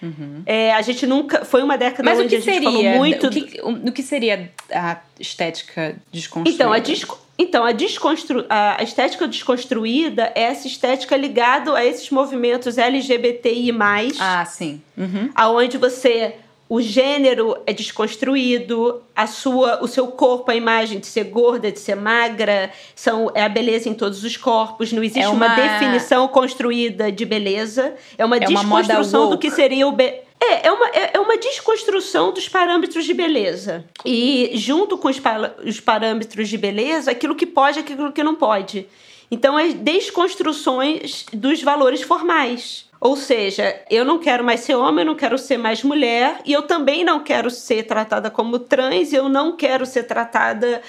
Uhum. 0.01 0.43
É, 0.45 0.73
a 0.73 0.81
gente 0.81 1.05
nunca. 1.07 1.45
Foi 1.45 1.63
uma 1.63 1.77
década 1.77 2.03
Mas 2.03 2.19
onde 2.19 2.27
o 2.27 2.29
que 2.29 2.35
a 2.35 2.39
gente 2.39 2.53
seria, 2.53 2.71
falou 2.71 2.97
muito. 2.97 3.27
O 3.27 3.29
que, 3.29 3.61
o, 3.61 3.69
o 3.89 3.91
que 3.91 4.03
seria 4.03 4.51
a 4.71 4.97
estética 5.19 5.95
desconstruída? 6.11 6.63
Então, 6.63 6.73
a, 6.73 6.79
disco, 6.79 7.19
então 7.37 7.65
a, 7.65 7.71
desconstru, 7.71 8.45
a 8.49 8.81
estética 8.83 9.27
desconstruída 9.27 10.31
é 10.35 10.43
essa 10.43 10.67
estética 10.67 11.15
ligada 11.15 11.75
a 11.75 11.85
esses 11.85 12.09
movimentos 12.09 12.77
LGBTI. 12.77 13.71
Ah, 14.19 14.45
sim. 14.45 14.81
Uhum. 14.97 15.31
Aonde 15.35 15.77
você 15.77 16.35
o 16.69 16.81
gênero 16.81 17.57
é 17.65 17.71
desconstruído, 17.71 19.01
a 19.15 19.25
sua, 19.25 19.81
o 19.81 19.87
seu 19.87 20.07
corpo, 20.07 20.51
a 20.51 20.55
imagem 20.55 20.99
de 20.99 21.07
ser 21.07 21.25
gorda, 21.25 21.71
de 21.71 21.79
ser 21.79 21.95
magra, 21.95 22.71
são, 22.93 23.31
é 23.33 23.43
a 23.43 23.49
beleza 23.49 23.87
em 23.87 23.93
todos 23.93 24.23
os 24.23 24.35
corpos, 24.35 24.91
não 24.91 25.03
existe 25.03 25.21
é 25.21 25.29
uma... 25.29 25.45
uma... 25.45 25.55
definição 25.55 26.27
construída 26.27 27.11
de 27.11 27.25
beleza, 27.25 27.95
é 28.17 28.25
uma 28.25 28.37
é 28.37 28.39
desconstrução 28.39 29.23
uma 29.23 29.29
do 29.31 29.37
que 29.37 29.49
seria 29.49 29.87
o 29.87 29.91
be... 29.91 30.13
É, 30.39 30.67
é 30.67 30.71
uma, 30.71 30.87
é, 30.89 31.11
é 31.15 31.19
uma 31.19 31.35
desconstrução 31.37 32.31
dos 32.31 32.47
parâmetros 32.47 33.05
de 33.05 33.13
beleza. 33.13 33.83
E 34.05 34.51
junto 34.53 34.97
com 34.97 35.07
os, 35.07 35.19
pa 35.19 35.55
os 35.65 35.79
parâmetros 35.79 36.47
de 36.47 36.57
beleza, 36.57 37.09
aquilo 37.09 37.33
que 37.33 37.45
pode 37.45 37.79
e 37.79 37.81
aquilo 37.81 38.11
que 38.11 38.23
não 38.23 38.35
pode. 38.35 38.87
Então, 39.31 39.57
as 39.57 39.73
desconstruções 39.73 41.25
dos 41.33 41.61
valores 41.61 42.01
formais. 42.01 42.86
Ou 42.99 43.15
seja, 43.15 43.79
eu 43.89 44.03
não 44.03 44.19
quero 44.19 44.43
mais 44.43 44.61
ser 44.61 44.75
homem, 44.75 44.99
eu 44.99 45.11
não 45.11 45.15
quero 45.15 45.37
ser 45.37 45.57
mais 45.57 45.83
mulher, 45.83 46.39
e 46.45 46.53
eu 46.53 46.63
também 46.63 47.03
não 47.03 47.23
quero 47.23 47.49
ser 47.49 47.83
tratada 47.83 48.29
como 48.29 48.59
trans, 48.59 49.13
eu 49.13 49.29
não 49.29 49.55
quero 49.55 49.85
ser 49.85 50.03
tratada 50.03 50.81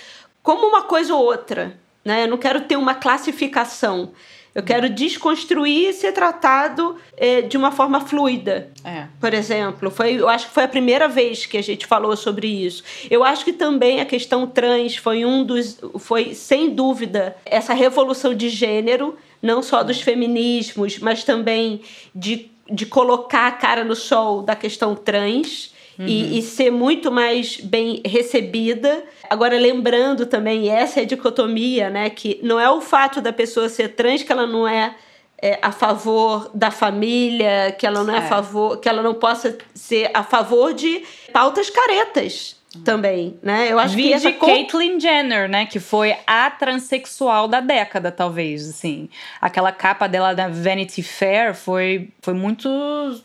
como 0.42 0.66
uma 0.66 0.82
coisa 0.82 1.14
ou 1.14 1.22
outra. 1.22 1.78
Né? 2.04 2.24
Eu 2.24 2.28
não 2.28 2.38
quero 2.38 2.62
ter 2.62 2.76
uma 2.76 2.94
classificação. 2.94 4.12
Eu 4.54 4.62
quero 4.62 4.88
desconstruir 4.88 5.90
e 5.90 5.92
ser 5.92 6.12
tratado 6.12 6.96
é, 7.16 7.42
de 7.42 7.56
uma 7.56 7.70
forma 7.70 8.00
fluida. 8.00 8.68
É. 8.84 9.04
Por 9.20 9.32
exemplo, 9.32 9.90
foi, 9.90 10.14
eu 10.14 10.28
acho 10.28 10.48
que 10.48 10.54
foi 10.54 10.64
a 10.64 10.68
primeira 10.68 11.06
vez 11.06 11.46
que 11.46 11.56
a 11.56 11.62
gente 11.62 11.86
falou 11.86 12.16
sobre 12.16 12.48
isso. 12.48 12.82
Eu 13.10 13.22
acho 13.22 13.44
que 13.44 13.52
também 13.52 14.00
a 14.00 14.04
questão 14.04 14.46
trans 14.46 14.96
foi 14.96 15.24
um 15.24 15.44
dos. 15.44 15.78
foi, 15.98 16.34
sem 16.34 16.70
dúvida, 16.70 17.36
essa 17.44 17.72
revolução 17.72 18.34
de 18.34 18.48
gênero 18.48 19.16
não 19.42 19.62
só 19.62 19.82
dos 19.82 20.00
feminismos, 20.00 20.98
mas 20.98 21.24
também 21.24 21.80
de, 22.14 22.50
de 22.70 22.86
colocar 22.86 23.46
a 23.46 23.52
cara 23.52 23.84
no 23.84 23.94
sol 23.94 24.42
da 24.42 24.54
questão 24.54 24.94
trans. 24.94 25.76
Uhum. 25.98 26.06
E, 26.06 26.38
e, 26.38 26.42
ser 26.42 26.70
muito 26.70 27.10
mais 27.10 27.56
bem 27.56 28.00
recebida. 28.06 29.02
Agora, 29.28 29.58
lembrando 29.58 30.26
também, 30.26 30.68
essa 30.68 31.00
é 31.00 31.02
a 31.02 31.06
dicotomia, 31.06 31.90
né? 31.90 32.08
Que 32.08 32.38
não 32.40 32.60
é 32.60 32.70
o 32.70 32.80
fato 32.80 33.20
da 33.20 33.32
pessoa 33.32 33.68
ser 33.68 33.96
trans 33.96 34.22
que 34.22 34.30
ela 34.30 34.46
não 34.46 34.66
é, 34.68 34.94
é 35.42 35.58
a 35.60 35.72
favor 35.72 36.52
da 36.54 36.70
família, 36.70 37.74
que 37.76 37.84
ela 37.84 38.04
não 38.04 38.14
é, 38.14 38.18
é 38.18 38.20
a 38.20 38.28
favor, 38.28 38.78
que 38.78 38.88
ela 38.88 39.02
não 39.02 39.14
possa 39.14 39.58
ser 39.74 40.08
a 40.14 40.22
favor 40.22 40.72
de 40.72 41.02
pautas 41.32 41.68
caretas 41.68 42.57
também, 42.84 43.38
né? 43.42 43.70
Eu 43.70 43.78
acho 43.78 43.94
Vide 43.94 44.08
que 44.08 44.14
essa 44.14 44.32
Caitlyn 44.32 44.98
Jenner, 44.98 45.48
né, 45.48 45.66
que 45.66 45.80
foi 45.80 46.16
a 46.26 46.50
transexual 46.50 47.48
da 47.48 47.60
década, 47.60 48.10
talvez, 48.10 48.68
assim. 48.68 49.08
Aquela 49.40 49.72
capa 49.72 50.06
dela 50.06 50.34
da 50.34 50.48
Vanity 50.48 51.02
Fair 51.02 51.54
foi, 51.54 52.10
foi 52.22 52.34
muito 52.34 52.68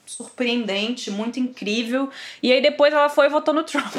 surpreendente, 0.05 1.11
muito 1.11 1.39
incrível. 1.39 2.09
E 2.41 2.51
aí 2.51 2.61
depois 2.61 2.93
ela 2.93 3.09
foi 3.09 3.27
e 3.27 3.29
votou 3.29 3.53
no 3.53 3.63
Trump. 3.63 3.95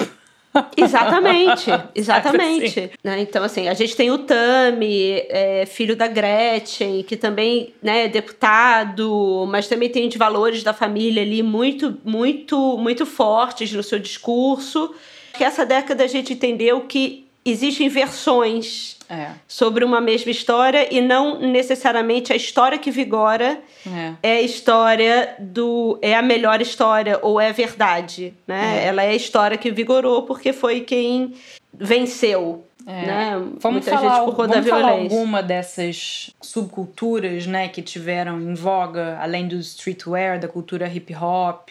Exatamente, 0.77 1.71
exatamente. 1.97 2.67
Assim. 2.67 2.91
Né? 3.03 3.21
Então, 3.23 3.43
assim, 3.43 3.69
a 3.69 3.75
gente 3.75 3.97
tem 3.97 4.13
o 4.13 4.19
Tami, 4.19 5.25
é, 5.29 5.67
filho 5.67 5.97
da 5.97 6.07
Gretchen, 6.07 7.03
que 7.03 7.17
também 7.17 7.75
né, 7.83 8.05
é 8.05 8.09
deputado, 8.09 9.47
mas 9.49 9.67
também 9.67 9.89
tem 9.89 10.09
de 10.09 10.17
valores 10.17 10.63
da 10.63 10.73
família 10.73 11.23
ali 11.23 11.43
muito, 11.43 11.99
muito, 12.05 12.79
muito 12.79 13.05
fortes 13.05 13.73
no 13.73 13.83
seu 13.83 13.99
discurso 13.99 14.95
que 15.37 15.45
essa 15.45 15.67
década 15.67 16.05
a 16.05 16.07
gente 16.07 16.33
entendeu 16.33 16.83
que 16.83 17.25
existem 17.45 17.89
versões 17.89 18.97
é. 19.09 19.29
sobre 19.47 19.85
uma 19.85 20.01
mesma 20.01 20.31
história 20.31 20.89
e 20.91 21.01
não 21.01 21.39
necessariamente 21.39 22.33
a 22.33 22.37
história 22.37 22.79
que 22.79 22.91
vigora 22.91 23.61
é. 23.87 24.13
é, 24.23 24.37
a 24.37 24.41
história 24.41 25.35
do 25.39 25.99
é 26.01 26.15
a 26.15 26.23
melhor 26.23 26.63
história 26.63 27.19
ou 27.21 27.39
é 27.39 27.53
verdade, 27.53 28.33
né? 28.47 28.83
É. 28.83 28.87
Ela 28.87 29.03
é 29.03 29.11
a 29.11 29.15
história 29.15 29.59
que 29.59 29.71
vigorou 29.71 30.23
porque 30.23 30.53
foi 30.53 30.81
quem 30.81 31.35
venceu. 31.73 32.65
É. 32.87 33.07
Né? 33.07 33.31
Vamos 33.61 33.85
Muita 33.85 33.91
falar, 33.91 34.17
gente 34.17 34.25
por 34.27 34.37
conta 34.37 34.55
vamos 34.55 34.69
falar 34.69 34.91
alguma 34.91 35.43
dessas 35.43 36.31
subculturas, 36.41 37.47
né, 37.47 37.69
que 37.69 37.81
tiveram 37.81 38.41
em 38.41 38.55
voga, 38.55 39.19
além 39.21 39.49
do 39.49 39.57
streetwear, 39.57 40.39
da 40.39 40.49
cultura 40.49 40.87
hip 40.87 41.15
hop. 41.15 41.71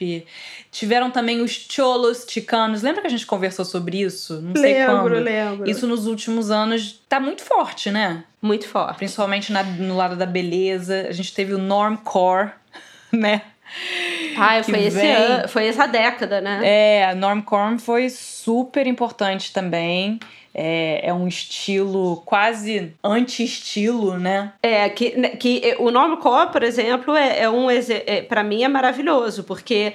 Tiveram 0.71 1.11
também 1.11 1.41
os 1.41 1.51
cholos 1.51 2.25
chicanos. 2.27 2.81
Lembra 2.81 3.01
que 3.01 3.07
a 3.07 3.11
gente 3.11 3.25
conversou 3.25 3.63
sobre 3.63 4.01
isso? 4.01 4.41
Não 4.41 4.55
sei 4.55 4.73
lembro, 4.73 5.01
quando. 5.01 5.23
Lembro. 5.23 5.69
Isso 5.69 5.85
nos 5.85 6.07
últimos 6.07 6.49
anos 6.49 6.99
tá 7.07 7.19
muito 7.19 7.43
forte, 7.43 7.91
né? 7.91 8.23
Muito 8.41 8.67
forte. 8.67 8.97
Principalmente 8.97 9.51
na, 9.51 9.63
no 9.63 9.95
lado 9.95 10.15
da 10.15 10.25
beleza. 10.25 11.05
A 11.07 11.11
gente 11.11 11.33
teve 11.33 11.53
o 11.53 11.59
normcore, 11.59 12.51
né? 13.13 13.43
Ah, 14.37 14.61
foi, 14.63 14.83
esse 14.85 14.97
vem... 14.97 15.11
ano, 15.11 15.47
foi 15.47 15.67
essa 15.67 15.87
década, 15.87 16.41
né? 16.41 16.59
É, 16.63 17.05
a 17.05 17.15
normcore 17.15 17.79
foi 17.79 18.09
super 18.09 18.85
importante 18.87 19.51
também. 19.53 20.19
É, 20.53 21.07
é 21.07 21.13
um 21.13 21.27
estilo 21.27 22.21
quase 22.25 22.93
anti-estilo, 23.03 24.19
né? 24.19 24.53
É, 24.61 24.87
que, 24.89 25.17
né, 25.17 25.29
que 25.29 25.75
o 25.79 25.89
nome 25.89 26.17
Core, 26.17 26.51
por 26.51 26.61
exemplo, 26.61 27.15
é, 27.15 27.39
é 27.39 27.49
um 27.49 27.69
é, 27.71 28.21
para 28.21 28.43
mim 28.43 28.63
é 28.63 28.67
maravilhoso, 28.67 29.43
porque 29.43 29.93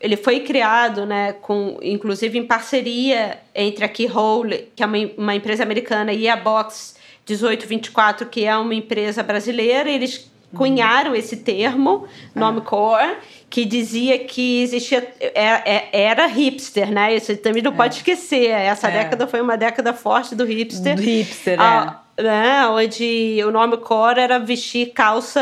ele 0.00 0.16
foi 0.16 0.40
criado, 0.40 1.04
né, 1.04 1.34
com, 1.34 1.78
inclusive 1.82 2.38
em 2.38 2.46
parceria 2.46 3.38
entre 3.54 3.84
a 3.84 3.88
Keyhole, 3.88 4.68
que 4.74 4.82
é 4.82 4.86
uma, 4.86 4.98
uma 5.18 5.34
empresa 5.34 5.62
americana, 5.62 6.12
e 6.12 6.28
a 6.28 6.36
Box 6.36 6.96
1824, 7.28 8.26
que 8.26 8.44
é 8.46 8.56
uma 8.56 8.74
empresa 8.74 9.22
brasileira. 9.22 9.90
Eles 9.90 10.30
cunharam 10.54 11.14
esse 11.14 11.36
termo, 11.36 12.06
nome 12.34 12.60
core, 12.62 13.16
que 13.50 13.64
dizia 13.64 14.18
que 14.18 14.62
existia 14.62 15.06
era, 15.34 15.62
é, 15.64 15.88
é, 15.92 16.02
era 16.04 16.26
hipster, 16.26 16.90
né? 16.90 17.14
Isso 17.14 17.36
também 17.38 17.62
não 17.62 17.72
é. 17.72 17.76
pode 17.76 17.96
esquecer. 17.96 18.50
Essa 18.50 18.88
é. 18.88 18.92
década 18.92 19.26
foi 19.26 19.40
uma 19.40 19.56
década 19.56 19.92
forte 19.92 20.34
do 20.34 20.44
hipster. 20.44 20.96
Do 20.96 21.02
hipster, 21.02 21.60
ah, 21.60 22.00
é. 22.04 22.08
Né, 22.22 22.66
onde 22.66 23.38
o 23.46 23.50
nome 23.52 23.76
core 23.76 24.18
era 24.18 24.40
vestir 24.40 24.92
calça 24.92 25.40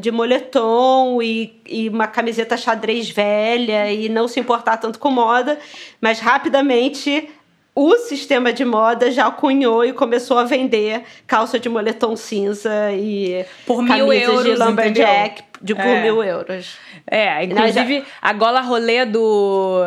de 0.00 0.10
moletom 0.10 1.22
e, 1.22 1.60
e 1.64 1.88
uma 1.88 2.08
camiseta 2.08 2.56
xadrez 2.56 3.08
velha 3.08 3.92
e 3.92 4.08
não 4.08 4.26
se 4.26 4.40
importar 4.40 4.76
tanto 4.78 4.98
com 4.98 5.08
moda, 5.08 5.56
mas 6.00 6.18
rapidamente 6.18 7.30
o 7.74 7.96
sistema 7.96 8.52
de 8.52 8.64
moda 8.64 9.10
já 9.10 9.30
cunhou 9.30 9.84
e 9.84 9.92
começou 9.92 10.38
a 10.38 10.44
vender 10.44 11.02
calça 11.26 11.58
de 11.58 11.68
moletom 11.68 12.16
cinza 12.16 12.92
e 12.92 13.44
por 13.66 13.82
mil 13.82 14.12
euros, 14.12 14.44
de 14.44 14.54
lumberjack 14.56 15.42
de 15.60 15.74
por 15.74 15.84
é. 15.84 16.02
mil 16.02 16.22
euros. 16.22 16.76
É, 17.06 17.44
inclusive 17.44 18.00
já... 18.00 18.04
a 18.20 18.32
gola 18.32 18.60
rolê 18.60 19.04
do. 19.04 19.82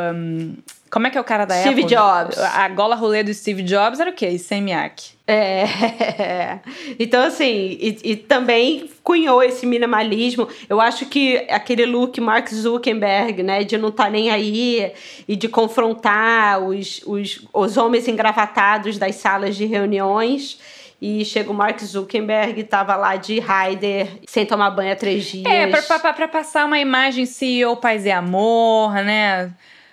Como 0.89 1.07
é 1.07 1.09
que 1.09 1.17
é 1.17 1.21
o 1.21 1.23
cara 1.23 1.45
da 1.45 1.55
Steve 1.55 1.81
Apple? 1.81 1.95
Jobs. 1.95 2.37
A 2.37 2.67
gola 2.69 2.95
rolê 2.95 3.23
do 3.23 3.33
Steve 3.33 3.63
Jobs 3.63 3.99
era 3.99 4.11
o 4.11 4.13
quê? 4.13 4.29
Isemiak. 4.29 5.12
É. 5.25 6.59
Então, 6.99 7.23
assim, 7.23 7.77
e, 7.79 7.97
e, 8.03 8.15
também 8.15 8.89
cunhou 9.03 9.41
esse 9.41 9.65
minimalismo. 9.65 10.47
Eu 10.69 10.81
acho 10.81 11.05
que 11.05 11.37
aquele 11.49 11.85
look 11.85 12.19
Mark 12.19 12.49
Zuckerberg, 12.49 13.41
né, 13.41 13.63
de 13.63 13.77
não 13.77 13.89
estar 13.89 14.05
tá 14.05 14.09
nem 14.09 14.29
aí 14.29 14.91
e 15.27 15.35
de 15.35 15.47
confrontar 15.47 16.59
os, 16.59 17.01
os, 17.05 17.41
os 17.53 17.77
homens 17.77 18.07
engravatados 18.07 18.97
das 18.97 19.15
salas 19.15 19.55
de 19.55 19.65
reuniões. 19.65 20.59
E 21.01 21.25
chega 21.25 21.51
o 21.51 21.53
Mark 21.53 21.79
Zuckerberg, 21.81 22.63
tava 22.63 22.95
lá 22.95 23.17
de 23.17 23.39
Raider, 23.39 24.07
sem 24.25 24.45
tomar 24.45 24.71
banho 24.71 24.93
há 24.93 24.95
três 24.95 25.25
dias. 25.25 25.45
É, 25.45 25.67
pra, 25.67 25.99
pra, 25.99 26.13
pra 26.13 26.27
passar 26.29 26.65
uma 26.65 26.79
imagem 26.79 27.25
CEO 27.25 27.75
paz 27.75 28.05
e 28.05 28.11
amor, 28.11 28.93
né? 29.03 29.51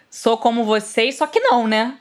Sou 0.09 0.39
como 0.39 0.65
vocês, 0.65 1.17
só 1.17 1.27
que 1.27 1.41
não, 1.41 1.67
né? 1.67 1.97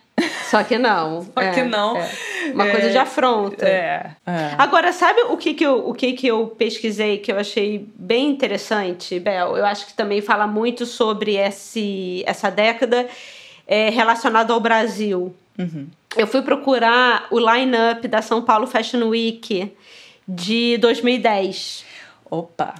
Só 0.50 0.64
que 0.64 0.78
não. 0.78 1.24
Só 1.34 1.42
é, 1.42 1.52
que 1.52 1.64
não. 1.64 1.98
É. 1.98 2.12
Uma 2.54 2.68
é, 2.68 2.72
coisa 2.72 2.90
de 2.90 2.98
afronta. 2.98 3.68
É, 3.68 4.12
é. 4.26 4.56
Agora, 4.58 4.92
sabe 4.92 5.22
o 5.22 5.38
que, 5.38 5.54
que, 5.54 5.66
eu, 5.66 5.88
o 5.88 5.94
que, 5.94 6.14
que 6.14 6.28
eu 6.28 6.48
pesquisei 6.48 7.18
que 7.18 7.32
eu 7.32 7.38
achei 7.38 7.88
bem 7.96 8.30
interessante, 8.30 9.20
Bel? 9.20 9.58
Eu 9.58 9.66
acho 9.66 9.86
que 9.86 9.94
também 9.94 10.22
fala 10.22 10.48
muito 10.48 10.86
sobre 10.86 11.36
esse, 11.36 12.24
essa 12.26 12.50
década 12.50 13.08
é, 13.68 13.90
relacionada 13.90 14.54
ao 14.54 14.60
Brasil. 14.60 15.36
Uhum. 15.58 15.88
Eu 16.18 16.26
fui 16.26 16.42
procurar 16.42 17.28
o 17.30 17.40
line-up 17.40 18.08
da 18.08 18.22
São 18.22 18.42
Paulo 18.42 18.66
Fashion 18.66 19.08
Week 19.10 19.72
de 20.28 20.78
2010. 20.78 21.86
Opa! 22.30 22.76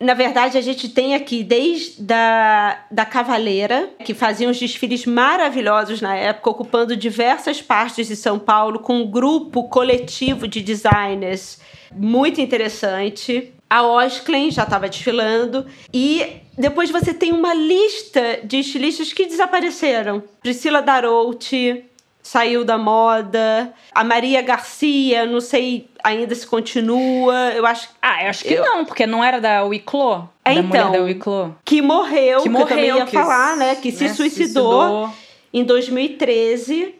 Na 0.00 0.14
verdade, 0.14 0.56
a 0.56 0.62
gente 0.62 0.88
tem 0.88 1.14
aqui 1.14 1.44
desde 1.44 2.00
da, 2.00 2.84
da 2.90 3.04
Cavaleira, 3.04 3.90
que 4.02 4.14
fazia 4.14 4.48
uns 4.48 4.58
desfiles 4.58 5.04
maravilhosos 5.04 6.00
na 6.00 6.16
época, 6.16 6.48
ocupando 6.48 6.96
diversas 6.96 7.60
partes 7.60 8.08
de 8.08 8.16
São 8.16 8.38
Paulo, 8.38 8.78
com 8.78 9.02
um 9.02 9.10
grupo 9.10 9.64
coletivo 9.64 10.48
de 10.48 10.62
designers 10.62 11.60
muito 11.94 12.40
interessante. 12.40 13.52
A 13.68 13.82
Osklen 13.82 14.50
já 14.50 14.62
estava 14.62 14.88
desfilando. 14.88 15.66
E 15.92 16.40
depois 16.56 16.90
você 16.90 17.12
tem 17.12 17.32
uma 17.32 17.52
lista 17.52 18.40
de 18.42 18.60
estilistas 18.60 19.12
que 19.12 19.26
desapareceram. 19.26 20.22
Priscila 20.40 20.80
Darouti, 20.80 21.84
saiu 22.30 22.64
da 22.64 22.78
moda. 22.78 23.72
A 23.92 24.04
Maria 24.04 24.40
Garcia, 24.40 25.26
não 25.26 25.40
sei 25.40 25.88
ainda 26.02 26.32
se 26.32 26.46
continua. 26.46 27.34
Eu 27.56 27.66
acho 27.66 27.88
Ah, 28.00 28.22
eu 28.22 28.30
acho 28.30 28.44
que 28.44 28.54
eu... 28.54 28.64
não, 28.64 28.84
porque 28.84 29.04
não 29.04 29.24
era 29.24 29.40
da 29.40 29.64
Wiclo. 29.64 30.28
É, 30.44 30.54
da 30.54 30.60
então, 30.60 30.92
da 30.92 31.00
Wiclo. 31.00 31.56
Que 31.64 31.82
morreu, 31.82 32.38
que, 32.38 32.44
que 32.44 32.48
morreu, 32.48 32.62
eu 32.62 32.68
também 32.68 32.96
ia 32.96 33.04
que 33.04 33.12
falar, 33.12 33.56
né? 33.56 33.74
Que 33.74 33.90
se 33.90 34.04
né, 34.04 34.14
suicidou, 34.14 35.08
suicidou, 35.08 35.10
em 35.52 35.64
2013. 35.64 36.94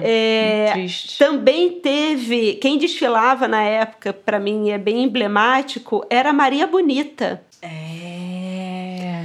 É, 0.00 0.66
é 0.68 0.72
triste. 0.74 1.18
Também 1.18 1.72
teve. 1.80 2.54
Quem 2.54 2.78
desfilava 2.78 3.48
na 3.48 3.62
época, 3.62 4.12
para 4.12 4.38
mim 4.38 4.70
é 4.70 4.78
bem 4.78 5.02
emblemático, 5.02 6.06
era 6.08 6.30
a 6.30 6.32
Maria 6.32 6.68
Bonita. 6.68 7.42
É. 7.60 9.24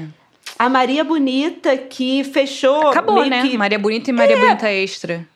A 0.57 0.67
Maria 0.67 1.03
Bonita 1.03 1.77
que 1.77 2.23
fechou. 2.23 2.87
Acabou, 2.87 3.23
né? 3.23 3.43
Que... 3.43 3.55
Maria 3.55 3.77
Bonita 3.77 4.09
e 4.09 4.13
Maria 4.13 4.35
é. 4.35 4.39
Bonita 4.39 4.71
Extra. 4.71 5.31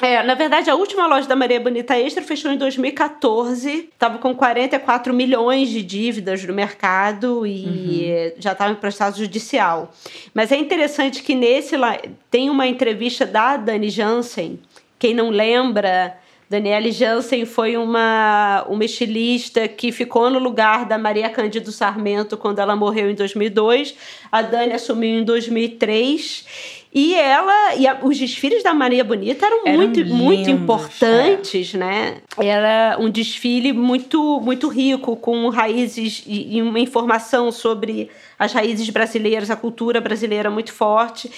É. 0.00 0.06
é. 0.14 0.22
na 0.22 0.34
verdade, 0.34 0.68
a 0.68 0.74
última 0.74 1.06
loja 1.06 1.26
da 1.26 1.34
Maria 1.34 1.58
Bonita 1.58 1.98
Extra 1.98 2.22
fechou 2.22 2.50
em 2.50 2.58
2014. 2.58 3.90
Tava 3.98 4.18
com 4.18 4.34
44 4.34 5.14
milhões 5.14 5.70
de 5.70 5.82
dívidas 5.82 6.44
no 6.44 6.52
mercado 6.52 7.46
e 7.46 7.64
uhum. 7.64 8.32
já 8.38 8.52
estava 8.52 8.72
em 8.72 8.76
processo 8.76 9.18
judicial. 9.18 9.92
Mas 10.34 10.52
é 10.52 10.56
interessante 10.56 11.22
que 11.22 11.34
nesse 11.34 11.76
lá 11.76 11.98
tem 12.30 12.50
uma 12.50 12.66
entrevista 12.66 13.24
da 13.24 13.56
Dani 13.56 13.88
Jansen. 13.88 14.58
Quem 14.98 15.14
não 15.14 15.30
lembra, 15.30 16.16
Daniele 16.48 16.92
Jansen 16.92 17.44
foi 17.44 17.76
uma, 17.76 18.64
uma 18.68 18.84
estilista 18.84 19.66
que 19.66 19.90
ficou 19.90 20.30
no 20.30 20.38
lugar 20.38 20.86
da 20.86 20.96
Maria 20.96 21.28
Cândido 21.28 21.72
Sarmento 21.72 22.36
quando 22.36 22.60
ela 22.60 22.76
morreu 22.76 23.10
em 23.10 23.14
2002. 23.14 23.96
A 24.30 24.42
Dani 24.42 24.72
assumiu 24.72 25.20
em 25.20 25.24
2003. 25.24 26.85
E 26.98 27.14
ela 27.14 27.74
e 27.74 27.86
a, 27.86 27.98
os 28.02 28.18
desfiles 28.18 28.62
da 28.62 28.72
Maria 28.72 29.04
Bonita 29.04 29.44
eram, 29.44 29.66
eram 29.66 29.76
muito 29.76 30.00
lindos, 30.00 30.18
muito 30.18 30.50
importantes, 30.50 31.74
é. 31.74 31.76
né? 31.76 32.16
Era 32.38 32.96
um 32.98 33.10
desfile 33.10 33.70
muito 33.70 34.40
muito 34.40 34.66
rico 34.68 35.14
com 35.14 35.46
raízes 35.50 36.24
e, 36.26 36.56
e 36.56 36.62
uma 36.62 36.80
informação 36.80 37.52
sobre 37.52 38.08
as 38.38 38.54
raízes 38.54 38.88
brasileiras, 38.88 39.50
a 39.50 39.56
cultura 39.56 40.00
brasileira 40.00 40.48
muito 40.48 40.72
forte. 40.72 41.30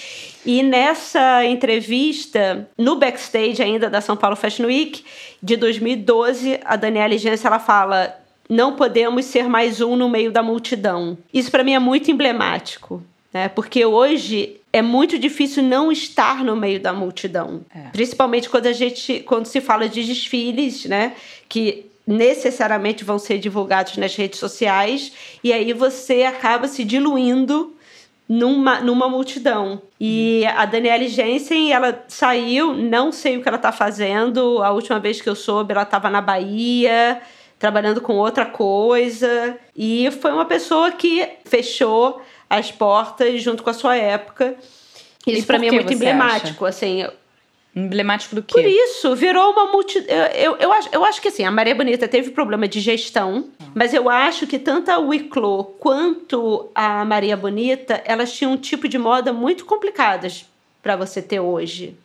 E 0.45 0.63
nessa 0.63 1.43
entrevista, 1.43 2.65
no 2.77 2.95
backstage 2.95 3.61
ainda 3.61 3.89
da 3.89 3.99
São 3.99 4.15
Paulo 4.15 4.37
Fashion 4.37 4.67
Week 4.67 5.03
de 5.43 5.57
2012, 5.57 6.57
a 6.63 6.77
Daniela 6.77 7.17
Gência 7.17 7.49
ela 7.49 7.59
fala: 7.59 8.17
"Não 8.47 8.77
podemos 8.77 9.25
ser 9.25 9.49
mais 9.49 9.81
um 9.81 9.97
no 9.97 10.07
meio 10.07 10.31
da 10.31 10.41
multidão". 10.41 11.17
Isso 11.33 11.51
para 11.51 11.65
mim 11.65 11.73
é 11.73 11.79
muito 11.79 12.09
emblemático, 12.09 13.03
né? 13.33 13.49
Porque 13.49 13.85
hoje 13.85 14.58
é 14.71 14.81
muito 14.81 15.17
difícil 15.17 15.63
não 15.63 15.91
estar 15.91 16.43
no 16.43 16.55
meio 16.55 16.79
da 16.79 16.93
multidão. 16.93 17.65
É. 17.73 17.89
Principalmente 17.91 18.49
quando 18.49 18.67
a 18.67 18.73
gente 18.73 19.21
quando 19.21 19.45
se 19.45 19.61
fala 19.61 19.89
de 19.89 20.03
desfiles, 20.03 20.85
né, 20.85 21.13
que 21.47 21.85
necessariamente 22.05 23.03
vão 23.03 23.19
ser 23.19 23.37
divulgados 23.37 23.97
nas 23.97 24.15
redes 24.15 24.39
sociais 24.39 25.11
e 25.43 25.53
aí 25.53 25.73
você 25.73 26.23
acaba 26.23 26.67
se 26.67 26.83
diluindo 26.83 27.75
numa, 28.27 28.79
numa 28.79 29.09
multidão. 29.09 29.81
E 29.99 30.45
a 30.55 30.65
Danielle 30.65 31.07
Jensen, 31.07 31.73
ela 31.73 32.05
saiu, 32.07 32.73
não 32.73 33.11
sei 33.11 33.37
o 33.37 33.41
que 33.41 33.47
ela 33.47 33.57
está 33.57 33.71
fazendo. 33.71 34.61
A 34.63 34.71
última 34.71 34.99
vez 34.99 35.19
que 35.19 35.27
eu 35.27 35.35
soube, 35.35 35.71
ela 35.71 35.81
estava 35.81 36.11
na 36.11 36.21
Bahia, 36.21 37.21
trabalhando 37.57 38.01
com 38.01 38.13
outra 38.13 38.45
coisa. 38.45 39.57
E 39.75 40.09
foi 40.21 40.31
uma 40.31 40.45
pessoa 40.45 40.91
que 40.91 41.27
fechou 41.43 42.21
as 42.49 42.71
portas 42.71 43.41
junto 43.41 43.61
com 43.61 43.69
a 43.69 43.73
sua 43.73 43.95
época. 43.95 44.55
Isso 45.27 45.45
para 45.45 45.59
mim 45.59 45.67
é 45.67 45.71
muito 45.71 45.93
emblemático, 45.93 46.65
acha? 46.65 46.75
assim. 46.75 47.05
Emblemático 47.75 48.35
do 48.35 48.41
quê? 48.41 48.53
Por 48.53 48.65
isso, 48.65 49.15
virou 49.15 49.51
uma 49.51 49.71
multi... 49.71 50.03
Eu, 50.07 50.53
eu, 50.53 50.57
eu, 50.57 50.73
acho, 50.73 50.89
eu 50.91 51.05
acho 51.05 51.21
que 51.21 51.27
assim, 51.27 51.43
a 51.43 51.51
Maria 51.51 51.75
Bonita 51.75 52.07
teve 52.07 52.31
problema 52.31 52.67
de 52.67 52.79
gestão, 52.79 53.49
mas 53.75 53.93
eu 53.93 54.09
acho 54.09 54.47
que 54.47 54.57
tanto 54.57 54.89
a 54.89 54.97
Wicklow 54.97 55.63
quanto 55.79 56.69
a 56.73 57.05
Maria 57.05 57.37
Bonita, 57.37 58.01
elas 58.05 58.33
tinham 58.33 58.53
um 58.53 58.57
tipo 58.57 58.87
de 58.87 58.97
moda 58.97 59.31
muito 59.31 59.65
complicadas 59.65 60.45
para 60.81 60.95
você 60.95 61.21
ter 61.21 61.39
hoje. 61.39 61.95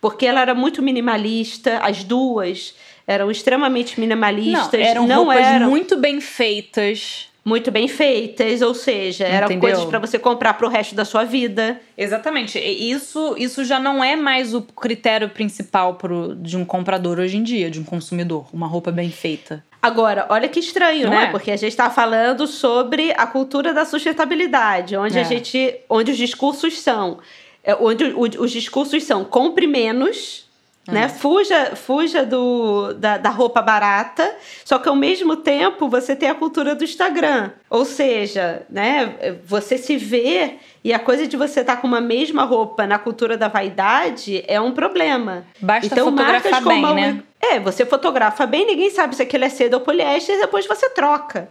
Porque 0.00 0.26
ela 0.26 0.40
era 0.40 0.54
muito 0.54 0.82
minimalista, 0.82 1.78
as 1.78 2.02
duas 2.02 2.74
eram 3.06 3.30
extremamente 3.30 4.00
minimalistas. 4.00 4.80
Não, 4.80 4.86
eram 4.86 5.06
não 5.06 5.24
roupas 5.24 5.46
eram... 5.46 5.70
muito 5.70 5.96
bem 5.96 6.20
feitas 6.20 7.27
muito 7.48 7.70
bem 7.70 7.88
feitas, 7.88 8.60
ou 8.60 8.74
seja, 8.74 9.24
eram 9.24 9.46
Entendeu? 9.46 9.70
coisas 9.70 9.84
para 9.86 9.98
você 9.98 10.18
comprar 10.18 10.52
para 10.54 10.66
o 10.66 10.70
resto 10.70 10.94
da 10.94 11.04
sua 11.04 11.24
vida. 11.24 11.80
Exatamente. 11.96 12.58
Isso, 12.58 13.34
isso 13.38 13.64
já 13.64 13.80
não 13.80 14.04
é 14.04 14.14
mais 14.14 14.52
o 14.54 14.60
critério 14.60 15.30
principal 15.30 15.94
pro, 15.94 16.36
de 16.36 16.56
um 16.56 16.64
comprador 16.64 17.18
hoje 17.18 17.38
em 17.38 17.42
dia, 17.42 17.70
de 17.70 17.80
um 17.80 17.84
consumidor, 17.84 18.46
uma 18.52 18.66
roupa 18.66 18.92
bem 18.92 19.10
feita. 19.10 19.64
Agora, 19.80 20.26
olha 20.28 20.48
que 20.48 20.60
estranho, 20.60 21.04
não 21.04 21.10
né? 21.10 21.24
É? 21.24 21.30
Porque 21.30 21.50
a 21.50 21.56
gente 21.56 21.70
está 21.70 21.88
falando 21.88 22.46
sobre 22.46 23.12
a 23.16 23.26
cultura 23.26 23.72
da 23.72 23.84
sustentabilidade, 23.84 24.96
onde 24.96 25.16
é. 25.16 25.20
a 25.22 25.24
gente, 25.24 25.76
onde 25.88 26.10
os 26.10 26.18
discursos 26.18 26.78
são, 26.78 27.18
é, 27.64 27.74
onde 27.74 28.04
os 28.04 28.50
discursos 28.50 29.04
são 29.04 29.24
compre 29.24 29.66
menos 29.66 30.47
né? 30.88 31.04
É. 31.04 31.08
Fuja, 31.08 31.76
fuja 31.76 32.24
do, 32.24 32.94
da, 32.94 33.18
da 33.18 33.28
roupa 33.28 33.60
barata, 33.60 34.34
só 34.64 34.78
que 34.78 34.88
ao 34.88 34.96
mesmo 34.96 35.36
tempo 35.36 35.88
você 35.88 36.16
tem 36.16 36.30
a 36.30 36.34
cultura 36.34 36.74
do 36.74 36.82
Instagram. 36.82 37.50
Ou 37.68 37.84
seja, 37.84 38.62
né, 38.70 39.38
você 39.44 39.76
se 39.76 39.96
vê 39.98 40.54
e 40.82 40.92
a 40.92 40.98
coisa 40.98 41.26
de 41.26 41.36
você 41.36 41.60
estar 41.60 41.76
tá 41.76 41.82
com 41.82 41.86
uma 41.86 42.00
mesma 42.00 42.44
roupa 42.44 42.86
na 42.86 42.98
cultura 42.98 43.36
da 43.36 43.48
vaidade 43.48 44.42
é 44.48 44.58
um 44.58 44.72
problema. 44.72 45.44
Basta 45.60 45.86
então, 45.86 46.06
fotografar 46.06 46.64
bem, 46.64 46.94
né? 46.94 47.22
É, 47.40 47.60
você 47.60 47.84
fotografa 47.84 48.46
bem, 48.46 48.66
ninguém 48.66 48.90
sabe 48.90 49.14
se 49.14 49.22
aquilo 49.22 49.44
é 49.44 49.48
seda 49.48 49.76
ou 49.76 49.82
poliéster, 49.82 50.36
e 50.36 50.40
depois 50.40 50.66
você 50.66 50.88
troca. 50.90 51.48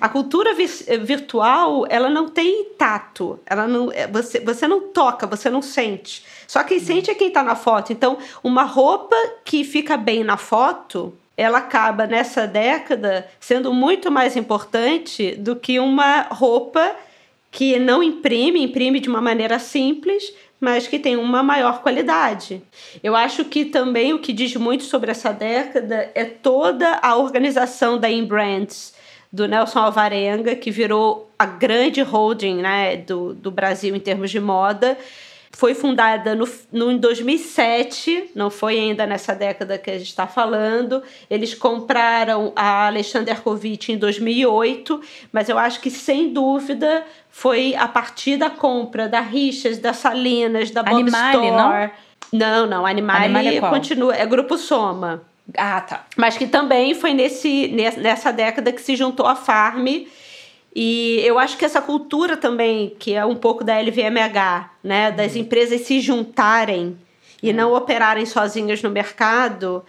A 0.00 0.08
cultura 0.08 0.52
virtual, 0.54 1.86
ela 1.88 2.10
não 2.10 2.28
tem 2.28 2.64
tato. 2.78 3.38
Ela 3.46 3.66
não, 3.66 3.90
é, 3.92 4.06
você, 4.06 4.40
você 4.40 4.66
não 4.66 4.80
toca, 4.88 5.26
você 5.26 5.48
não 5.48 5.62
sente. 5.62 6.24
Só 6.46 6.62
quem 6.62 6.78
sente 6.78 7.10
é 7.10 7.14
quem 7.14 7.28
está 7.28 7.42
na 7.42 7.54
foto. 7.54 7.92
Então, 7.92 8.18
uma 8.42 8.64
roupa 8.64 9.16
que 9.44 9.64
fica 9.64 9.96
bem 9.96 10.22
na 10.22 10.36
foto, 10.36 11.14
ela 11.36 11.58
acaba 11.58 12.06
nessa 12.06 12.46
década 12.46 13.28
sendo 13.38 13.72
muito 13.72 14.10
mais 14.10 14.36
importante 14.36 15.34
do 15.36 15.54
que 15.54 15.78
uma 15.78 16.22
roupa 16.22 16.94
que 17.50 17.78
não 17.78 18.02
imprime, 18.02 18.62
imprime 18.62 19.00
de 19.00 19.08
uma 19.08 19.20
maneira 19.20 19.58
simples, 19.58 20.32
mas 20.60 20.86
que 20.86 20.98
tem 20.98 21.16
uma 21.16 21.42
maior 21.42 21.82
qualidade. 21.82 22.62
Eu 23.02 23.14
acho 23.14 23.44
que 23.44 23.64
também 23.64 24.12
o 24.12 24.18
que 24.18 24.32
diz 24.32 24.54
muito 24.56 24.84
sobre 24.84 25.10
essa 25.10 25.32
década 25.32 26.10
é 26.14 26.24
toda 26.24 26.98
a 27.02 27.16
organização 27.16 27.98
da 27.98 28.10
Inbrands, 28.10 28.94
do 29.36 29.46
Nelson 29.46 29.80
Alvarenga, 29.80 30.56
que 30.56 30.70
virou 30.70 31.30
a 31.38 31.44
grande 31.44 32.00
holding 32.00 32.56
né, 32.56 32.96
do, 32.96 33.34
do 33.34 33.50
Brasil 33.50 33.94
em 33.94 34.00
termos 34.00 34.30
de 34.30 34.40
moda. 34.40 34.96
foi 35.52 35.74
fundada 35.74 36.34
no, 36.34 36.48
no, 36.72 36.90
em 36.90 36.96
2007, 36.96 38.30
não 38.34 38.48
foi 38.48 38.78
ainda 38.78 39.06
nessa 39.06 39.34
década 39.34 39.76
que 39.76 39.90
a 39.90 39.98
gente 39.98 40.08
está 40.08 40.26
falando. 40.26 41.02
Eles 41.28 41.54
compraram 41.54 42.50
a 42.56 42.86
Alexander 42.86 43.42
Kovic 43.42 43.92
em 43.92 43.98
2008, 43.98 45.00
mas 45.30 45.50
eu 45.50 45.58
acho 45.58 45.80
que, 45.80 45.90
sem 45.90 46.32
dúvida, 46.32 47.04
foi 47.28 47.74
a 47.74 47.86
partir 47.86 48.38
da 48.38 48.48
compra 48.48 49.06
da 49.06 49.20
Richas, 49.20 49.76
da 49.76 49.92
Salinas, 49.92 50.70
da 50.70 50.82
Bob 50.82 51.02
Animale, 51.02 51.46
Store. 51.46 51.90
Não, 52.32 52.48
não, 52.48 52.66
não 52.66 52.86
Animale, 52.86 53.24
Animale 53.26 53.56
é 53.58 53.60
continua, 53.60 54.16
é 54.16 54.24
Grupo 54.24 54.56
Soma. 54.56 55.22
Ah, 55.54 55.80
tá. 55.80 56.06
Mas 56.16 56.36
que 56.36 56.46
também 56.46 56.94
foi 56.94 57.14
nesse, 57.14 57.68
nessa 57.68 58.32
década 58.32 58.72
que 58.72 58.80
se 58.80 58.96
juntou 58.96 59.26
a 59.26 59.36
Farm 59.36 59.86
e 60.78 61.22
eu 61.24 61.38
acho 61.38 61.56
que 61.56 61.64
essa 61.64 61.80
cultura 61.80 62.36
também, 62.36 62.94
que 62.98 63.14
é 63.14 63.24
um 63.24 63.34
pouco 63.34 63.64
da 63.64 63.80
LVMH, 63.80 64.70
né, 64.84 65.10
das 65.10 65.32
uhum. 65.32 65.40
empresas 65.40 65.80
se 65.80 66.00
juntarem 66.00 66.98
e 67.42 67.50
não 67.50 67.72
operarem 67.72 68.26
sozinhas 68.26 68.82
no 68.82 68.90
mercado, 68.90 69.82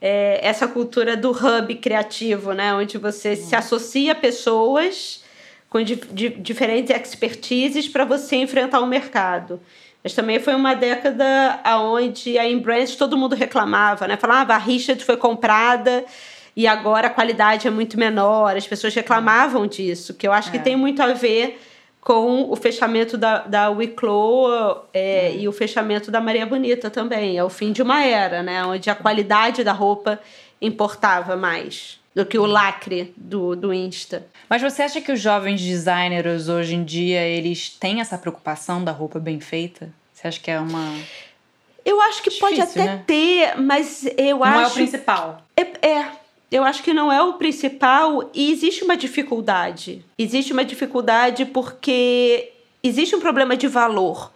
é 0.00 0.40
essa 0.42 0.66
cultura 0.66 1.14
do 1.14 1.30
hub 1.30 1.74
criativo, 1.74 2.54
né, 2.54 2.72
onde 2.72 2.96
você 2.96 3.36
se 3.36 3.54
associa 3.54 4.12
a 4.12 4.14
pessoas 4.14 5.22
com 5.68 5.82
di 5.82 5.96
di 6.10 6.30
diferentes 6.30 6.90
expertises 6.90 7.86
para 7.86 8.06
você 8.06 8.36
enfrentar 8.36 8.80
o 8.80 8.86
mercado. 8.86 9.60
Mas 10.02 10.14
também 10.14 10.40
foi 10.40 10.54
uma 10.54 10.74
década 10.74 11.60
onde 11.78 12.38
a 12.38 12.48
Embrands 12.48 12.96
todo 12.96 13.18
mundo 13.18 13.34
reclamava, 13.34 14.08
né? 14.08 14.16
Falava, 14.16 14.54
ah, 14.54 14.56
a 14.56 14.58
Richard 14.58 15.04
foi 15.04 15.16
comprada 15.16 16.04
e 16.56 16.66
agora 16.66 17.08
a 17.08 17.10
qualidade 17.10 17.68
é 17.68 17.70
muito 17.70 17.98
menor. 17.98 18.56
As 18.56 18.66
pessoas 18.66 18.94
reclamavam 18.94 19.66
disso, 19.66 20.14
que 20.14 20.26
eu 20.26 20.32
acho 20.32 20.48
é. 20.48 20.52
que 20.52 20.58
tem 20.58 20.74
muito 20.74 21.02
a 21.02 21.12
ver 21.12 21.60
com 22.00 22.50
o 22.50 22.56
fechamento 22.56 23.18
da, 23.18 23.40
da 23.40 23.68
Wicklow 23.68 24.86
é, 24.94 25.36
e 25.36 25.46
o 25.46 25.52
fechamento 25.52 26.10
da 26.10 26.18
Maria 26.18 26.46
Bonita 26.46 26.88
também. 26.88 27.36
É 27.36 27.44
o 27.44 27.50
fim 27.50 27.70
de 27.70 27.82
uma 27.82 28.02
era, 28.02 28.42
né? 28.42 28.64
Onde 28.64 28.88
a 28.88 28.94
qualidade 28.94 29.62
da 29.62 29.72
roupa 29.72 30.18
importava 30.62 31.36
mais 31.36 31.99
do 32.14 32.26
que 32.26 32.38
o 32.38 32.46
lacre 32.46 33.14
do, 33.16 33.54
do 33.54 33.72
Insta. 33.72 34.26
Mas 34.48 34.62
você 34.62 34.82
acha 34.82 35.00
que 35.00 35.12
os 35.12 35.20
jovens 35.20 35.60
designers 35.60 36.48
hoje 36.48 36.74
em 36.74 36.84
dia 36.84 37.20
eles 37.22 37.70
têm 37.70 38.00
essa 38.00 38.18
preocupação 38.18 38.82
da 38.82 38.92
roupa 38.92 39.18
bem 39.18 39.40
feita? 39.40 39.88
Você 40.12 40.28
acha 40.28 40.40
que 40.40 40.50
é 40.50 40.58
uma 40.58 40.92
eu 41.84 42.00
acho 42.02 42.22
que 42.22 42.30
Difícil, 42.30 42.48
pode 42.48 42.60
até 42.60 42.84
né? 42.84 43.04
ter, 43.06 43.56
mas 43.58 44.06
eu 44.16 44.38
não 44.38 44.44
acho. 44.44 44.54
Não 44.54 44.62
é 44.62 44.66
o 44.66 44.70
principal. 44.70 45.42
É, 45.56 45.88
é, 45.88 46.12
eu 46.50 46.64
acho 46.64 46.82
que 46.82 46.92
não 46.92 47.10
é 47.10 47.22
o 47.22 47.34
principal 47.34 48.30
e 48.34 48.50
existe 48.52 48.84
uma 48.84 48.96
dificuldade. 48.96 50.04
Existe 50.18 50.52
uma 50.52 50.64
dificuldade 50.64 51.44
porque 51.46 52.52
existe 52.82 53.14
um 53.14 53.20
problema 53.20 53.56
de 53.56 53.66
valor. 53.66 54.32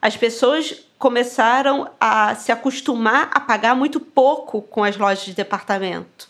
As 0.00 0.16
pessoas 0.16 0.74
começaram 0.98 1.90
a 2.00 2.34
se 2.34 2.50
acostumar 2.50 3.30
a 3.32 3.40
pagar 3.40 3.74
muito 3.74 4.00
pouco 4.00 4.62
com 4.62 4.82
as 4.82 4.96
lojas 4.96 5.24
de 5.24 5.34
departamento. 5.34 6.28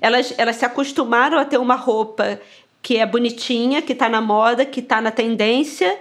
Elas, 0.00 0.34
elas 0.36 0.56
se 0.56 0.64
acostumaram 0.64 1.38
a 1.38 1.44
ter 1.44 1.58
uma 1.58 1.74
roupa 1.74 2.40
que 2.82 2.96
é 2.96 3.06
bonitinha, 3.06 3.82
que 3.82 3.92
está 3.92 4.08
na 4.08 4.20
moda, 4.20 4.64
que 4.64 4.80
está 4.80 5.00
na 5.00 5.10
tendência 5.10 5.98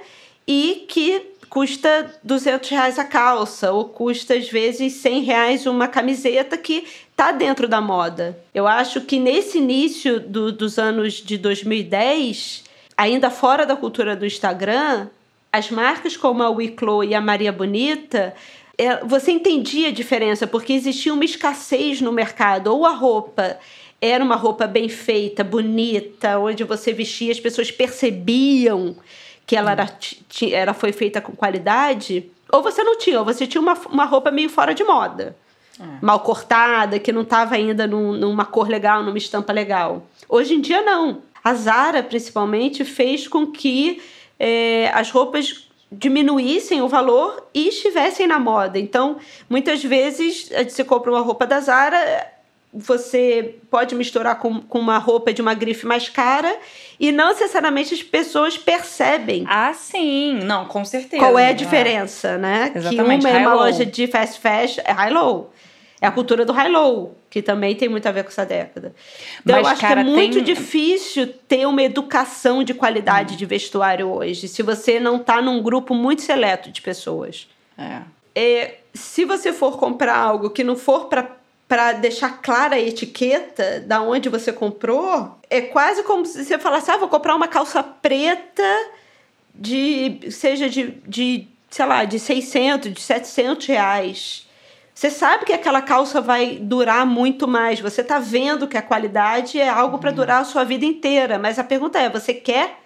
e 0.47 0.85
que 0.87 1.33
custa 1.49 2.19
200 2.23 2.69
reais 2.69 2.99
a 2.99 3.05
calça, 3.05 3.71
ou 3.71 3.85
custa 3.85 4.35
às 4.35 4.49
vezes 4.49 4.93
100 4.93 5.23
reais 5.23 5.65
uma 5.65 5.87
camiseta 5.87 6.57
que 6.57 6.85
tá 7.15 7.31
dentro 7.31 7.67
da 7.67 7.81
moda. 7.81 8.37
Eu 8.53 8.67
acho 8.67 9.01
que 9.01 9.19
nesse 9.19 9.57
início 9.57 10.19
do, 10.19 10.51
dos 10.51 10.77
anos 10.77 11.13
de 11.15 11.37
2010, 11.37 12.63
ainda 12.95 13.29
fora 13.29 13.65
da 13.65 13.75
cultura 13.75 14.15
do 14.15 14.25
Instagram, 14.25 15.07
as 15.51 15.71
marcas 15.71 16.15
como 16.15 16.43
a 16.43 16.49
Wicklow 16.49 17.03
e 17.03 17.15
a 17.15 17.21
Maria 17.21 17.51
Bonita 17.51 18.35
você 19.05 19.31
entendia 19.31 19.89
a 19.89 19.91
diferença, 19.91 20.45
porque 20.45 20.73
existia 20.73 21.13
uma 21.13 21.25
escassez 21.25 21.99
no 22.01 22.11
mercado. 22.11 22.67
Ou 22.67 22.85
a 22.85 22.93
roupa 22.93 23.57
era 23.99 24.23
uma 24.23 24.35
roupa 24.35 24.67
bem 24.67 24.87
feita, 24.87 25.43
bonita, 25.43 26.37
onde 26.37 26.63
você 26.63 26.93
vestia, 26.93 27.31
as 27.31 27.39
pessoas 27.39 27.71
percebiam 27.71 28.95
que 29.45 29.55
ela 29.55 29.71
era, 29.71 29.89
era, 30.51 30.73
foi 30.73 30.91
feita 30.91 31.21
com 31.21 31.31
qualidade, 31.31 32.29
ou 32.51 32.61
você 32.61 32.83
não 32.83 32.97
tinha, 32.97 33.19
ou 33.19 33.25
você 33.25 33.47
tinha 33.47 33.61
uma, 33.61 33.73
uma 33.89 34.05
roupa 34.05 34.29
meio 34.29 34.49
fora 34.49 34.73
de 34.73 34.83
moda. 34.83 35.35
É. 35.79 35.83
Mal 36.01 36.19
cortada, 36.19 36.99
que 36.99 37.11
não 37.11 37.21
estava 37.21 37.55
ainda 37.55 37.87
num, 37.87 38.13
numa 38.13 38.45
cor 38.45 38.67
legal, 38.67 39.03
numa 39.03 39.17
estampa 39.17 39.53
legal. 39.53 40.05
Hoje 40.27 40.53
em 40.53 40.61
dia, 40.61 40.81
não. 40.81 41.21
A 41.43 41.53
Zara, 41.53 42.03
principalmente, 42.03 42.83
fez 42.83 43.27
com 43.27 43.47
que 43.47 44.01
é, 44.39 44.91
as 44.93 45.09
roupas 45.11 45.66
diminuíssem 45.91 46.81
o 46.81 46.87
valor 46.87 47.47
e 47.53 47.69
estivessem 47.69 48.27
na 48.27 48.39
moda. 48.39 48.77
Então, 48.77 49.17
muitas 49.49 49.83
vezes, 49.83 50.49
você 50.67 50.83
compra 50.83 51.11
uma 51.11 51.21
roupa 51.21 51.47
da 51.47 51.59
Zara, 51.59 52.27
você 52.73 53.55
pode 53.71 53.95
misturar 53.95 54.37
com, 54.39 54.61
com 54.61 54.79
uma 54.79 54.97
roupa 54.97 55.33
de 55.33 55.41
uma 55.41 55.53
grife 55.53 55.85
mais 55.85 56.09
cara 56.09 56.53
e 56.99 57.11
não 57.11 57.29
necessariamente 57.29 57.93
as 57.93 58.03
pessoas 58.03 58.57
percebem. 58.57 59.45
Ah, 59.47 59.73
sim. 59.73 60.39
Não, 60.43 60.65
com 60.65 60.83
certeza. 60.83 61.21
Qual 61.21 61.39
é 61.39 61.49
a 61.49 61.53
diferença, 61.53 62.29
é. 62.29 62.37
né? 62.37 62.71
Exatamente. 62.75 63.21
Que 63.21 63.27
uma 63.27 63.37
é 63.37 63.47
uma 63.47 63.55
loja 63.55 63.85
de 63.85 64.07
fast 64.07 64.39
fashion, 64.39 64.81
é 64.85 64.91
high-low. 64.91 65.51
É 65.99 66.05
a 66.05 66.11
cultura 66.11 66.45
do 66.45 66.53
high-low, 66.53 67.17
que 67.29 67.41
também 67.41 67.75
tem 67.75 67.89
muito 67.89 68.07
a 68.07 68.11
ver 68.11 68.23
com 68.23 68.29
essa 68.29 68.45
década. 68.45 68.93
Então, 69.41 69.55
Mas, 69.55 69.65
eu 69.65 69.71
acho 69.71 69.81
cara, 69.81 70.03
que 70.03 70.09
é 70.09 70.13
muito 70.13 70.35
tem... 70.35 70.43
difícil 70.43 71.27
ter 71.47 71.65
uma 71.65 71.81
educação 71.81 72.63
de 72.63 72.73
qualidade 72.73 73.33
hum. 73.33 73.37
de 73.37 73.45
vestuário 73.45 74.07
hoje, 74.07 74.47
se 74.47 74.61
você 74.61 74.99
não 74.99 75.17
está 75.17 75.41
num 75.41 75.61
grupo 75.61 75.95
muito 75.95 76.21
seleto 76.21 76.71
de 76.71 76.81
pessoas. 76.81 77.47
É. 77.77 78.01
é 78.35 78.75
se 78.93 79.25
você 79.25 79.51
for 79.51 79.77
comprar 79.77 80.17
algo 80.17 80.49
que 80.51 80.63
não 80.63 80.75
for 80.75 81.05
para 81.05 81.37
para 81.67 81.91
deixar 81.91 82.41
clara 82.41 82.75
a 82.75 82.79
etiqueta 82.79 83.81
da 83.81 84.01
onde 84.01 84.29
você 84.29 84.53
comprou, 84.53 85.37
é 85.49 85.59
quase 85.61 86.01
como 86.03 86.25
se 86.25 86.45
você 86.45 86.57
falasse: 86.57 86.89
ah, 86.89 86.97
vou 86.97 87.09
comprar 87.09 87.35
uma 87.35 87.47
calça 87.47 87.83
preta 87.83 88.89
de 89.53 90.31
seja 90.31 90.69
de, 90.69 90.97
de 91.05 91.47
sei 91.69 91.85
lá, 91.85 92.05
de 92.05 92.19
600, 92.19 92.93
de 92.93 93.01
700 93.01 93.67
reais. 93.67 94.46
Você 94.97 95.11
sabe 95.11 95.45
que 95.45 95.53
aquela 95.53 95.79
calça 95.79 96.19
vai 96.19 96.57
durar 96.59 97.05
muito 97.05 97.47
mais. 97.47 97.79
Você 97.79 98.01
está 98.01 98.17
vendo 98.17 98.67
que 98.67 98.75
a 98.75 98.81
qualidade 98.81 99.59
é 99.59 99.69
algo 99.69 99.99
para 99.99 100.09
uhum. 100.09 100.15
durar 100.15 100.41
a 100.41 100.43
sua 100.43 100.63
vida 100.63 100.85
inteira. 100.85 101.37
Mas 101.37 101.59
a 101.59 101.63
pergunta 101.63 101.99
é: 101.99 102.09
você 102.09 102.33
quer 102.33 102.79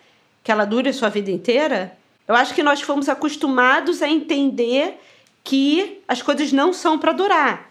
que 0.43 0.51
ela 0.51 0.65
dure 0.65 0.89
a 0.89 0.93
sua 0.93 1.07
vida 1.07 1.31
inteira? 1.31 1.97
Eu 2.27 2.35
acho 2.35 2.53
que 2.53 2.61
nós 2.61 2.81
fomos 2.81 3.07
acostumados 3.07 4.01
a 4.01 4.09
entender 4.09 4.99
que 5.41 6.01
as 6.05 6.21
coisas 6.21 6.51
não 6.51 6.73
são 6.73 6.99
para 6.99 7.13
durar. 7.13 7.69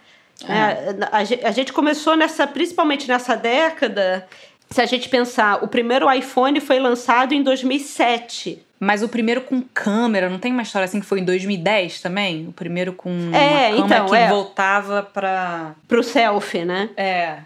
É. 0.48 0.54
É, 0.54 0.96
a, 1.12 1.48
a 1.48 1.50
gente 1.50 1.70
começou 1.70 2.16
nessa, 2.16 2.46
principalmente 2.46 3.06
nessa 3.06 3.36
década. 3.36 4.26
Se 4.70 4.80
a 4.80 4.86
gente 4.86 5.10
pensar, 5.10 5.62
o 5.62 5.68
primeiro 5.68 6.10
iPhone 6.10 6.58
foi 6.60 6.80
lançado 6.80 7.34
em 7.34 7.42
2007. 7.42 8.64
Mas 8.82 9.02
o 9.02 9.08
primeiro 9.10 9.42
com 9.42 9.60
câmera, 9.60 10.30
não 10.30 10.38
tem 10.38 10.50
uma 10.50 10.62
história 10.62 10.86
assim 10.86 11.00
que 11.00 11.06
foi 11.06 11.20
em 11.20 11.24
2010 11.24 12.00
também? 12.00 12.48
O 12.48 12.52
primeiro 12.52 12.94
com 12.94 13.10
é, 13.10 13.12
uma 13.12 13.28
câmera 13.28 13.76
então, 13.76 14.06
que 14.06 14.16
é. 14.16 14.28
voltava 14.28 15.02
para 15.02 15.74
pro 15.86 16.02
selfie, 16.02 16.64
né? 16.64 16.88
É. 16.96 17.40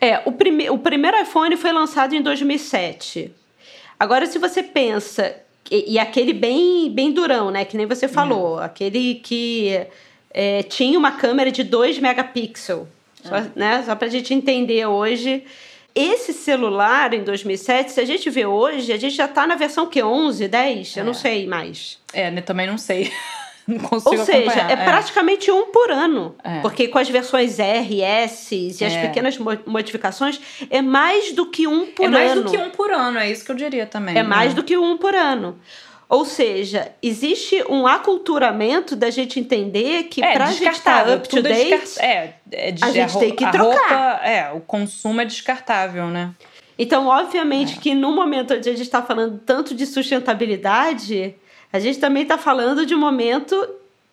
É, 0.00 0.22
o, 0.24 0.30
prime 0.30 0.70
o 0.70 0.78
primeiro 0.78 1.20
iPhone 1.20 1.56
foi 1.56 1.72
lançado 1.72 2.14
em 2.14 2.22
2007. 2.22 3.32
Agora, 3.98 4.24
se 4.26 4.38
você 4.38 4.62
pensa 4.62 5.34
e, 5.68 5.94
e, 5.94 5.98
aquele 5.98 6.32
bem 6.32 6.92
bem 6.92 7.10
durão, 7.10 7.50
né? 7.50 7.64
Que 7.64 7.76
nem 7.76 7.84
você 7.84 8.06
falou, 8.06 8.62
é. 8.62 8.66
aquele 8.66 9.16
que 9.16 9.84
é, 10.30 10.62
tinha 10.62 10.96
uma 10.96 11.10
câmera 11.10 11.50
de 11.50 11.64
2 11.64 11.98
megapixels, 11.98 12.86
é. 13.24 13.28
só, 13.28 13.50
né? 13.56 13.82
Só 13.84 13.96
pra 13.96 14.06
gente 14.06 14.32
entender 14.32 14.86
hoje 14.86 15.42
esse 15.96 16.34
celular 16.34 17.14
em 17.14 17.24
2007, 17.24 17.92
se 17.92 18.00
a 18.00 18.04
gente 18.04 18.28
vê 18.28 18.44
hoje, 18.44 18.92
a 18.92 18.98
gente 18.98 19.16
já 19.16 19.24
está 19.24 19.46
na 19.46 19.54
versão 19.54 19.86
que 19.86 20.02
11, 20.02 20.46
10, 20.46 20.96
é. 20.96 21.00
eu 21.00 21.04
não 21.04 21.12
é. 21.12 21.14
sei 21.14 21.46
mais. 21.46 21.98
É, 22.12 22.28
eu 22.28 22.42
também 22.42 22.66
não 22.66 22.76
sei. 22.76 23.10
não 23.66 23.78
consigo 23.78 24.14
Ou 24.14 24.24
seja, 24.24 24.50
acompanhar. 24.50 24.70
é, 24.70 24.72
é, 24.74 24.84
praticamente 24.84 25.50
um 25.50 25.72
por 25.72 25.90
ano. 25.90 26.36
É. 26.44 26.60
Porque 26.60 26.86
com 26.86 26.98
as 26.98 27.08
versões 27.08 27.58
R, 27.58 28.02
S 28.02 28.54
e 28.54 28.84
as 28.84 28.92
é. 28.92 29.06
pequenas 29.06 29.38
modificações, 29.66 30.38
é 30.70 30.82
mais 30.82 31.32
do 31.32 31.46
que 31.50 31.66
um 31.66 31.86
por 31.86 32.04
ano. 32.04 32.16
É 32.16 32.26
mais 32.26 32.34
do 32.34 32.50
que 32.50 32.58
um 32.58 32.70
por 32.70 32.90
ano, 32.92 33.18
é 33.18 33.30
isso 33.30 33.44
que 33.44 33.50
eu 33.50 33.56
diria 33.56 33.86
também. 33.86 34.16
É 34.16 34.22
né? 34.22 34.28
mais 34.28 34.52
do 34.52 34.62
que 34.62 34.76
um 34.76 34.98
por 34.98 35.14
ano. 35.14 35.58
Ou 36.08 36.24
seja, 36.24 36.92
existe 37.02 37.64
um 37.68 37.86
aculturamento 37.86 38.94
da 38.94 39.10
gente 39.10 39.40
entender 39.40 40.04
que 40.04 40.22
é, 40.22 40.34
para 40.34 40.46
a 40.46 40.52
gente 40.52 40.68
estar 40.68 41.04
tá 41.04 41.14
up 41.14 41.28
to 41.28 41.38
é 41.38 41.42
date, 41.42 42.00
é, 42.00 42.34
é, 42.52 42.74
a 42.80 42.90
gente 42.90 43.18
tem 43.18 43.34
que 43.34 43.50
trocar. 43.50 44.12
Roupa, 44.12 44.20
é, 44.24 44.52
o 44.52 44.60
consumo 44.60 45.20
é 45.20 45.24
descartável, 45.24 46.06
né? 46.06 46.32
Então, 46.78 47.08
obviamente 47.08 47.76
é. 47.76 47.80
que 47.80 47.94
no 47.94 48.12
momento 48.12 48.54
onde 48.54 48.68
a 48.68 48.72
gente 48.72 48.82
está 48.82 49.02
falando 49.02 49.40
tanto 49.44 49.74
de 49.74 49.84
sustentabilidade, 49.84 51.34
a 51.72 51.80
gente 51.80 51.98
também 51.98 52.22
está 52.22 52.38
falando 52.38 52.86
de 52.86 52.94
um 52.94 53.00
momento 53.00 53.56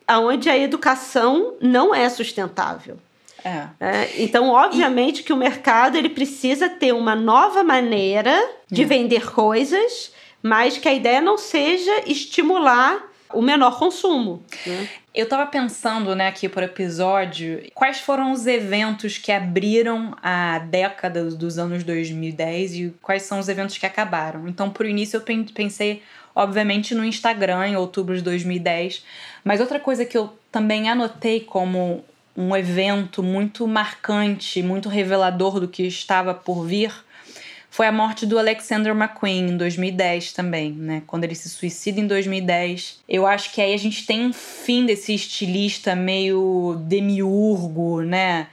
onde 0.10 0.50
a 0.50 0.58
educação 0.58 1.54
não 1.62 1.94
é 1.94 2.10
sustentável. 2.10 2.98
É. 3.46 3.68
É, 3.80 4.24
então, 4.24 4.50
obviamente 4.50 5.20
e... 5.20 5.24
que 5.24 5.34
o 5.34 5.38
mercado 5.38 5.98
ele 5.98 6.10
precisa 6.10 6.70
ter 6.70 6.94
uma 6.94 7.16
nova 7.16 7.62
maneira 7.62 8.34
de 8.72 8.84
é. 8.84 8.86
vender 8.86 9.30
coisas 9.30 10.13
mas 10.44 10.78
que 10.78 10.90
a 10.90 10.94
ideia 10.94 11.22
não 11.22 11.38
seja 11.38 12.04
estimular 12.06 13.02
o 13.34 13.42
menor 13.42 13.80
consumo. 13.80 14.44
Né? 14.68 14.88
Eu 15.16 15.28
tava 15.28 15.46
pensando, 15.46 16.16
né, 16.16 16.28
aqui 16.28 16.50
por 16.50 16.62
episódio, 16.62 17.64
quais 17.74 18.00
foram 18.00 18.32
os 18.32 18.46
eventos 18.46 19.18
que 19.18 19.32
abriram 19.32 20.16
a 20.22 20.60
década 20.60 21.24
dos 21.26 21.58
anos 21.58 21.84
2010 21.84 22.74
e 22.76 22.94
quais 23.02 23.24
são 23.24 23.40
os 23.40 23.48
eventos 23.48 23.78
que 23.78 23.86
acabaram. 23.86 24.48
Então, 24.48 24.70
por 24.70 24.86
início, 24.86 25.18
eu 25.18 25.46
pensei, 25.54 26.04
obviamente, 26.36 26.94
no 26.94 27.06
Instagram, 27.06 27.68
em 27.68 27.76
outubro 27.76 28.16
de 28.16 28.22
2010. 28.22 29.04
Mas 29.44 29.60
outra 29.60 29.80
coisa 29.80 30.06
que 30.06 30.18
eu 30.18 30.32
também 30.52 30.90
anotei 30.90 31.40
como 31.40 32.04
um 32.36 32.56
evento 32.56 33.22
muito 33.22 33.68
marcante, 33.68 34.62
muito 34.64 34.90
revelador 34.90 35.60
do 35.60 35.68
que 35.68 35.84
estava 35.84 36.34
por 36.34 36.66
vir, 36.66 36.92
foi 37.74 37.88
a 37.88 37.92
morte 37.92 38.28
do 38.28 38.38
Alexander 38.38 38.94
McQueen 38.96 39.50
em 39.50 39.58
2010 39.58 40.32
também, 40.32 40.72
né? 40.74 41.02
Quando 41.08 41.24
ele 41.24 41.34
se 41.34 41.50
suicida 41.50 42.00
em 42.00 42.06
2010. 42.06 43.00
Eu 43.10 43.26
acho 43.26 43.52
que 43.52 43.60
aí 43.60 43.74
a 43.74 43.78
gente 43.78 44.06
tem 44.06 44.28
um 44.28 44.32
fim 44.32 44.86
desse 44.86 45.12
estilista 45.12 45.96
meio 45.96 46.80
demiurgo, 46.86 48.02
né? 48.02 48.46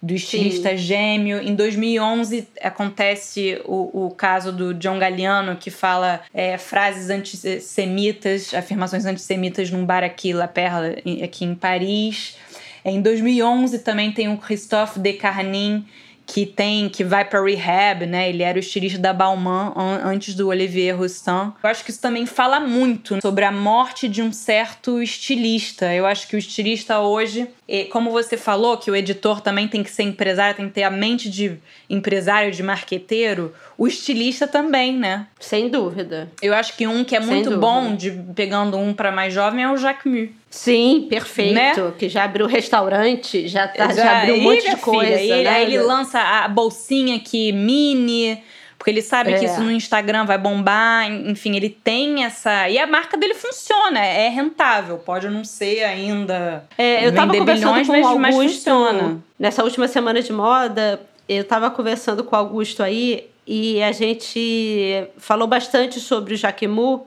do 0.00 0.14
estilista 0.14 0.70
Sim. 0.70 0.76
gêmeo. 0.76 1.42
Em 1.42 1.56
2011 1.56 2.46
acontece 2.62 3.60
o, 3.64 4.06
o 4.06 4.10
caso 4.12 4.52
do 4.52 4.72
John 4.72 4.96
Galliano, 4.96 5.56
que 5.56 5.72
fala 5.72 6.20
é, 6.32 6.56
frases 6.56 7.10
antissemitas, 7.10 8.54
afirmações 8.54 9.04
antissemitas 9.04 9.72
num 9.72 9.84
bar 9.84 10.04
aqui, 10.04 10.32
La 10.32 10.46
Perla, 10.46 10.94
aqui 11.24 11.44
em 11.44 11.56
Paris. 11.56 12.36
Em 12.84 13.02
2011 13.02 13.80
também 13.80 14.12
tem 14.12 14.32
o 14.32 14.38
Christophe 14.38 15.00
Descarnin, 15.00 15.84
que 16.30 16.44
tem 16.44 16.90
que 16.90 17.02
vai 17.02 17.24
para 17.24 17.42
rehab, 17.42 18.04
né? 18.04 18.28
Ele 18.28 18.42
era 18.42 18.58
o 18.58 18.60
estilista 18.60 18.98
da 18.98 19.14
Balmain 19.14 19.72
antes 20.04 20.34
do 20.34 20.48
Olivier 20.48 20.94
Roustan. 20.94 21.54
Eu 21.62 21.70
acho 21.70 21.82
que 21.82 21.90
isso 21.90 22.02
também 22.02 22.26
fala 22.26 22.60
muito 22.60 23.18
sobre 23.22 23.46
a 23.46 23.50
morte 23.50 24.06
de 24.06 24.20
um 24.20 24.30
certo 24.30 25.02
estilista. 25.02 25.92
Eu 25.94 26.04
acho 26.04 26.28
que 26.28 26.36
o 26.36 26.38
estilista 26.38 27.00
hoje, 27.00 27.48
como 27.90 28.10
você 28.10 28.36
falou, 28.36 28.76
que 28.76 28.90
o 28.90 28.94
editor 28.94 29.40
também 29.40 29.66
tem 29.66 29.82
que 29.82 29.90
ser 29.90 30.02
empresário, 30.02 30.54
tem 30.54 30.68
que 30.68 30.74
ter 30.74 30.82
a 30.82 30.90
mente 30.90 31.30
de 31.30 31.56
empresário, 31.88 32.52
de 32.52 32.62
marqueteiro, 32.62 33.54
o 33.78 33.88
estilista 33.88 34.46
também, 34.46 34.94
né? 34.94 35.26
Sem 35.40 35.70
dúvida. 35.70 36.30
Eu 36.42 36.52
acho 36.52 36.76
que 36.76 36.86
um 36.86 37.04
que 37.04 37.16
é 37.16 37.20
muito 37.20 37.56
bom 37.56 37.96
de 37.96 38.10
pegando 38.36 38.76
um 38.76 38.92
para 38.92 39.10
mais 39.10 39.32
jovem 39.32 39.64
é 39.64 39.72
o 39.72 39.78
Jacques 39.78 40.12
Mu. 40.12 40.28
Sim, 40.50 41.06
perfeito. 41.08 41.54
Né? 41.54 41.92
Que 41.98 42.08
já 42.08 42.24
abriu 42.24 42.46
restaurante, 42.46 43.46
já, 43.48 43.68
tá, 43.68 43.88
já, 43.88 43.94
já 43.94 44.18
abriu 44.18 44.36
um 44.36 44.40
monte 44.40 44.68
de 44.68 44.76
coisa. 44.76 45.18
Filha, 45.18 45.34
ele, 45.36 45.44
né? 45.44 45.50
Aí 45.50 45.62
ele 45.62 45.78
lança 45.78 46.18
a 46.18 46.48
bolsinha 46.48 47.20
que 47.20 47.52
mini, 47.52 48.42
porque 48.78 48.90
ele 48.90 49.02
sabe 49.02 49.32
é. 49.32 49.38
que 49.38 49.44
isso 49.44 49.60
no 49.60 49.70
Instagram 49.70 50.24
vai 50.24 50.38
bombar. 50.38 51.10
Enfim, 51.10 51.54
ele 51.56 51.68
tem 51.68 52.24
essa. 52.24 52.68
E 52.68 52.78
a 52.78 52.86
marca 52.86 53.16
dele 53.16 53.34
funciona, 53.34 54.00
é 54.00 54.28
rentável. 54.28 54.98
Pode 54.98 55.28
não 55.28 55.44
ser 55.44 55.84
ainda. 55.84 56.64
É, 56.78 57.06
eu 57.06 57.14
tava 57.14 57.36
conversando 57.36 57.74
bilhões, 57.74 57.86
com 57.86 57.92
mas, 57.92 58.04
o 58.04 58.08
Augusto, 58.08 58.20
mas 58.20 58.52
funciona. 58.52 59.18
Nessa 59.38 59.62
última 59.62 59.86
semana 59.86 60.22
de 60.22 60.32
moda, 60.32 61.00
eu 61.28 61.44
tava 61.44 61.70
conversando 61.70 62.24
com 62.24 62.34
o 62.34 62.38
Augusto 62.38 62.82
aí 62.82 63.28
e 63.46 63.82
a 63.82 63.92
gente 63.92 65.08
falou 65.18 65.46
bastante 65.46 66.00
sobre 66.00 66.34
o 66.34 66.36
Jaquemu. 66.36 67.06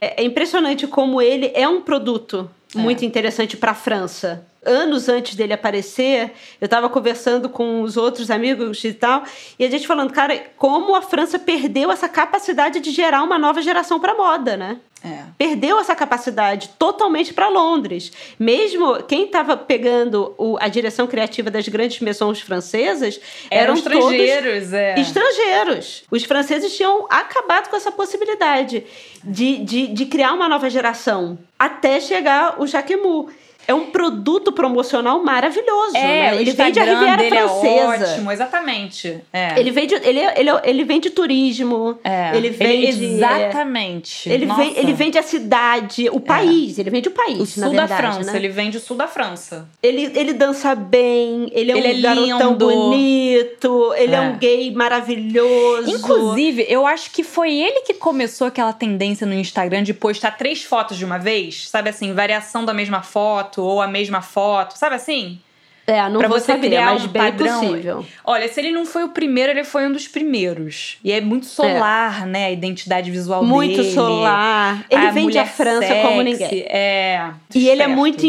É, 0.00 0.22
é 0.22 0.24
impressionante 0.24 0.86
como 0.86 1.20
ele 1.20 1.50
é 1.54 1.68
um 1.68 1.80
produto 1.80 2.50
é. 2.74 2.78
muito 2.78 3.04
interessante 3.04 3.56
para 3.56 3.72
a 3.72 3.74
França. 3.74 4.46
Anos 4.64 5.08
antes 5.08 5.34
dele 5.34 5.52
aparecer, 5.52 6.32
eu 6.60 6.66
estava 6.66 6.90
conversando 6.90 7.48
com 7.48 7.80
os 7.80 7.96
outros 7.96 8.30
amigos 8.30 8.84
e 8.84 8.92
tal, 8.92 9.22
e 9.58 9.64
a 9.64 9.70
gente 9.70 9.86
falando, 9.86 10.12
cara, 10.12 10.38
como 10.56 10.94
a 10.94 11.00
França 11.00 11.38
perdeu 11.38 11.90
essa 11.90 12.08
capacidade 12.08 12.80
de 12.80 12.90
gerar 12.90 13.22
uma 13.22 13.38
nova 13.38 13.62
geração 13.62 13.98
para 14.00 14.14
moda, 14.14 14.56
né? 14.56 14.78
É. 15.04 15.24
Perdeu 15.36 15.78
essa 15.78 15.94
capacidade 15.94 16.70
totalmente 16.78 17.32
para 17.32 17.48
Londres. 17.48 18.12
Mesmo 18.38 19.02
quem 19.04 19.26
estava 19.26 19.56
pegando 19.56 20.34
o, 20.36 20.56
a 20.60 20.68
direção 20.68 21.06
criativa 21.06 21.50
das 21.50 21.68
grandes 21.68 22.00
maisons 22.00 22.40
francesas 22.40 23.20
eram, 23.50 23.62
eram 23.62 23.74
estrangeiros. 23.74 24.72
É. 24.72 25.00
Estrangeiros. 25.00 26.04
Os 26.10 26.24
franceses 26.24 26.76
tinham 26.76 27.06
acabado 27.08 27.68
com 27.68 27.76
essa 27.76 27.92
possibilidade 27.92 28.84
de, 29.22 29.58
de, 29.58 29.86
de 29.86 30.06
criar 30.06 30.32
uma 30.32 30.48
nova 30.48 30.68
geração 30.68 31.38
até 31.58 32.00
chegar 32.00 32.60
o 32.60 32.66
Jacquemus 32.66 33.32
é 33.68 33.74
um 33.74 33.90
produto 33.90 34.50
promocional 34.50 35.22
maravilhoso. 35.22 35.94
É, 35.94 36.32
né? 36.32 36.40
ele 36.40 36.52
vende 36.52 36.80
a 36.80 36.84
Riviera 36.84 37.22
é 37.22 37.28
Francesa. 37.28 37.68
É 37.68 38.12
ótimo, 38.12 38.32
exatamente. 38.32 39.20
É. 39.30 39.60
Ele 39.60 39.70
vende, 39.70 39.94
ele, 39.94 40.20
ele, 40.20 40.50
ele 40.64 40.84
vende 40.84 41.10
turismo. 41.10 41.98
É. 42.02 42.34
Ele 42.34 42.48
vende. 42.48 42.86
Ele, 42.86 43.14
exatamente. 43.16 44.26
Ele, 44.30 44.46
vende, 44.46 44.78
ele 44.78 44.92
vende 44.94 45.18
a 45.18 45.22
cidade, 45.22 46.08
o 46.08 46.16
é. 46.16 46.20
país. 46.20 46.78
Ele 46.78 46.88
vende 46.88 47.08
o 47.08 47.10
país. 47.10 47.40
O 47.40 47.44
sul 47.44 47.64
verdade, 47.64 47.88
da 47.90 47.96
França. 47.98 48.32
Né? 48.32 48.38
Ele 48.38 48.48
vende 48.48 48.78
o 48.78 48.80
sul 48.80 48.96
da 48.96 49.06
França. 49.06 49.68
Ele, 49.82 50.12
ele 50.14 50.32
dança 50.32 50.74
bem, 50.74 51.50
ele 51.52 51.70
é 51.70 51.76
ele 51.76 51.88
um 51.88 51.90
é 51.90 52.00
garotão 52.00 52.52
lindo. 52.52 52.66
bonito, 52.66 53.94
ele 53.98 54.14
é. 54.14 54.20
um 54.22 54.32
é. 54.32 54.36
gay 54.38 54.72
maravilhoso. 54.72 55.90
Inclusive, 55.90 56.64
eu 56.70 56.86
acho 56.86 57.10
que 57.10 57.22
foi 57.22 57.52
ele 57.52 57.82
que 57.82 57.92
começou 57.92 58.46
aquela 58.46 58.72
tendência 58.72 59.26
no 59.26 59.34
Instagram 59.34 59.82
de 59.82 59.92
postar 59.92 60.30
três 60.38 60.64
fotos 60.64 60.96
de 60.96 61.04
uma 61.04 61.18
vez. 61.18 61.68
Sabe 61.68 61.90
assim, 61.90 62.14
variação 62.14 62.64
da 62.64 62.72
mesma 62.72 63.02
foto 63.02 63.57
foto 63.58 63.62
ou 63.62 63.80
a 63.80 63.88
mesma 63.88 64.22
foto, 64.22 64.78
sabe 64.78 64.94
assim? 64.96 65.40
É, 65.86 66.06
não 66.10 66.18
pra 66.18 66.28
vou 66.28 66.38
você 66.38 66.52
saber, 66.52 66.66
criar 66.66 66.92
mas 66.92 67.04
um 67.04 67.08
bem 67.08 67.22
padrão. 67.22 67.60
possível. 67.60 68.06
Olha, 68.22 68.46
se 68.46 68.60
ele 68.60 68.70
não 68.72 68.84
foi 68.84 69.04
o 69.04 69.08
primeiro, 69.08 69.52
ele 69.52 69.64
foi 69.64 69.86
um 69.86 69.92
dos 69.92 70.06
primeiros. 70.06 70.98
E 71.02 71.10
é 71.10 71.18
muito 71.18 71.46
solar, 71.46 72.24
é. 72.24 72.26
né? 72.26 72.44
A 72.44 72.50
identidade 72.50 73.10
visual 73.10 73.42
muito 73.42 73.70
dele. 73.70 73.82
Muito 73.84 73.94
solar. 73.94 74.84
Ele 74.90 75.06
a 75.06 75.10
vende 75.10 75.38
a 75.38 75.46
França 75.46 75.88
sexy, 75.88 76.02
como 76.02 76.20
ninguém. 76.20 76.66
É. 76.68 77.30
E 77.54 77.58
esperto. 77.58 77.68
ele 77.72 77.82
é 77.82 77.86
muito 77.88 78.26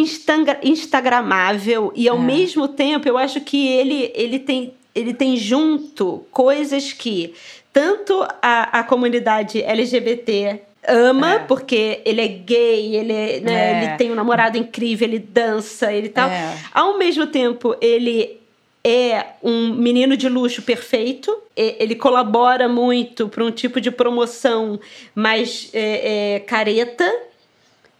instagramável. 0.63 1.91
E 1.93 2.07
ao 2.07 2.15
é. 2.15 2.21
mesmo 2.21 2.65
tempo, 2.65 3.09
eu 3.09 3.17
acho 3.17 3.41
que 3.41 3.67
ele, 3.67 4.09
ele, 4.15 4.39
tem, 4.39 4.73
ele 4.95 5.13
tem 5.13 5.35
junto 5.35 6.25
coisas 6.31 6.93
que 6.93 7.33
tanto 7.73 8.25
a, 8.41 8.79
a 8.79 8.83
comunidade 8.83 9.61
LGBT 9.61 10.61
ama, 10.89 11.35
é. 11.35 11.39
porque 11.39 12.01
ele 12.03 12.21
é 12.21 12.27
gay, 12.27 12.95
ele, 12.95 13.13
é, 13.13 13.39
né, 13.39 13.53
é. 13.53 13.83
ele 13.83 13.97
tem 13.97 14.11
um 14.11 14.15
namorado 14.15 14.57
incrível, 14.57 15.07
ele 15.07 15.19
dança, 15.19 15.93
ele 15.93 16.09
tal. 16.09 16.29
É. 16.29 16.57
Ao 16.73 16.97
mesmo 16.97 17.27
tempo, 17.27 17.75
ele 17.79 18.39
é 18.83 19.25
um 19.43 19.73
menino 19.73 20.15
de 20.15 20.27
luxo 20.27 20.61
perfeito. 20.61 21.35
Ele 21.55 21.95
colabora 21.95 22.67
muito 22.67 23.27
para 23.27 23.43
um 23.43 23.51
tipo 23.51 23.81
de 23.81 23.91
promoção 23.91 24.79
mais 25.13 25.69
é, 25.73 26.35
é, 26.35 26.39
careta, 26.39 27.05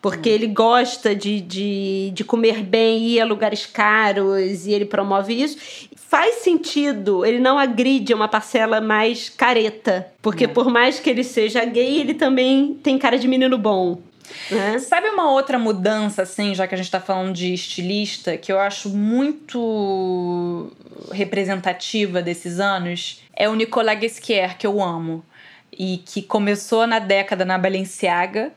porque 0.01 0.29
hum. 0.29 0.33
ele 0.33 0.47
gosta 0.47 1.15
de, 1.15 1.41
de, 1.41 2.11
de 2.13 2.23
comer 2.23 2.63
bem, 2.63 3.07
ir 3.07 3.21
a 3.21 3.25
lugares 3.25 3.65
caros 3.65 4.65
e 4.65 4.71
ele 4.71 4.85
promove 4.85 5.33
isso 5.33 5.87
faz 6.09 6.37
sentido, 6.37 7.23
ele 7.23 7.37
não 7.37 7.59
agride 7.59 8.15
uma 8.15 8.27
parcela 8.27 8.81
mais 8.81 9.29
careta. 9.29 10.07
Porque 10.23 10.45
é. 10.45 10.47
por 10.47 10.67
mais 10.67 10.99
que 10.99 11.07
ele 11.07 11.23
seja 11.23 11.63
gay, 11.63 11.99
ele 11.99 12.15
também 12.15 12.73
tem 12.81 12.97
cara 12.97 13.17
de 13.19 13.27
menino 13.27 13.59
bom. 13.59 14.01
Né? 14.49 14.79
Sabe 14.79 15.09
uma 15.09 15.29
outra 15.31 15.59
mudança, 15.59 16.23
assim, 16.23 16.55
já 16.55 16.67
que 16.67 16.73
a 16.73 16.77
gente 16.77 16.89
tá 16.89 16.99
falando 16.99 17.33
de 17.33 17.53
estilista, 17.53 18.37
que 18.37 18.51
eu 18.51 18.59
acho 18.59 18.89
muito 18.89 20.71
representativa 21.11 22.23
desses 22.23 22.59
anos? 22.59 23.21
É 23.35 23.47
o 23.47 23.53
Nicolas 23.53 23.99
Guesquier, 23.99 24.57
que 24.57 24.65
eu 24.65 24.81
amo. 24.81 25.23
E 25.71 25.97
que 25.97 26.23
começou 26.23 26.87
na 26.87 26.97
década 26.97 27.45
na 27.45 27.57
Balenciaga, 27.57 28.51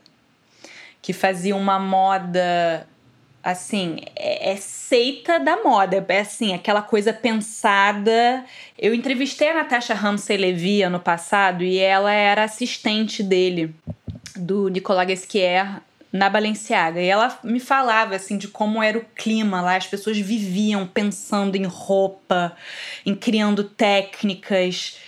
que 1.03 1.11
fazia 1.13 1.55
uma 1.55 1.77
moda 1.77 2.87
assim, 3.43 3.97
é, 4.15 4.51
é, 4.51 4.55
seita 4.55 5.37
da 5.37 5.61
moda. 5.61 6.03
É 6.07 6.19
assim, 6.21 6.53
aquela 6.53 6.81
coisa 6.81 7.11
pensada. 7.11 8.45
Eu 8.79 8.95
entrevistei 8.95 9.49
a 9.49 9.53
Natasha 9.53 9.93
Ramsey 9.93 10.37
Levy 10.37 10.81
ano 10.81 10.99
passado 10.99 11.61
e 11.61 11.77
ela 11.77 12.11
era 12.11 12.45
assistente 12.45 13.21
dele, 13.21 13.75
do 14.33 14.69
Nicolas 14.69 15.05
Guesquier, 15.05 15.81
na 16.11 16.29
Balenciaga. 16.29 17.01
E 17.01 17.07
ela 17.07 17.37
me 17.43 17.59
falava, 17.59 18.15
assim, 18.15 18.37
de 18.37 18.47
como 18.47 18.81
era 18.81 18.97
o 18.97 19.05
clima 19.13 19.61
lá. 19.61 19.75
As 19.75 19.87
pessoas 19.87 20.17
viviam 20.17 20.87
pensando 20.87 21.57
em 21.57 21.65
roupa, 21.65 22.55
em 23.05 23.13
criando 23.13 23.65
técnicas. 23.65 24.99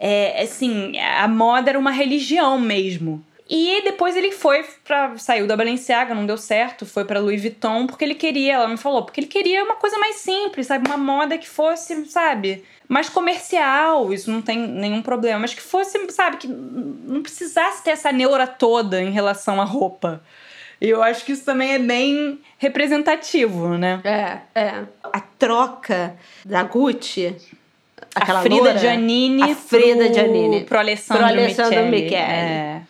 É, 0.00 0.42
assim, 0.42 0.98
a 0.98 1.28
moda 1.28 1.68
era 1.68 1.78
uma 1.78 1.90
religião 1.90 2.58
mesmo. 2.58 3.22
E 3.54 3.82
depois 3.82 4.16
ele 4.16 4.32
foi 4.32 4.64
para 4.82 5.18
saiu 5.18 5.46
da 5.46 5.54
Balenciaga, 5.54 6.14
não 6.14 6.24
deu 6.24 6.38
certo, 6.38 6.86
foi 6.86 7.04
para 7.04 7.20
Louis 7.20 7.38
Vuitton 7.38 7.86
porque 7.86 8.02
ele 8.02 8.14
queria, 8.14 8.54
ela 8.54 8.66
me 8.66 8.78
falou, 8.78 9.02
porque 9.02 9.20
ele 9.20 9.26
queria 9.26 9.62
uma 9.62 9.74
coisa 9.74 9.98
mais 9.98 10.16
simples, 10.16 10.68
sabe, 10.68 10.88
uma 10.88 10.96
moda 10.96 11.36
que 11.36 11.46
fosse, 11.46 12.06
sabe, 12.06 12.64
mais 12.88 13.10
comercial, 13.10 14.10
isso 14.10 14.30
não 14.30 14.40
tem 14.40 14.56
nenhum 14.58 15.02
problema, 15.02 15.40
mas 15.40 15.52
que 15.52 15.60
fosse, 15.60 15.98
sabe, 16.12 16.38
que 16.38 16.48
não 16.48 17.20
precisasse 17.20 17.84
ter 17.84 17.90
essa 17.90 18.10
neura 18.10 18.46
toda 18.46 19.02
em 19.02 19.10
relação 19.10 19.60
à 19.60 19.64
roupa. 19.64 20.22
E 20.80 20.88
eu 20.88 21.02
acho 21.02 21.22
que 21.22 21.32
isso 21.32 21.44
também 21.44 21.74
é 21.74 21.78
bem 21.78 22.40
representativo, 22.56 23.76
né? 23.76 24.00
É, 24.02 24.38
é. 24.58 24.82
A 25.12 25.20
troca 25.20 26.16
da 26.42 26.62
Gucci 26.62 27.36
aquela 28.14 28.40
a 28.40 28.42
Frida 28.42 28.56
loura, 28.56 28.78
Giannini 28.78 29.42
a 29.42 29.54
Frida 29.54 30.04
pro, 30.06 30.14
Giannini 30.14 30.64
pro 30.64 30.78
Alessandro, 30.78 31.22
pro 31.22 31.32
Alessandro 31.32 31.84
Michele. 31.84 32.02
Michele. 32.02 32.14
É. 32.14 32.82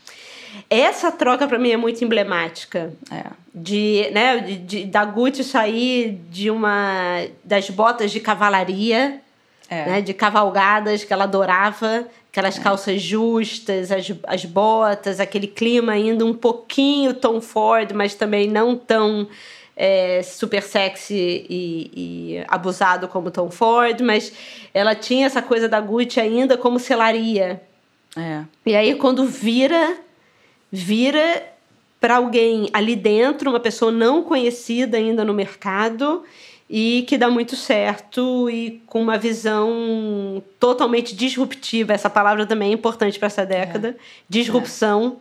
essa 0.80 1.10
troca 1.12 1.46
para 1.46 1.58
mim 1.58 1.70
é 1.70 1.76
muito 1.76 2.02
emblemática. 2.04 2.92
É. 3.10 3.24
De, 3.54 4.08
né, 4.12 4.38
de, 4.38 4.56
de, 4.56 4.84
da 4.86 5.04
Gucci 5.04 5.44
sair 5.44 6.18
de 6.30 6.50
uma 6.50 7.26
das 7.44 7.68
botas 7.68 8.10
de 8.10 8.18
cavalaria, 8.20 9.20
É. 9.68 9.86
né, 9.86 10.00
de 10.00 10.14
cavalgadas 10.14 11.04
que 11.04 11.12
ela 11.12 11.24
adorava, 11.24 12.06
aquelas 12.30 12.58
calças 12.58 13.02
justas, 13.02 13.92
as, 13.92 14.10
as 14.26 14.44
botas, 14.46 15.20
aquele 15.20 15.46
clima 15.46 15.92
ainda 15.92 16.24
um 16.24 16.32
pouquinho 16.32 17.12
Tom 17.12 17.40
Ford, 17.42 17.92
mas 17.92 18.14
também 18.14 18.48
não 18.48 18.74
tão 18.74 19.28
é, 19.76 20.22
super 20.22 20.62
sexy 20.62 21.14
e, 21.14 21.90
e 21.94 22.44
abusado 22.48 23.06
como 23.08 23.30
Tom 23.30 23.50
Ford, 23.50 24.00
mas 24.00 24.32
ela 24.72 24.94
tinha 24.94 25.26
essa 25.26 25.42
coisa 25.42 25.68
da 25.68 25.80
Gucci 25.80 26.20
ainda 26.20 26.56
como 26.56 26.78
selaria. 26.78 27.60
É. 28.16 28.42
E 28.64 28.74
aí 28.74 28.94
quando 28.94 29.26
vira, 29.26 29.96
vira 30.72 31.46
para 32.00 32.16
alguém 32.16 32.68
ali 32.72 32.96
dentro, 32.96 33.50
uma 33.50 33.60
pessoa 33.60 33.92
não 33.92 34.24
conhecida 34.24 34.96
ainda 34.96 35.24
no 35.24 35.34
mercado 35.34 36.24
e 36.68 37.04
que 37.06 37.18
dá 37.18 37.30
muito 37.30 37.54
certo 37.54 38.48
e 38.50 38.82
com 38.86 39.00
uma 39.02 39.18
visão 39.18 40.42
totalmente 40.58 41.14
disruptiva. 41.14 41.92
Essa 41.92 42.08
palavra 42.08 42.46
também 42.46 42.70
é 42.70 42.72
importante 42.72 43.18
para 43.18 43.26
essa 43.26 43.44
década. 43.44 43.96
Disrupção. 44.28 45.18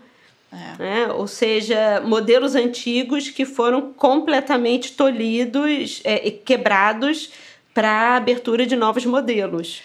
É. 0.52 0.82
Né? 0.82 1.08
Ou 1.14 1.28
seja, 1.28 2.02
modelos 2.06 2.56
antigos 2.56 3.30
que 3.30 3.46
foram 3.46 3.94
completamente 3.94 4.94
tolhidos, 4.94 6.02
é, 6.04 6.28
e 6.28 6.32
quebrados 6.32 7.32
para 7.74 7.90
a 7.90 8.16
abertura 8.16 8.66
de 8.66 8.76
novos 8.76 9.06
modelos. 9.06 9.82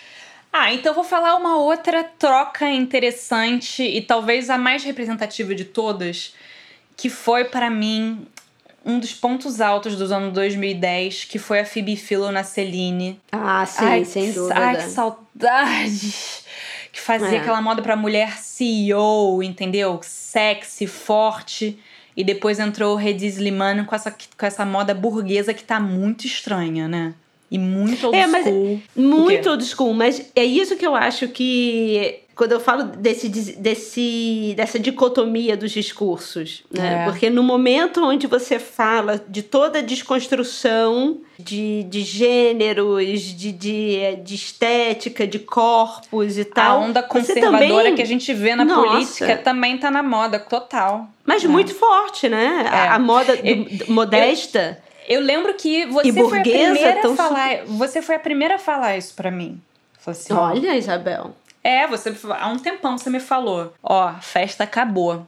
Ah, 0.59 0.73
então 0.73 0.95
vou 0.95 1.05
falar 1.05 1.37
uma 1.37 1.59
outra 1.59 2.03
troca 2.03 2.71
interessante 2.71 3.83
e 3.83 4.01
talvez 4.01 4.49
a 4.49 4.57
mais 4.57 4.83
representativa 4.85 5.55
de 5.55 5.67
todas, 5.67 6.35
que 6.97 7.11
foi 7.11 7.45
para 7.45 7.69
mim 7.69 8.27
um 8.83 8.99
dos 8.99 9.13
pontos 9.13 9.61
altos 9.61 9.97
dos 9.97 10.11
anos 10.11 10.33
2010, 10.33 11.25
que 11.25 11.39
foi 11.39 11.61
a 11.61 11.67
Phoebe 11.67 11.95
Philo 11.95 12.33
na 12.33 12.43
Celine. 12.43 13.21
Ah, 13.31 13.67
sim, 13.67 13.85
ai, 13.85 14.05
sem 14.07 14.33
dúvida. 14.33 14.59
Ai, 14.59 14.77
que 14.77 14.89
saudade! 14.91 16.15
Que 16.91 17.03
fazia 17.03 17.37
É. 17.37 17.41
aquela 17.41 17.61
moda 17.61 17.83
pra 17.83 17.95
mulher 17.95 18.39
CEO, 18.39 19.43
entendeu? 19.43 20.01
Sexy, 20.03 20.87
forte. 20.87 21.79
E 22.17 22.25
depois 22.25 22.59
entrou 22.59 22.97
o 22.97 22.99
Hedi 23.01 23.27
Slimane 23.27 23.85
com 23.85 23.95
essa, 23.95 24.11
com 24.11 24.47
essa 24.47 24.65
moda 24.65 24.95
burguesa 24.95 25.53
que 25.53 25.63
tá 25.63 25.79
muito 25.79 26.27
estranha, 26.27 26.89
né? 26.89 27.13
E 27.51 27.59
muito 27.59 28.07
old 28.07 28.18
É, 28.18 28.26
mas- 28.26 28.44
school. 28.44 28.80
Muito 28.97 29.51
old 29.51 29.64
school, 29.64 29.94
mas 29.94 30.30
é 30.34 30.44
isso 30.44 30.76
que 30.76 30.86
eu 30.86 30.94
acho 30.94 31.28
que. 31.28 32.20
Quando 32.34 32.53
eu 32.53 32.61
falo 32.61 32.82
desse, 32.84 33.30
desse, 33.30 34.53
dessa 34.55 34.78
dicotomia 34.78 35.57
dos 35.57 35.70
discursos, 35.72 36.64
né? 36.70 37.03
É. 37.03 37.05
Porque 37.11 37.30
no 37.30 37.42
momento 37.42 38.05
onde 38.05 38.26
você 38.26 38.59
fala 38.59 39.24
de 39.26 39.42
toda 39.42 39.78
a 39.78 39.82
desconstrução 39.82 41.18
de, 41.38 41.84
de 41.84 42.03
gêneros, 42.03 43.05
de, 43.22 43.53
de, 43.53 44.16
de 44.16 44.34
estética, 44.34 45.26
de 45.26 45.38
corpos 45.38 46.36
e 46.36 46.42
A 46.42 46.44
tal. 46.44 46.80
onda 46.82 47.01
você 47.01 47.09
conservadora 47.09 47.59
também- 47.68 47.94
que 47.94 48.03
a 48.03 48.07
gente 48.07 48.32
vê 48.34 48.55
na 48.55 48.64
Nossa. 48.64 48.86
política 48.88 49.36
também 49.38 49.78
tá 49.78 49.90
na 49.90 50.03
moda, 50.03 50.38
total. 50.38 51.09
Mas 51.24 51.44
É. 51.44 51.49
muito 51.49 51.74
forte, 51.74 52.28
né? 52.28 52.66
A, 52.70 52.76
É. 52.76 52.88
a 52.88 52.99
moda 52.99 53.36
do- 53.36 53.47
Eu- 53.47 53.64
do- 53.64 53.92
modesta. 53.92 54.78
Eu 54.80 54.86
lembro 55.21 55.55
que 55.55 55.87
você 55.87 56.09
E 56.09 56.13
foi 56.13 56.23
a 56.23 56.43
burguesa 56.43 56.73
primeira 56.73 56.99
a 56.99 57.03
tão 57.03 57.17
falar. 57.17 57.65
Você 57.67 58.03
foi 58.03 58.15
a 58.17 58.19
primeira 58.19 58.55
a 58.57 58.59
falar 58.59 58.97
isso 58.97 59.15
pra 59.15 59.31
mim. 59.31 59.61
Assim, 60.07 60.33
Olha, 60.33 60.77
Isabel. 60.77 61.35
É, 61.65 61.87
você 61.87 62.15
há 62.39 62.49
um 62.49 62.59
tempão 62.59 62.97
você 62.97 63.11
me 63.11 63.19
falou, 63.19 63.73
ó, 63.83 64.13
festa 64.21 64.63
acabou. 64.65 65.27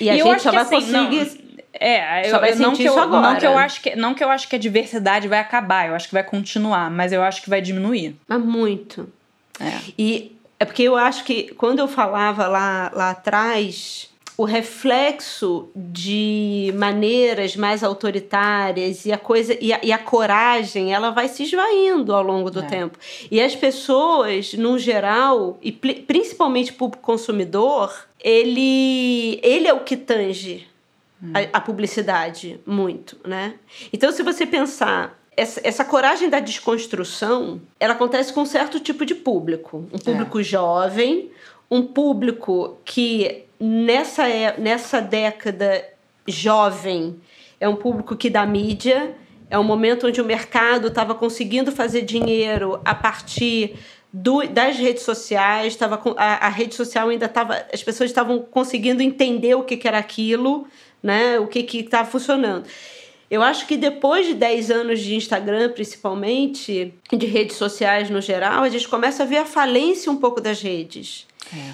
E 0.00 0.08
a 0.08 0.16
eu 0.16 0.24
gente 0.26 0.34
acho 0.36 0.44
só 0.44 0.50
que, 0.50 0.56
vai 0.56 0.64
assim, 0.80 0.90
não- 0.90 1.06
conseguir. 1.06 1.46
É, 1.78 2.24
Só 2.24 2.36
eu, 2.36 2.40
vai 2.40 2.52
eu- 2.52 2.56
não 2.56 2.72
que 2.74 2.82
eu, 2.84 2.92
isso 2.92 3.06
não 3.06 3.36
que 3.38 3.46
eu 3.46 3.58
acho 3.58 3.80
que 3.82 3.96
não 3.96 4.14
que 4.14 4.24
eu 4.24 4.30
acho 4.30 4.48
que 4.48 4.56
a 4.56 4.58
diversidade 4.58 5.28
vai 5.28 5.38
acabar, 5.38 5.88
eu 5.88 5.94
acho 5.94 6.08
que 6.08 6.14
vai 6.14 6.24
continuar, 6.24 6.90
mas 6.90 7.12
eu 7.12 7.22
acho 7.22 7.42
que 7.42 7.50
vai 7.50 7.60
diminuir. 7.60 8.16
Mas 8.26 8.42
muito. 8.42 9.12
É. 9.60 9.78
E 9.98 10.34
é 10.58 10.64
porque 10.64 10.82
eu 10.82 10.96
acho 10.96 11.24
que 11.24 11.52
quando 11.54 11.80
eu 11.80 11.86
falava 11.88 12.46
lá, 12.46 12.90
lá 12.94 13.10
atrás, 13.10 14.08
o 14.38 14.44
reflexo 14.44 15.68
de 15.74 16.72
maneiras 16.76 17.56
mais 17.56 17.82
autoritárias 17.82 19.06
e 19.06 19.12
a 19.12 19.16
coisa 19.18 19.56
e 19.60 19.72
a, 19.72 19.80
e 19.82 19.90
a 19.92 19.98
coragem, 19.98 20.92
ela 20.92 21.10
vai 21.10 21.26
se 21.28 21.44
esvaindo 21.44 22.14
ao 22.14 22.22
longo 22.22 22.50
do 22.50 22.60
É. 22.60 22.66
tempo. 22.66 22.98
E 23.30 23.40
as 23.40 23.56
pessoas, 23.56 24.52
no 24.52 24.78
geral, 24.78 25.58
e 25.62 25.72
pri- 25.72 26.02
principalmente 26.06 26.72
o 26.72 26.74
público 26.74 27.02
consumidor, 27.02 27.94
ele, 28.22 29.40
ele 29.42 29.66
é 29.68 29.72
o 29.72 29.80
que 29.80 29.96
tange 29.96 30.66
a, 31.32 31.56
a 31.56 31.60
publicidade 31.60 32.60
muito, 32.66 33.16
né? 33.26 33.54
Então, 33.92 34.12
se 34.12 34.22
você 34.22 34.44
pensar 34.44 35.18
essa, 35.34 35.60
essa 35.64 35.84
coragem 35.84 36.28
da 36.28 36.40
desconstrução, 36.40 37.60
ela 37.80 37.94
acontece 37.94 38.32
com 38.34 38.42
um 38.42 38.46
certo 38.46 38.78
tipo 38.80 39.06
de 39.06 39.14
público, 39.14 39.86
um 39.92 39.98
público 39.98 40.42
jovem, 40.42 41.30
um 41.70 41.82
público 41.82 42.76
que 42.84 43.45
nessa 43.60 44.28
é- 44.28 44.58
nessa 44.58 45.00
década 45.00 45.84
jovem 46.26 47.20
é 47.60 47.68
um 47.68 47.76
público 47.76 48.16
que 48.16 48.28
dá 48.28 48.44
mídia, 48.44 49.14
é 49.48 49.58
um 49.58 49.64
momento 49.64 50.06
onde 50.06 50.20
o 50.20 50.24
mercado 50.24 50.88
estava 50.88 51.14
conseguindo 51.14 51.70
fazer 51.72 52.02
dinheiro 52.02 52.80
a 52.84 52.94
partir 52.94 53.76
do- 54.12 54.46
das 54.48 54.76
redes 54.76 55.02
sociais, 55.02 55.76
tava, 55.76 56.00
a, 56.16 56.46
a 56.46 56.48
rede 56.48 56.74
social 56.74 57.08
ainda 57.08 57.26
estava. 57.26 57.64
As 57.72 57.82
pessoas 57.82 58.10
estavam 58.10 58.38
conseguindo 58.40 59.02
entender 59.02 59.54
o 59.54 59.62
que, 59.62 59.76
que 59.76 59.86
era 59.86 59.98
aquilo, 59.98 60.66
né? 61.02 61.38
O 61.38 61.46
que 61.46 61.60
estava 61.78 62.08
funcionando. 62.08 62.66
Eu 63.30 63.42
acho 63.42 63.66
que 63.66 63.76
depois 63.76 64.24
de 64.26 64.34
10 64.34 64.70
anos 64.70 65.00
de 65.00 65.16
Instagram, 65.16 65.70
principalmente, 65.70 66.94
de 67.12 67.26
redes 67.26 67.56
sociais 67.56 68.08
no 68.08 68.20
geral, 68.20 68.62
a 68.62 68.68
gente 68.68 68.86
começa 68.88 69.24
a 69.24 69.26
ver 69.26 69.38
a 69.38 69.44
falência 69.44 70.10
um 70.10 70.16
pouco 70.16 70.40
das 70.40 70.62
redes. 70.62 71.26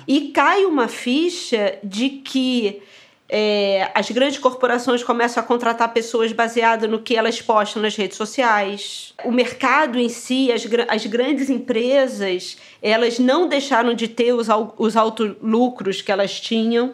E 0.06 0.28
cai 0.28 0.64
uma 0.64 0.88
ficha 0.88 1.78
de 1.82 2.08
que 2.08 2.82
é, 3.34 3.90
as 3.94 4.10
grandes 4.10 4.38
corporações 4.38 5.02
começam 5.02 5.42
a 5.42 5.46
contratar 5.46 5.90
pessoas 5.94 6.30
baseadas 6.32 6.90
no 6.90 7.00
que 7.00 7.16
elas 7.16 7.40
postam 7.40 7.80
nas 7.80 7.96
redes 7.96 8.18
sociais. 8.18 9.14
O 9.24 9.32
mercado 9.32 9.98
em 9.98 10.10
si, 10.10 10.52
as, 10.52 10.66
as 10.86 11.06
grandes 11.06 11.48
empresas, 11.48 12.58
elas 12.82 13.18
não 13.18 13.48
deixaram 13.48 13.94
de 13.94 14.06
ter 14.06 14.34
os, 14.34 14.48
os 14.76 14.98
altos 14.98 15.34
lucros 15.42 16.02
que 16.02 16.12
elas 16.12 16.38
tinham. 16.38 16.92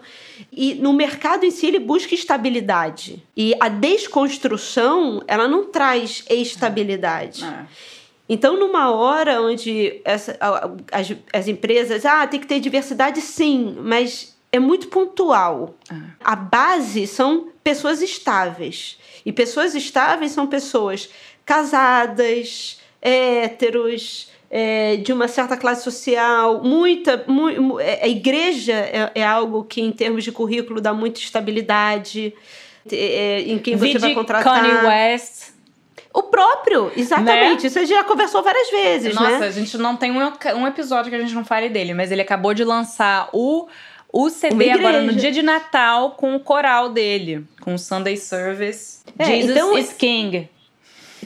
E 0.52 0.74
no 0.76 0.92
mercado 0.92 1.44
em 1.44 1.50
si, 1.50 1.66
ele 1.66 1.80
busca 1.80 2.14
estabilidade. 2.14 3.20
E 3.36 3.52
a 3.58 3.68
desconstrução, 3.68 5.20
ela 5.26 5.48
não 5.48 5.64
traz 5.64 6.24
estabilidade. 6.30 7.42
É. 7.42 7.97
Então, 8.28 8.58
numa 8.58 8.90
hora 8.90 9.40
onde 9.40 10.00
essa- 10.04 10.36
as, 10.92 11.12
as 11.32 11.48
empresas, 11.48 12.04
ah, 12.04 12.26
tem 12.26 12.38
que 12.38 12.46
ter 12.46 12.60
diversidade, 12.60 13.20
sim, 13.20 13.76
mas 13.80 14.36
é 14.52 14.58
muito 14.58 14.88
pontual. 14.88 15.74
A 16.22 16.36
base 16.36 17.06
são 17.06 17.48
pessoas 17.64 18.02
estáveis. 18.02 18.98
E 19.24 19.32
pessoas 19.32 19.74
estáveis 19.74 20.32
são 20.32 20.46
pessoas 20.46 21.08
casadas, 21.44 22.78
héteros, 23.00 24.30
é, 24.50 24.96
de 24.96 25.12
uma 25.12 25.28
certa 25.28 25.56
classe 25.56 25.82
social, 25.84 26.62
muita. 26.64 27.24
mu- 27.26 27.78
é, 27.80 28.00
a 28.02 28.08
igreja 28.08 28.72
é, 28.72 29.10
é 29.16 29.24
algo 29.24 29.64
que, 29.64 29.80
em 29.80 29.92
termos 29.92 30.24
de 30.24 30.32
currículo, 30.32 30.80
dá 30.80 30.92
muita 30.92 31.20
estabilidade. 31.20 32.32
é, 32.90 33.40
em 33.42 33.58
quem 33.58 33.76
você 33.76 33.98
vai 33.98 34.14
contratar. 34.14 34.62
Kanye 34.62 34.86
West. 34.86 35.52
O 36.12 36.22
próprio, 36.24 36.90
exatamente. 36.96 37.66
Isso 37.66 37.78
a 37.78 37.82
gente 37.82 37.94
já 37.94 38.04
conversou 38.04 38.42
várias 38.42 38.70
vezes, 38.70 39.14
Nossa, 39.14 39.38
né? 39.38 39.46
a 39.46 39.50
gente 39.50 39.76
não 39.76 39.96
tem 39.96 40.10
um, 40.10 40.32
um 40.56 40.66
episódio 40.66 41.10
que 41.10 41.16
a 41.16 41.20
gente 41.20 41.34
não 41.34 41.44
fale 41.44 41.68
dele, 41.68 41.94
mas 41.94 42.10
ele 42.10 42.22
acabou 42.22 42.54
de 42.54 42.64
lançar 42.64 43.28
o, 43.32 43.68
o 44.12 44.30
CD 44.30 44.70
agora 44.70 45.02
no 45.02 45.12
dia 45.12 45.30
de 45.30 45.42
Natal 45.42 46.12
com 46.12 46.34
o 46.34 46.40
coral 46.40 46.88
dele, 46.88 47.44
com 47.60 47.74
o 47.74 47.78
Sunday 47.78 48.16
Service. 48.16 49.00
É, 49.18 49.24
Jesus 49.24 49.56
então- 49.56 49.78
is 49.78 49.92
King. 49.92 50.48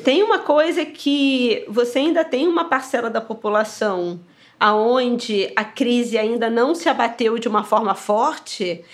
Tem 0.03 0.23
uma 0.23 0.41
coisa 0.41 0.85
que 0.85 1.65
você 1.69 2.01
ainda 2.01 2.25
tem 2.25 2.49
uma 2.49 2.65
parcela 2.65 3.09
da 3.09 3.21
população 3.21 4.21
aonde 4.59 5.53
a 5.57 5.65
crise 5.65 6.17
ainda 6.17 6.49
não 6.49 6.73
se 6.75 6.89
abateu 6.89 7.37
de 7.37 7.49
uma 7.49 7.65
forma 7.65 7.95
forte, 7.97 8.85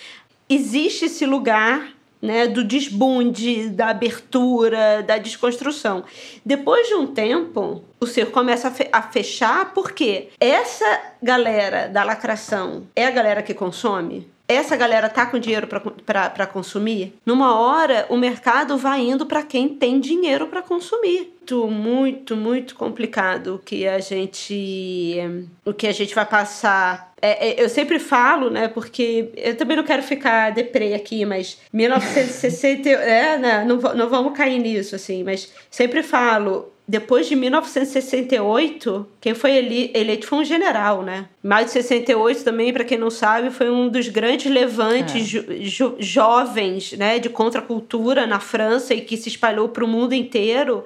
existe 0.49 1.05
esse 1.05 1.27
lugar 1.27 1.93
né, 2.21 2.47
do 2.47 2.63
desbunde, 2.63 3.69
da 3.69 3.89
abertura, 3.89 5.01
da 5.03 5.17
desconstrução. 5.17 6.03
Depois 6.45 6.87
de 6.87 6.95
um 6.95 7.07
tempo, 7.07 7.83
o 7.99 8.05
circo 8.05 8.31
começa 8.31 8.67
a, 8.67 8.71
fe- 8.71 8.89
a 8.91 9.01
fechar 9.01 9.73
porque 9.73 10.29
essa 10.39 10.99
galera 11.21 11.87
da 11.87 12.03
lacração 12.03 12.83
é 12.95 13.05
a 13.05 13.11
galera 13.11 13.41
que 13.41 13.53
consome? 13.53 14.27
Essa 14.47 14.75
galera 14.75 15.07
tá 15.09 15.27
com 15.27 15.37
dinheiro 15.37 15.67
para 15.67 16.47
consumir? 16.47 17.13
Numa 17.23 17.59
hora, 17.59 18.07
o 18.09 18.17
mercado 18.17 18.77
vai 18.79 19.01
indo 19.01 19.23
para 19.25 19.43
quem 19.43 19.69
tem 19.69 19.99
dinheiro 19.99 20.47
para 20.47 20.63
consumir. 20.63 21.31
Muito, 21.49 21.67
muito, 21.67 22.35
muito 22.35 22.75
complicado 22.75 23.55
o 23.55 23.59
que 23.59 23.87
a 23.87 23.99
gente, 23.99 25.17
o 25.65 25.73
que 25.73 25.87
a 25.87 25.91
gente 25.91 26.13
vai 26.13 26.25
passar. 26.25 27.13
É, 27.21 27.49
é, 27.49 27.63
eu 27.63 27.69
sempre 27.69 27.99
falo, 27.99 28.49
né? 28.49 28.67
Porque 28.67 29.29
eu 29.35 29.55
também 29.55 29.75
não 29.75 29.83
quero 29.83 30.03
ficar 30.03 30.51
deprê 30.51 30.93
aqui, 30.93 31.25
mas 31.25 31.59
1960, 31.73 32.89
é, 32.89 33.37
né, 33.37 33.65
não, 33.65 33.77
não 33.77 34.09
vamos 34.09 34.37
cair 34.37 34.59
nisso, 34.59 34.95
assim, 34.95 35.23
mas 35.23 35.51
sempre 35.69 36.03
falo, 36.03 36.71
depois 36.87 37.27
de 37.27 37.35
1968, 37.35 39.05
quem 39.21 39.35
foi 39.35 39.51
eleito 39.93 40.25
foi 40.25 40.39
um 40.39 40.43
general, 40.43 41.03
né? 41.03 41.25
Mais 41.43 41.67
de 41.67 41.73
68 41.73 42.43
também, 42.43 42.73
para 42.73 42.83
quem 42.83 42.97
não 42.97 43.11
sabe, 43.11 43.51
foi 43.51 43.69
um 43.69 43.87
dos 43.87 44.07
grandes 44.07 44.51
levantes 44.51 45.15
é. 45.15 45.19
jo 45.19 45.43
jo 45.61 45.95
jovens, 45.99 46.93
né, 46.93 47.19
de 47.19 47.29
contracultura 47.29 48.25
na 48.25 48.39
França 48.39 48.95
e 48.95 49.01
que 49.01 49.17
se 49.17 49.29
espalhou 49.29 49.69
para 49.69 49.85
o 49.85 49.87
mundo 49.87 50.13
inteiro 50.13 50.83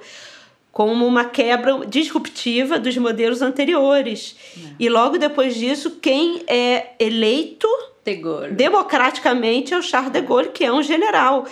como 0.74 1.06
uma 1.06 1.24
quebra 1.24 1.86
disruptiva 1.86 2.80
dos 2.80 2.96
modelos 2.98 3.40
anteriores. 3.40 4.34
É. 4.56 4.60
E 4.80 4.88
logo 4.88 5.16
depois 5.16 5.54
disso, 5.54 5.98
quem 6.02 6.42
é 6.48 6.94
eleito 6.98 7.68
de 8.04 8.20
democraticamente 8.50 9.72
é 9.72 9.78
o 9.78 9.82
Charles 9.82 10.12
de 10.12 10.20
Gaulle, 10.20 10.48
que 10.50 10.64
é 10.64 10.72
um 10.72 10.82
general. 10.82 11.46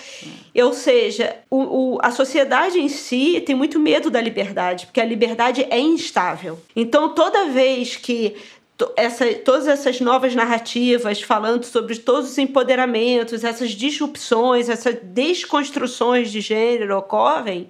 É. 0.55 0.65
Ou 0.65 0.73
seja, 0.75 1.37
o, 1.49 1.61
o, 1.95 1.99
a 2.03 2.11
sociedade 2.11 2.81
em 2.81 2.89
si 2.89 3.41
tem 3.47 3.55
muito 3.55 3.79
medo 3.79 4.11
da 4.11 4.21
liberdade, 4.21 4.87
porque 4.87 5.01
a 5.01 5.05
liberdade 5.05 5.67
é 5.71 5.79
instável. 5.79 6.59
Então, 6.75 7.09
toda 7.11 7.47
vez 7.47 7.95
que 7.95 8.35
essa, 8.97 9.33
todas 9.35 9.69
essas 9.69 10.01
novas 10.01 10.35
narrativas 10.35 11.23
falando 11.23 11.63
sobre 11.63 11.97
todos 11.97 12.29
os 12.29 12.39
empoderamentos, 12.39 13.45
essas 13.45 13.71
disrupções, 13.71 14.69
essas 14.69 14.97
desconstruções 15.01 16.33
de 16.33 16.41
gênero 16.41 16.99
ocorrem, 16.99 17.69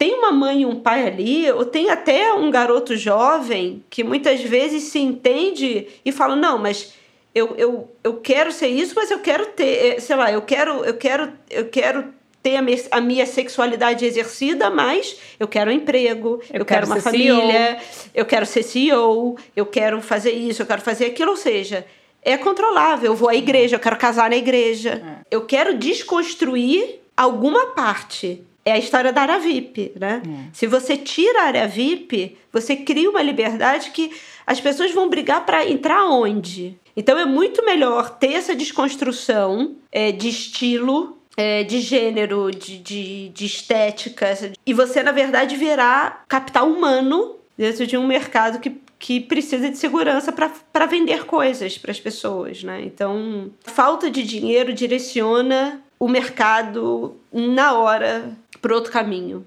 tem 0.00 0.14
uma 0.14 0.32
mãe 0.32 0.62
e 0.62 0.64
um 0.64 0.76
pai 0.76 1.06
ali, 1.06 1.52
ou 1.52 1.66
tem 1.66 1.90
até 1.90 2.32
um 2.32 2.50
garoto 2.50 2.96
jovem 2.96 3.84
que 3.90 4.02
muitas 4.02 4.40
vezes 4.40 4.84
se 4.84 4.98
entende 4.98 5.88
e 6.02 6.10
fala: 6.10 6.34
não, 6.34 6.56
mas 6.56 6.94
eu, 7.34 7.54
eu, 7.58 7.86
eu 8.02 8.14
quero 8.14 8.50
ser 8.50 8.68
isso, 8.68 8.94
mas 8.96 9.10
eu 9.10 9.18
quero 9.18 9.44
ter, 9.48 9.96
eh, 9.96 10.00
sei 10.00 10.16
lá, 10.16 10.32
eu 10.32 10.40
quero, 10.40 10.82
eu 10.86 10.94
quero, 10.94 11.30
eu 11.50 11.66
quero 11.66 12.14
ter 12.42 12.56
a, 12.56 12.62
minha, 12.62 12.82
a 12.90 12.98
minha 12.98 13.26
sexualidade 13.26 14.06
exercida, 14.06 14.70
mas 14.70 15.18
eu 15.38 15.46
quero 15.46 15.70
um 15.70 15.74
emprego, 15.74 16.40
eu, 16.48 16.60
eu 16.60 16.64
quero, 16.64 16.64
quero 16.64 16.86
uma 16.86 16.96
família, 16.98 17.78
CEO. 17.78 18.10
eu 18.14 18.24
quero 18.24 18.46
ser 18.46 18.62
CEO, 18.62 19.36
eu 19.54 19.66
quero 19.66 20.00
fazer 20.00 20.30
isso, 20.30 20.62
eu 20.62 20.66
quero 20.66 20.80
fazer 20.80 21.04
aquilo, 21.04 21.32
ou 21.32 21.36
seja, 21.36 21.84
é 22.22 22.38
controlável. 22.38 23.10
Eu 23.10 23.14
vou 23.14 23.28
à 23.28 23.34
igreja, 23.34 23.76
eu 23.76 23.80
quero 23.80 23.98
casar 23.98 24.30
na 24.30 24.36
igreja. 24.36 24.92
É. 24.94 25.26
Eu 25.30 25.44
quero 25.44 25.76
desconstruir 25.76 27.00
alguma 27.14 27.66
parte 27.74 28.42
é 28.64 28.72
a 28.72 28.78
história 28.78 29.12
da 29.12 29.22
área 29.22 29.38
VIP, 29.38 29.92
né? 29.98 30.22
É. 30.24 30.50
Se 30.52 30.66
você 30.66 30.96
tira 30.96 31.42
a 31.42 31.46
área 31.46 31.68
VIP, 31.68 32.36
você 32.52 32.76
cria 32.76 33.10
uma 33.10 33.22
liberdade 33.22 33.90
que 33.90 34.12
as 34.46 34.60
pessoas 34.60 34.92
vão 34.92 35.08
brigar 35.08 35.46
para 35.46 35.68
entrar 35.68 36.04
onde? 36.06 36.78
Então 36.96 37.18
é 37.18 37.24
muito 37.24 37.64
melhor 37.64 38.10
ter 38.18 38.32
essa 38.32 38.54
desconstrução 38.54 39.76
é, 39.90 40.12
de 40.12 40.28
estilo, 40.28 41.18
é, 41.36 41.64
de 41.64 41.80
gênero, 41.80 42.50
de, 42.50 42.78
de, 42.78 43.28
de 43.30 43.46
estética, 43.46 44.26
e 44.66 44.74
você, 44.74 45.02
na 45.02 45.12
verdade, 45.12 45.56
virar 45.56 46.24
capital 46.28 46.68
humano 46.68 47.36
dentro 47.56 47.86
de 47.86 47.96
um 47.96 48.06
mercado 48.06 48.58
que, 48.58 48.76
que 48.98 49.20
precisa 49.20 49.70
de 49.70 49.78
segurança 49.78 50.32
para 50.32 50.86
vender 50.86 51.24
coisas 51.24 51.78
para 51.78 51.90
as 51.90 52.00
pessoas, 52.00 52.62
né? 52.62 52.82
Então, 52.84 53.50
falta 53.62 54.10
de 54.10 54.22
dinheiro 54.22 54.72
direciona 54.72 55.80
o 55.98 56.08
mercado 56.08 57.16
na 57.32 57.74
hora 57.74 58.36
para 58.60 58.74
outro 58.74 58.92
caminho. 58.92 59.46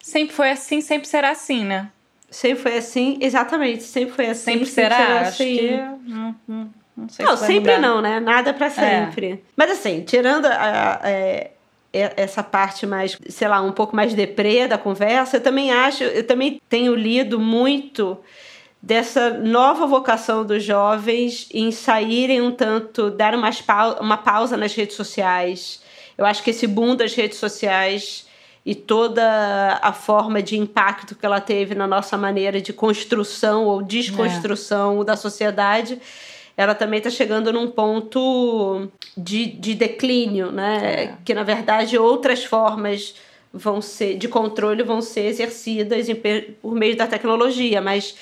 Sempre 0.00 0.34
foi 0.34 0.50
assim, 0.50 0.80
sempre 0.80 1.08
será 1.08 1.30
assim, 1.30 1.64
né? 1.64 1.90
Sempre 2.30 2.62
foi 2.62 2.78
assim, 2.78 3.18
exatamente, 3.20 3.82
sempre 3.82 4.14
foi 4.14 4.26
assim. 4.26 4.52
Sempre, 4.52 4.66
sempre 4.66 4.94
será? 4.94 4.96
será 4.96 5.20
assim. 5.20 5.58
Acho 5.58 5.60
que... 5.60 5.76
Não, 6.10 6.36
não, 6.46 6.70
não, 6.96 7.08
sei 7.08 7.24
não 7.24 7.36
sempre 7.36 7.76
mudar. 7.76 7.80
não, 7.80 8.00
né? 8.00 8.20
Nada 8.20 8.54
para 8.54 8.66
é. 8.66 8.70
sempre. 8.70 9.32
É. 9.32 9.38
Mas 9.56 9.70
assim, 9.72 10.02
tirando 10.02 10.46
a, 10.46 10.54
a, 10.54 10.94
a, 10.94 11.10
é, 11.10 11.50
essa 11.92 12.42
parte 12.42 12.86
mais, 12.86 13.18
sei 13.28 13.48
lá, 13.48 13.60
um 13.60 13.72
pouco 13.72 13.96
mais 13.96 14.14
deprê 14.14 14.68
da 14.68 14.78
conversa, 14.78 15.38
eu 15.38 15.40
também 15.40 15.72
acho, 15.72 16.04
eu 16.04 16.24
também 16.26 16.60
tenho 16.68 16.94
lido 16.94 17.38
muito 17.38 18.16
dessa 18.82 19.30
nova 19.30 19.86
vocação 19.86 20.44
dos 20.44 20.62
jovens 20.62 21.48
em 21.52 21.70
saírem 21.70 22.40
um 22.40 22.50
tanto, 22.50 23.10
dar 23.10 23.34
umas 23.34 23.62
uma 24.00 24.16
pausa 24.16 24.56
nas 24.56 24.74
redes 24.74 24.96
sociais. 24.96 25.79
Eu 26.20 26.26
acho 26.26 26.42
que 26.42 26.50
esse 26.50 26.66
boom 26.66 26.94
das 26.94 27.14
redes 27.14 27.38
sociais 27.38 28.26
e 28.64 28.74
toda 28.74 29.80
a 29.80 29.90
forma 29.90 30.42
de 30.42 30.58
impacto 30.58 31.14
que 31.14 31.24
ela 31.24 31.40
teve 31.40 31.74
na 31.74 31.86
nossa 31.86 32.18
maneira 32.18 32.60
de 32.60 32.74
construção 32.74 33.64
ou 33.64 33.80
desconstrução 33.80 35.00
é. 35.00 35.04
da 35.06 35.16
sociedade, 35.16 35.98
ela 36.54 36.74
também 36.74 36.98
está 36.98 37.08
chegando 37.08 37.50
num 37.50 37.70
ponto 37.70 38.86
de, 39.16 39.46
de 39.46 39.74
declínio, 39.74 40.52
né? 40.52 41.04
É. 41.04 41.14
Que 41.24 41.32
na 41.32 41.42
verdade 41.42 41.96
outras 41.96 42.44
formas 42.44 43.14
vão 43.50 43.80
ser 43.80 44.18
de 44.18 44.28
controle 44.28 44.82
vão 44.82 45.00
ser 45.00 45.22
exercidas 45.22 46.10
em, 46.10 46.14
por 46.14 46.74
meio 46.74 46.98
da 46.98 47.06
tecnologia, 47.06 47.80
mas 47.80 48.14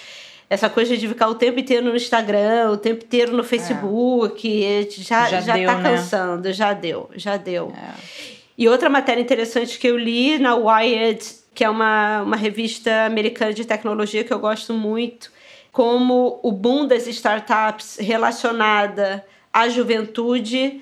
essa 0.51 0.71
coisa 0.71 0.97
de 0.97 1.07
ficar 1.07 1.29
o 1.29 1.35
tempo 1.35 1.61
inteiro 1.61 1.87
no 1.87 1.97
Instagram, 1.97 2.71
o 2.71 2.77
tempo 2.77 3.05
inteiro 3.05 3.37
no 3.37 3.45
Facebook, 3.45 4.65
é. 4.65 4.87
já, 4.91 5.29
já, 5.29 5.41
já 5.41 5.55
deu, 5.55 5.67
tá 5.67 5.79
né? 5.79 5.91
cansando, 5.91 6.53
já 6.53 6.73
deu, 6.73 7.11
já 7.15 7.37
deu. 7.37 7.73
É. 7.77 7.95
E 8.57 8.69
outra 8.69 8.89
matéria 8.89 9.21
interessante 9.21 9.79
que 9.79 9.87
eu 9.87 9.97
li 9.97 10.39
na 10.39 10.55
Wired, 10.55 11.25
que 11.55 11.63
é 11.63 11.71
uma, 11.71 12.23
uma 12.23 12.37
revista 12.37 13.05
americana 13.05 13.53
de 13.53 13.65
tecnologia 13.65 14.25
que 14.25 14.33
eu 14.33 14.39
gosto 14.39 14.73
muito, 14.73 15.31
como 15.71 16.41
o 16.43 16.51
boom 16.51 16.87
das 16.87 17.07
startups 17.07 17.99
relacionada 18.01 19.25
à 19.53 19.69
juventude 19.69 20.81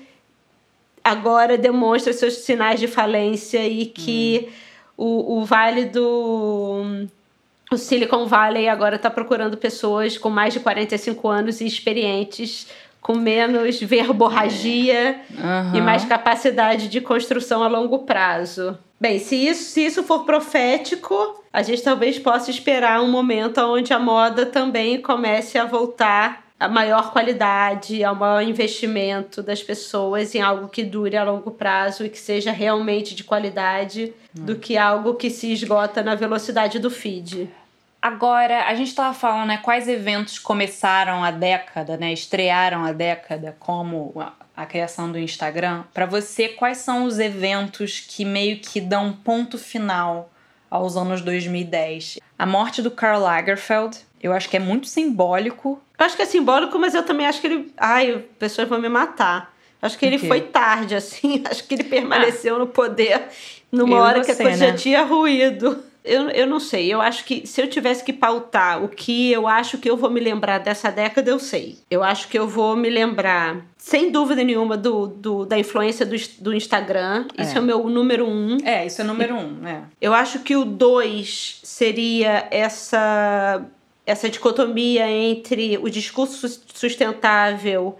agora 1.07 1.57
demonstra 1.57 2.11
seus 2.11 2.33
sinais 2.39 2.79
de 2.79 2.87
falência 2.87 3.65
e 3.65 3.85
que 3.85 4.49
hum. 4.97 5.03
o, 5.05 5.37
o 5.37 5.45
Vale 5.45 5.85
do. 5.85 7.07
O 7.71 7.77
Silicon 7.77 8.25
Valley 8.25 8.69
agora 8.69 8.95
está 8.95 9.09
procurando 9.09 9.57
pessoas 9.57 10.17
com 10.17 10.29
mais 10.29 10.53
de 10.53 10.59
45 10.59 11.27
anos 11.27 11.61
e 11.61 11.65
experientes 11.65 12.67
com 13.01 13.15
menos 13.15 13.79
verborragia 13.79 15.21
uhum. 15.29 15.75
e 15.75 15.81
mais 15.81 16.03
capacidade 16.05 16.87
de 16.87 16.99
construção 16.99 17.63
a 17.63 17.67
longo 17.67 17.99
prazo. 17.99 18.77
Bem, 18.99 19.19
se 19.19 19.35
isso, 19.35 19.71
se 19.71 19.85
isso 19.85 20.03
for 20.03 20.25
profético, 20.25 21.43
a 21.53 21.61
gente 21.61 21.83
talvez 21.83 22.17
possa 22.17 22.49
esperar 22.49 23.01
um 23.01 23.09
momento 23.09 23.59
onde 23.59 23.93
a 23.93 23.99
moda 23.99 24.45
também 24.45 25.01
comece 25.01 25.57
a 25.57 25.65
voltar 25.65 26.46
a 26.59 26.67
maior 26.67 27.11
qualidade, 27.11 28.03
ao 28.03 28.15
maior 28.15 28.41
investimento 28.41 29.43
das 29.43 29.61
pessoas 29.61 30.33
em 30.33 30.41
algo 30.41 30.67
que 30.67 30.83
dure 30.83 31.15
a 31.15 31.23
longo 31.23 31.51
prazo 31.51 32.05
e 32.05 32.09
que 32.09 32.17
seja 32.17 32.51
realmente 32.51 33.13
de 33.13 33.23
qualidade, 33.23 34.13
do 34.33 34.55
que 34.55 34.77
algo 34.77 35.15
que 35.15 35.29
se 35.29 35.51
esgota 35.51 36.01
na 36.01 36.15
velocidade 36.15 36.79
do 36.79 36.89
feed. 36.89 37.49
Agora, 38.01 38.65
a 38.67 38.75
gente 38.75 38.89
estava 38.89 39.13
falando, 39.13 39.47
né, 39.47 39.57
quais 39.57 39.87
eventos 39.87 40.39
começaram 40.39 41.23
a 41.23 41.31
década, 41.31 41.97
né, 41.97 42.13
estrearam 42.13 42.85
a 42.85 42.91
década, 42.91 43.55
como 43.59 44.13
a, 44.55 44.65
criação 44.65 45.11
do 45.11 45.19
Instagram. 45.19 45.83
Para 45.93 46.05
você, 46.05 46.49
quais 46.49 46.77
são 46.77 47.03
os 47.05 47.19
eventos 47.19 47.99
que 47.99 48.23
meio 48.23 48.59
que 48.59 48.79
dão 48.81 49.13
ponto 49.13 49.57
final 49.57 50.31
aos 50.69 50.95
anos 50.95 51.21
2010? 51.21 52.19
A 52.37 52.45
morte 52.45 52.81
do 52.81 52.89
Karl 52.89 53.21
Lagerfeld, 53.21 53.97
eu 54.21 54.31
acho 54.31 54.49
que 54.49 54.57
é 54.57 54.59
muito 54.59 54.87
simbólico. 54.87 55.81
Eu 55.97 56.05
acho 56.05 56.15
que 56.15 56.21
é 56.21 56.25
simbólico, 56.25 56.77
mas 56.77 56.93
eu 56.93 57.03
também 57.03 57.25
acho 57.25 57.41
que 57.41 57.47
ele. 57.47 57.73
Ai, 57.77 58.23
pessoas 58.37 58.67
vão 58.67 58.79
me 58.79 58.89
matar. 58.89 59.53
Acho 59.81 59.97
que 59.97 60.05
ele 60.05 60.17
foi 60.17 60.41
tarde, 60.41 60.95
assim. 60.95 61.43
Acho 61.49 61.63
que 61.63 61.75
ele 61.75 61.83
permaneceu 61.83 62.55
ah, 62.55 62.59
no 62.59 62.67
poder 62.67 63.27
numa 63.71 63.99
hora 63.99 64.23
você, 64.23 64.33
que 64.33 64.41
a 64.41 64.45
coisa 64.45 64.65
né? 64.65 64.71
já 64.71 64.75
tinha 64.75 65.03
ruído 65.03 65.83
eu, 66.07 66.29
eu 66.29 66.47
não 66.47 66.59
sei. 66.59 66.91
Eu 66.91 67.01
acho 67.01 67.25
que 67.25 67.45
se 67.45 67.61
eu 67.61 67.67
tivesse 67.67 68.03
que 68.03 68.13
pautar 68.13 68.83
o 68.83 68.87
que 68.87 69.31
eu 69.31 69.47
acho 69.47 69.77
que 69.77 69.89
eu 69.89 69.97
vou 69.97 70.09
me 70.09 70.19
lembrar 70.19 70.59
dessa 70.59 70.89
década, 70.89 71.29
eu 71.29 71.37
sei. 71.37 71.77
Eu 71.91 72.01
acho 72.01 72.29
que 72.29 72.39
eu 72.39 72.47
vou 72.47 72.75
me 72.75 72.89
lembrar, 72.89 73.65
sem 73.77 74.09
dúvida 74.09 74.43
nenhuma, 74.43 74.77
do, 74.77 75.07
do 75.07 75.45
da 75.45 75.59
influência 75.59 76.05
do, 76.05 76.15
do 76.39 76.53
Instagram. 76.53 77.25
Isso 77.37 77.53
é. 77.53 77.57
é 77.57 77.59
o 77.59 77.63
meu 77.63 77.89
número 77.89 78.25
um. 78.25 78.57
É, 78.63 78.85
isso 78.85 79.01
é 79.01 79.03
o 79.03 79.07
número 79.07 79.35
um. 79.35 79.67
É. 79.67 79.81
Eu 80.01 80.13
acho 80.13 80.39
que 80.39 80.55
o 80.55 80.63
dois 80.63 81.59
seria 81.63 82.47
essa, 82.49 83.65
essa 84.07 84.29
dicotomia 84.29 85.11
entre 85.11 85.77
o 85.77 85.89
discurso 85.89 86.47
sustentável 86.73 87.97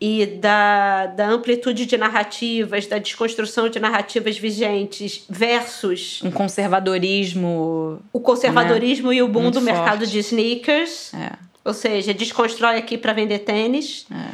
e 0.00 0.24
da, 0.24 1.06
da 1.06 1.28
amplitude 1.28 1.84
de 1.84 1.98
narrativas, 1.98 2.86
da 2.86 2.96
desconstrução 2.96 3.68
de 3.68 3.78
narrativas 3.78 4.38
vigentes 4.38 5.26
versus 5.28 6.22
um 6.24 6.30
conservadorismo, 6.30 8.00
o 8.10 8.18
conservadorismo 8.18 9.10
né? 9.10 9.16
e 9.16 9.22
o 9.22 9.28
boom 9.28 9.50
do 9.50 9.60
forte. 9.60 9.64
mercado 9.66 10.06
de 10.06 10.18
sneakers, 10.20 11.12
é. 11.12 11.32
ou 11.62 11.74
seja, 11.74 12.14
desconstrói 12.14 12.78
aqui 12.78 12.96
para 12.96 13.12
vender 13.12 13.40
tênis. 13.40 14.06
É. 14.10 14.30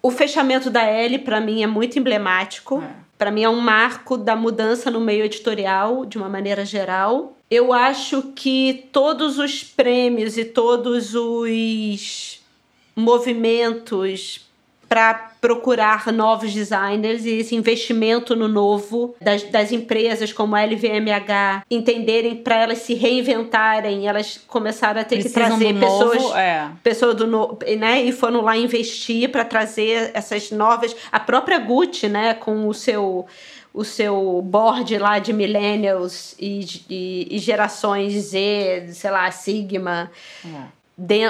O 0.00 0.10
fechamento 0.10 0.70
da 0.70 0.82
L 0.82 1.18
para 1.18 1.38
mim 1.42 1.62
é 1.62 1.66
muito 1.66 1.98
emblemático. 1.98 2.82
É. 2.82 3.04
Para 3.18 3.30
mim 3.30 3.42
é 3.42 3.48
um 3.48 3.60
marco 3.60 4.16
da 4.16 4.34
mudança 4.34 4.90
no 4.90 5.00
meio 5.00 5.24
editorial 5.24 6.06
de 6.06 6.16
uma 6.16 6.28
maneira 6.28 6.64
geral. 6.64 7.36
Eu 7.54 7.72
acho 7.72 8.32
que 8.34 8.88
todos 8.92 9.38
os 9.38 9.62
prêmios 9.62 10.36
e 10.36 10.44
todos 10.44 11.14
os 11.14 12.40
movimentos 12.96 14.44
para 14.88 15.32
procurar 15.40 16.12
novos 16.12 16.52
designers 16.52 17.24
e 17.24 17.30
esse 17.30 17.54
investimento 17.56 18.36
no 18.36 18.46
novo 18.46 19.14
das, 19.20 19.42
das 19.42 19.72
empresas 19.72 20.32
como 20.32 20.54
a 20.54 20.64
LVMH 20.64 21.64
entenderem 21.70 22.36
para 22.36 22.62
elas 22.62 22.78
se 22.78 22.94
reinventarem, 22.94 24.06
elas 24.06 24.40
começaram 24.46 25.00
a 25.00 25.04
ter 25.04 25.16
Precisam 25.16 25.42
que 25.42 25.48
trazer 25.48 25.74
pessoas, 25.80 26.22
novo, 26.22 26.36
é. 26.36 26.70
pessoas 26.82 27.16
do 27.16 27.26
novo, 27.26 27.58
né, 27.76 28.02
e 28.02 28.12
foram 28.12 28.42
lá 28.42 28.56
investir 28.56 29.30
para 29.30 29.44
trazer 29.44 30.12
essas 30.14 30.50
novas, 30.50 30.94
a 31.10 31.18
própria 31.18 31.58
Gucci, 31.58 32.08
né, 32.08 32.34
com 32.34 32.68
o 32.68 32.74
seu 32.74 33.26
o 33.74 33.84
seu 33.84 34.40
board 34.40 34.96
lá 34.98 35.18
de 35.18 35.32
millennials 35.32 36.36
e, 36.38 36.64
e, 36.88 37.28
e 37.28 37.38
gerações 37.38 38.12
Z, 38.12 38.86
sei 38.92 39.10
lá, 39.10 39.28
Sigma. 39.32 40.10
É 40.44 40.84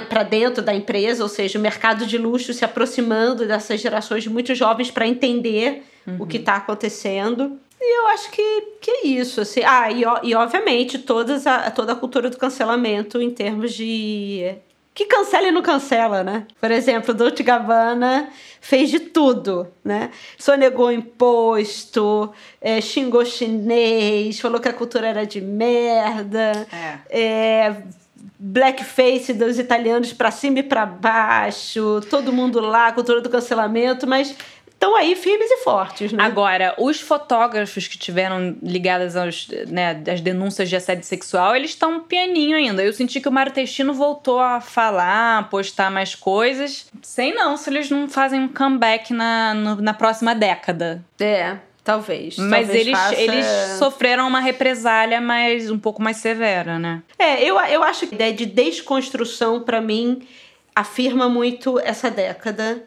para 0.08 0.22
dentro 0.22 0.62
da 0.62 0.74
empresa, 0.74 1.22
ou 1.22 1.28
seja, 1.28 1.58
o 1.58 1.62
mercado 1.62 2.04
de 2.04 2.18
luxo 2.18 2.52
se 2.52 2.64
aproximando 2.64 3.46
dessas 3.46 3.80
gerações 3.80 4.26
muito 4.26 4.54
jovens 4.54 4.90
para 4.90 5.06
entender 5.06 5.82
uhum. 6.06 6.18
o 6.20 6.26
que 6.26 6.36
está 6.36 6.56
acontecendo. 6.56 7.58
E 7.80 8.00
eu 8.00 8.08
acho 8.08 8.30
que, 8.30 8.60
que 8.80 8.90
é 8.90 9.06
isso. 9.06 9.40
Assim. 9.40 9.62
Ah, 9.64 9.90
e, 9.90 10.04
e 10.22 10.34
obviamente 10.34 10.98
todas 10.98 11.46
a, 11.46 11.70
toda 11.70 11.92
a 11.92 11.96
cultura 11.96 12.28
do 12.28 12.36
cancelamento 12.36 13.20
em 13.20 13.30
termos 13.30 13.72
de. 13.72 14.54
Que 14.94 15.06
cancela 15.06 15.48
e 15.48 15.50
não 15.50 15.60
cancela, 15.60 16.22
né? 16.22 16.46
Por 16.60 16.70
exemplo, 16.70 17.12
Dolce 17.12 17.42
Gabbana 17.42 18.28
fez 18.60 18.90
de 18.90 19.00
tudo, 19.00 19.66
né? 19.84 20.10
Sonegou 20.38 20.92
imposto, 20.92 22.32
é, 22.60 22.80
xingou 22.80 23.24
chinês, 23.24 24.38
falou 24.38 24.60
que 24.60 24.68
a 24.68 24.72
cultura 24.72 25.08
era 25.08 25.26
de 25.26 25.40
merda, 25.40 26.66
é. 26.72 26.98
É, 27.10 27.82
blackface 28.38 29.32
dos 29.32 29.58
italianos 29.58 30.12
para 30.12 30.30
cima 30.30 30.60
e 30.60 30.62
para 30.62 30.86
baixo, 30.86 32.00
todo 32.08 32.32
mundo 32.32 32.60
lá, 32.60 32.92
cultura 32.92 33.20
do 33.20 33.28
cancelamento, 33.28 34.06
mas 34.06 34.36
estão 34.84 34.94
aí 34.94 35.16
firmes 35.16 35.50
e 35.50 35.56
fortes, 35.58 36.12
né? 36.12 36.22
Agora, 36.22 36.74
os 36.78 37.00
fotógrafos 37.00 37.88
que 37.88 37.96
tiveram 37.96 38.56
ligadas 38.62 39.16
aos, 39.16 39.48
né, 39.68 40.02
às 40.12 40.20
denúncias 40.20 40.68
de 40.68 40.76
assédio 40.76 41.04
sexual, 41.04 41.56
eles 41.56 41.70
estão 41.70 42.00
pianinho 42.00 42.56
ainda. 42.56 42.82
Eu 42.82 42.92
senti 42.92 43.20
que 43.20 43.28
o 43.28 43.32
Mário 43.32 43.52
Testino 43.52 43.94
voltou 43.94 44.38
a 44.38 44.60
falar, 44.60 45.48
postar 45.48 45.90
mais 45.90 46.14
coisas. 46.14 46.86
Sei 47.02 47.32
não 47.32 47.56
se 47.56 47.70
eles 47.70 47.90
não 47.90 48.08
fazem 48.08 48.40
um 48.40 48.48
comeback 48.48 49.12
na, 49.12 49.54
no, 49.54 49.76
na 49.76 49.94
próxima 49.94 50.34
década. 50.34 51.02
É. 51.18 51.56
Talvez. 51.82 52.38
Mas 52.38 52.66
talvez 52.66 52.86
eles, 52.86 52.98
faça... 52.98 53.20
eles 53.20 53.46
sofreram 53.78 54.26
uma 54.26 54.40
represália 54.40 55.20
mais 55.20 55.70
um 55.70 55.78
pouco 55.78 56.00
mais 56.00 56.16
severa, 56.16 56.78
né? 56.78 57.02
É, 57.18 57.42
eu, 57.42 57.60
eu 57.60 57.82
acho 57.82 58.06
que 58.06 58.14
a 58.14 58.16
ideia 58.16 58.32
de 58.32 58.46
desconstrução, 58.46 59.60
para 59.60 59.82
mim, 59.82 60.26
afirma 60.74 61.28
muito 61.28 61.78
essa 61.78 62.10
década. 62.10 62.82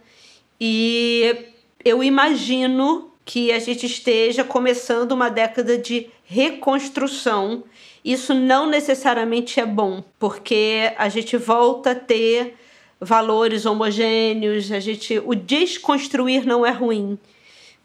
E 0.60 1.46
eu 1.88 2.04
imagino 2.04 3.12
que 3.26 3.52
a 3.52 3.60
gente 3.60 3.86
esteja 3.86 4.44
começando 4.44 5.12
uma 5.12 5.30
década 5.30 5.78
de 5.78 6.10
reconstrução. 6.26 7.64
Isso 8.04 8.34
não 8.34 8.70
necessariamente 8.70 9.60
é 9.60 9.66
bom, 9.66 10.04
porque 10.18 10.94
a 10.98 11.10
gente 11.10 11.36
volta 11.38 11.92
a 11.92 11.96
ter 11.96 12.56
valores 13.00 13.66
homogêneos, 13.66 14.72
a 14.72 14.80
gente 14.80 15.20
o 15.20 15.36
desconstruir 15.36 16.46
não 16.46 16.66
é 16.66 16.72
ruim 16.72 17.18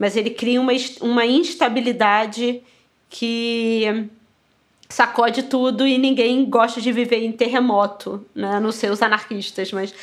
mas 0.03 0.17
ele 0.17 0.31
cria 0.31 0.61
uma, 0.61 0.73
uma 1.01 1.25
instabilidade 1.25 2.61
que 3.09 4.09
sacode 4.89 5.45
tudo 5.45 5.87
e 5.87 5.97
ninguém 5.97 6.45
gosta 6.45 6.81
de 6.81 6.91
viver 6.91 7.23
em 7.23 7.31
terremoto, 7.31 8.27
né? 8.35 8.59
não 8.59 8.73
sei 8.73 8.91
os 8.91 9.01
anarquistas, 9.01 9.71
mas 9.71 9.95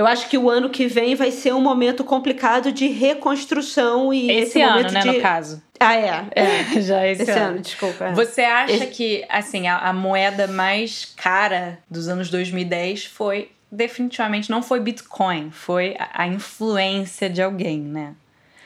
eu 0.00 0.06
acho 0.06 0.30
que 0.30 0.38
o 0.38 0.48
ano 0.48 0.70
que 0.70 0.86
vem 0.86 1.14
vai 1.14 1.30
ser 1.30 1.52
um 1.52 1.60
momento 1.60 2.02
complicado 2.02 2.72
de 2.72 2.86
reconstrução 2.86 4.14
e 4.14 4.30
esse, 4.30 4.58
esse 4.58 4.62
ano, 4.62 4.90
né, 4.90 5.00
de... 5.00 5.06
no 5.08 5.20
caso. 5.20 5.62
Ah, 5.78 5.94
é. 5.94 6.26
é. 6.34 6.64
Já 6.80 7.06
esse, 7.06 7.20
esse 7.20 7.30
ano. 7.30 7.50
ano. 7.50 7.58
desculpa. 7.60 8.06
É. 8.06 8.12
Você 8.14 8.40
acha 8.40 8.72
esse... 8.72 8.86
que, 8.86 9.26
assim, 9.28 9.68
a, 9.68 9.76
a, 9.76 9.92
moeda 9.92 10.46
mais 10.46 11.04
cara 11.04 11.78
dos 11.90 12.08
anos 12.08 12.30
2010 12.30 13.04
foi 13.04 13.50
definitivamente 13.70 14.50
não 14.50 14.62
foi 14.62 14.80
Bitcoin, 14.80 15.50
foi 15.50 15.94
a, 15.98 16.22
a 16.22 16.26
influência 16.26 17.28
de 17.28 17.42
alguém, 17.42 17.80
né? 17.80 18.14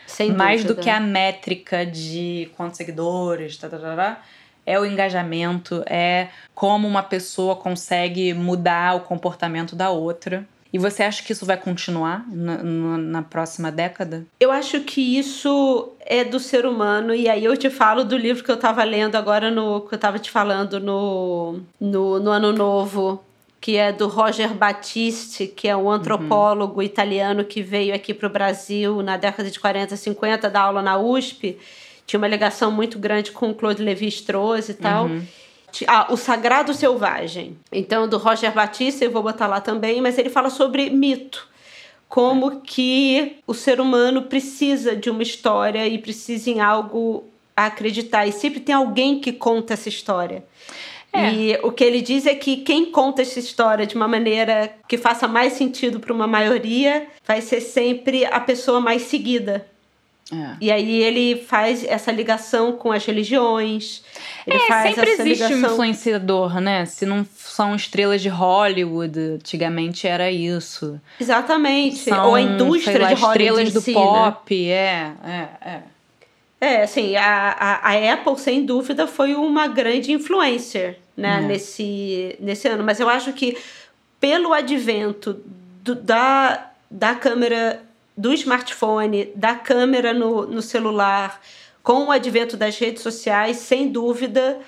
Sem 0.07 0.30
mais 0.30 0.62
dúvida. 0.62 0.74
do 0.74 0.85
que 0.85 0.89
a 0.89 1.01
métrica 1.01 1.85
de 1.85 2.49
quantos 2.57 2.76
seguidores, 2.76 3.57
tá, 3.57 3.68
tá, 3.68 3.76
tá, 3.76 3.97
tá, 3.97 4.22
é 4.64 4.78
o 4.78 4.87
engajamento, 4.87 5.82
é 5.87 6.28
como 6.55 6.87
uma 6.87 7.03
pessoa 7.03 7.57
consegue 7.57 8.32
mudar 8.32 8.95
o 8.95 9.01
comportamento 9.01 9.74
da 9.74 9.91
outra. 9.91 10.47
E 10.75 10.79
você 10.79 11.05
acha 11.05 11.22
que 11.22 11.33
isso 11.33 11.47
vai 11.47 11.57
continuar 11.57 12.27
na, 12.29 12.61
na, 12.61 12.99
na, 12.99 13.22
próxima 13.22 13.70
década? 13.70 14.27
Eu 14.41 14.51
acho 14.51 14.81
que 14.81 15.16
isso 15.16 15.93
é 16.01 16.25
do 16.25 16.41
ser 16.41 16.66
humano. 16.66 17.14
E 17.14 17.29
aí 17.29 17.45
eu 17.45 17.57
te 17.57 17.70
falo 17.70 18.03
do 18.03 18.16
livro 18.16 18.43
que 18.43 18.51
eu 18.51 18.57
estava 18.57 18.83
lendo 18.83 19.14
agora, 19.14 19.53
no, 19.53 19.83
que 19.83 19.95
eu 19.95 19.97
estava 19.97 20.18
te 20.18 20.33
falando 20.33 20.81
no, 20.81 21.61
no, 21.81 22.18
no 22.18 22.29
Ano 22.29 22.53
Novo, 22.53 23.22
que 23.61 23.77
é 23.77 23.93
do 23.93 24.09
Roger 24.09 24.53
Battisti, 24.53 25.47
que 25.47 25.68
é 25.68 25.77
um 25.77 25.89
antropólogo 25.89 26.81
uhum. 26.81 26.83
italiano 26.83 27.45
que 27.45 27.62
veio 27.62 27.95
aqui 27.95 28.12
para 28.12 28.27
o 28.27 28.33
Brasil 28.33 29.01
na 29.01 29.16
década 29.16 29.49
de 29.49 29.61
40, 29.61 29.95
50, 29.97 30.51
dar 30.51 30.62
aula 30.62 30.83
na 30.83 30.99
USP. 30.99 31.57
Tinha 32.05 32.18
uma 32.18 32.27
ligação 32.27 32.72
muito 32.72 32.99
grande 32.99 33.31
com 33.31 33.49
o 33.49 33.55
Claude 33.55 33.81
Lévi-Strauss 33.81 34.70
e 34.70 34.75
tal. 34.75 35.05
Uhum. 35.05 35.25
Ah, 35.87 36.07
O 36.11 36.16
Sagrado 36.16 36.72
Selvagem. 36.75 37.59
Então, 37.72 38.09
do 38.09 38.18
Roger 38.18 38.53
Batista, 38.53 39.05
eu 39.05 39.11
vou 39.11 39.22
botar 39.22 39.47
lá 39.47 39.61
também, 39.61 40.01
mas 40.01 40.18
ele 40.18 40.31
fala 40.31 40.51
sobre 40.51 40.91
mito. 40.91 41.49
Como 42.09 42.61
que 42.61 43.39
o 43.47 43.55
ser 43.55 43.81
humano 43.81 44.22
precisa 44.22 44.95
de 44.95 45.11
uma 45.11 45.22
história 45.22 45.87
e 45.89 45.99
precisa 45.99 46.51
em 46.51 46.61
algo 46.61 47.25
a 47.57 47.66
acreditar. 47.66 48.27
E 48.27 48.33
sempre 48.33 48.61
tem 48.61 48.75
alguém 48.75 49.18
que 49.18 49.33
conta 49.33 49.72
essa 49.75 49.89
história. 49.89 50.45
É. 51.12 51.33
E 51.33 51.59
o 51.62 51.70
que 51.70 51.85
ele 51.85 52.01
diz 52.01 52.27
é 52.27 52.35
que 52.35 52.57
quem 52.59 52.87
conta 52.87 53.22
essa 53.22 53.39
história 53.39 53.87
de 53.87 53.95
uma 53.95 54.09
maneira 54.09 54.75
que 54.89 54.99
faça 54.99 55.29
mais 55.29 55.53
sentido 55.53 56.01
para 56.01 56.12
uma 56.12 56.27
maioria 56.27 57.07
vai 57.25 57.41
ser 57.41 57.61
sempre 57.61 58.25
a 58.25 58.41
pessoa 58.41 58.81
mais 58.81 59.03
seguida. 59.03 59.64
É. 60.33 60.57
E 60.61 60.70
aí 60.70 61.03
ele 61.03 61.37
faz 61.37 61.85
essa 61.85 62.11
ligação 62.11 62.72
com 62.72 62.91
as 62.91 63.05
religiões. 63.05 64.03
Ele 64.47 64.57
é, 64.57 64.66
faz 64.66 64.95
sempre 64.95 65.11
essa 65.12 65.22
existe 65.22 65.45
ligação... 65.45 65.70
um 65.70 65.72
influenciador, 65.72 66.61
né? 66.61 66.87
Se 66.87 67.05
não 67.05 67.27
são 67.37 67.75
estrelas 67.77 68.22
de 68.22 68.29
Hollywood, 68.29 69.18
antigamente 69.18 70.07
era 70.07 70.31
isso. 70.31 70.99
Exatamente. 71.20 71.99
São, 71.99 72.29
Ou 72.29 72.35
a 72.35 72.41
indústria 72.41 73.03
lá, 73.03 73.12
de 73.12 73.20
Hollywood 73.20 73.43
estrelas 73.43 73.72
do 73.72 73.81
si, 73.81 73.93
pop, 73.93 74.55
né? 74.55 74.70
é, 74.70 75.12
é, 75.25 75.49
é. 75.70 75.83
É, 76.61 76.83
assim, 76.83 77.14
a, 77.14 77.51
a, 77.51 77.91
a, 77.91 78.12
Apple, 78.14 78.39
sem 78.39 78.64
dúvida, 78.64 79.07
foi 79.07 79.35
uma 79.35 79.66
grande 79.66 80.12
influencer 80.12 80.99
né, 81.14 81.37
é. 81.37 81.41
nesse, 81.43 82.37
nesse 82.41 82.66
ano. 82.66 82.83
Mas 82.83 83.01
eu 83.01 83.09
acho 83.09 83.35
que 83.35 83.59
pelo 84.18 84.55
advento 84.55 85.39
do, 85.83 85.95
da, 85.95 86.70
da 86.91 87.14
câmera 87.14 87.83
do 88.17 88.33
smartphone, 88.33 89.33
da 89.35 89.55
câmera 89.55 90.12
no, 90.12 90.47
no 90.47 90.62
celular, 90.62 91.41
com 91.83 92.07
o 92.07 92.11
advento 92.11 92.57
das 92.57 92.79
redes 92.79 93.03
sociais, 93.03 93.59
sem 93.59 93.89
dúvida, 93.89 94.61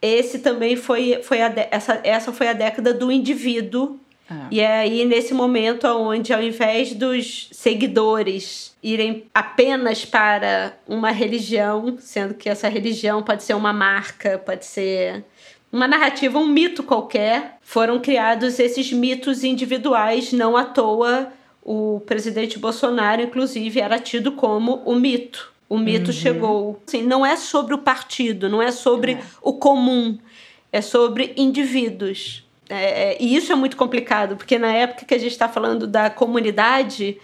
esse 0.00 0.40
também 0.40 0.76
foi, 0.76 1.22
foi 1.22 1.40
a, 1.40 1.52
essa, 1.70 2.00
essa 2.02 2.32
foi 2.32 2.48
a 2.48 2.52
década 2.52 2.92
do 2.92 3.10
indivíduo 3.10 4.00
é. 4.32 4.34
E 4.50 4.60
é 4.60 4.80
aí 4.80 5.04
nesse 5.04 5.34
momento 5.34 5.86
onde 5.86 6.32
ao 6.32 6.42
invés 6.42 6.94
dos 6.94 7.48
seguidores 7.52 8.74
irem 8.82 9.24
apenas 9.34 10.04
para 10.04 10.76
uma 10.88 11.10
religião, 11.10 11.96
sendo 11.98 12.34
que 12.34 12.48
essa 12.48 12.68
religião 12.68 13.22
pode 13.22 13.42
ser 13.42 13.54
uma 13.54 13.72
marca, 13.72 14.38
pode 14.38 14.64
ser 14.64 15.24
uma 15.70 15.88
narrativa, 15.88 16.38
um 16.38 16.46
mito 16.46 16.82
qualquer, 16.82 17.58
foram 17.62 17.98
criados 17.98 18.58
esses 18.58 18.92
mitos 18.92 19.42
individuais, 19.42 20.32
não 20.32 20.56
à 20.56 20.64
toa 20.64 21.32
o 21.62 22.00
presidente 22.04 22.58
Bolsonaro, 22.58 23.22
inclusive, 23.22 23.80
era 23.80 23.98
tido 23.98 24.32
como 24.32 24.82
o 24.84 24.94
mito. 24.94 25.52
O 25.68 25.78
mito 25.78 26.08
uhum. 26.08 26.16
chegou. 26.16 26.82
Assim, 26.86 27.02
não 27.02 27.24
é 27.24 27.36
sobre 27.36 27.74
o 27.74 27.78
partido, 27.78 28.48
não 28.48 28.60
é 28.60 28.70
sobre 28.70 29.12
é. 29.12 29.22
o 29.40 29.54
comum, 29.54 30.18
é 30.70 30.80
sobre 30.80 31.32
indivíduos. 31.36 32.44
É, 32.68 33.12
é, 33.12 33.16
e 33.20 33.34
isso 33.34 33.52
é 33.52 33.54
muito 33.54 33.76
complicado, 33.76 34.36
porque 34.36 34.58
na 34.58 34.72
época 34.72 35.04
que 35.04 35.14
a 35.14 35.18
gente 35.18 35.32
está 35.32 35.48
falando 35.48 35.86
da 35.86 36.10
comunidade, 36.10 37.18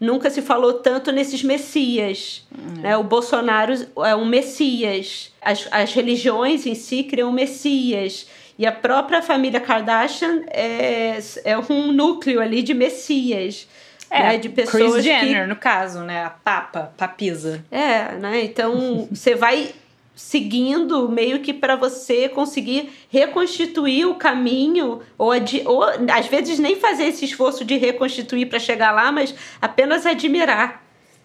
nunca 0.00 0.30
se 0.30 0.42
falou 0.42 0.74
tanto 0.74 1.10
nesses 1.10 1.42
messias. 1.42 2.46
Uhum. 2.56 2.82
Né? 2.82 2.96
O 2.96 3.02
Bolsonaro 3.02 3.74
é 4.04 4.14
um 4.14 4.24
messias. 4.24 5.32
As, 5.40 5.66
as 5.70 5.92
religiões 5.92 6.66
em 6.66 6.74
si 6.74 7.02
criam 7.04 7.32
messias. 7.32 8.26
E 8.58 8.66
a 8.66 8.72
própria 8.72 9.22
família 9.22 9.60
Kardashian 9.60 10.42
é, 10.48 11.18
é 11.44 11.58
um 11.70 11.92
núcleo 11.92 12.40
ali 12.40 12.62
de 12.62 12.74
messias. 12.74 13.68
É, 14.10 14.22
né? 14.22 14.38
de 14.38 14.48
pessoas 14.48 14.92
Chris 14.92 15.04
Jenner, 15.04 15.42
que... 15.42 15.48
no 15.48 15.56
caso, 15.56 16.00
né? 16.00 16.24
A 16.24 16.30
papa, 16.30 16.92
papisa. 16.96 17.62
É, 17.70 18.14
né? 18.14 18.42
Então, 18.42 19.06
você 19.10 19.34
vai 19.34 19.74
seguindo 20.16 21.08
meio 21.08 21.40
que 21.40 21.54
para 21.54 21.76
você 21.76 22.28
conseguir 22.28 22.90
reconstituir 23.08 24.06
o 24.06 24.16
caminho 24.16 25.00
ou, 25.16 25.30
ou 25.64 25.84
às 26.10 26.26
vezes 26.26 26.58
nem 26.58 26.74
fazer 26.74 27.04
esse 27.04 27.24
esforço 27.24 27.64
de 27.64 27.76
reconstituir 27.76 28.46
para 28.46 28.58
chegar 28.58 28.90
lá, 28.90 29.12
mas 29.12 29.32
apenas 29.60 30.04
admirar 30.04 30.82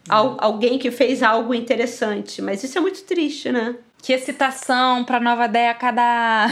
al, 0.07 0.37
alguém 0.39 0.77
que 0.77 0.91
fez 0.91 1.23
algo 1.23 1.55
interessante. 1.55 2.41
Mas 2.41 2.63
isso 2.63 2.77
é 2.77 2.81
muito 2.81 3.03
triste, 3.03 3.51
né? 3.51 3.75
Que 4.03 4.11
excitação 4.11 5.05
pra 5.05 5.17
nova 5.17 5.47
década! 5.47 6.03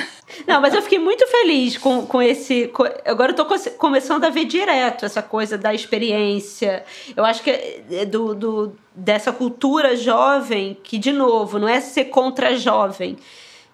Não, 0.47 0.61
mas 0.61 0.73
eu 0.73 0.81
fiquei 0.81 0.97
muito 0.97 1.27
feliz 1.27 1.77
com, 1.77 2.05
com 2.05 2.21
esse. 2.21 2.69
Com, 2.69 2.85
agora 3.03 3.33
eu 3.33 3.35
tô 3.35 3.45
começando 3.77 4.23
a 4.23 4.29
ver 4.29 4.45
direto 4.45 5.05
essa 5.05 5.21
coisa 5.21 5.57
da 5.57 5.73
experiência. 5.73 6.85
Eu 7.13 7.25
acho 7.25 7.43
que 7.43 7.49
é 7.49 8.05
do, 8.05 8.33
do, 8.33 8.75
dessa 8.95 9.33
cultura 9.33 9.97
jovem, 9.97 10.77
que, 10.81 10.97
de 10.97 11.11
novo, 11.11 11.59
não 11.59 11.67
é 11.67 11.81
ser 11.81 12.05
contra 12.05 12.55
jovem. 12.55 13.17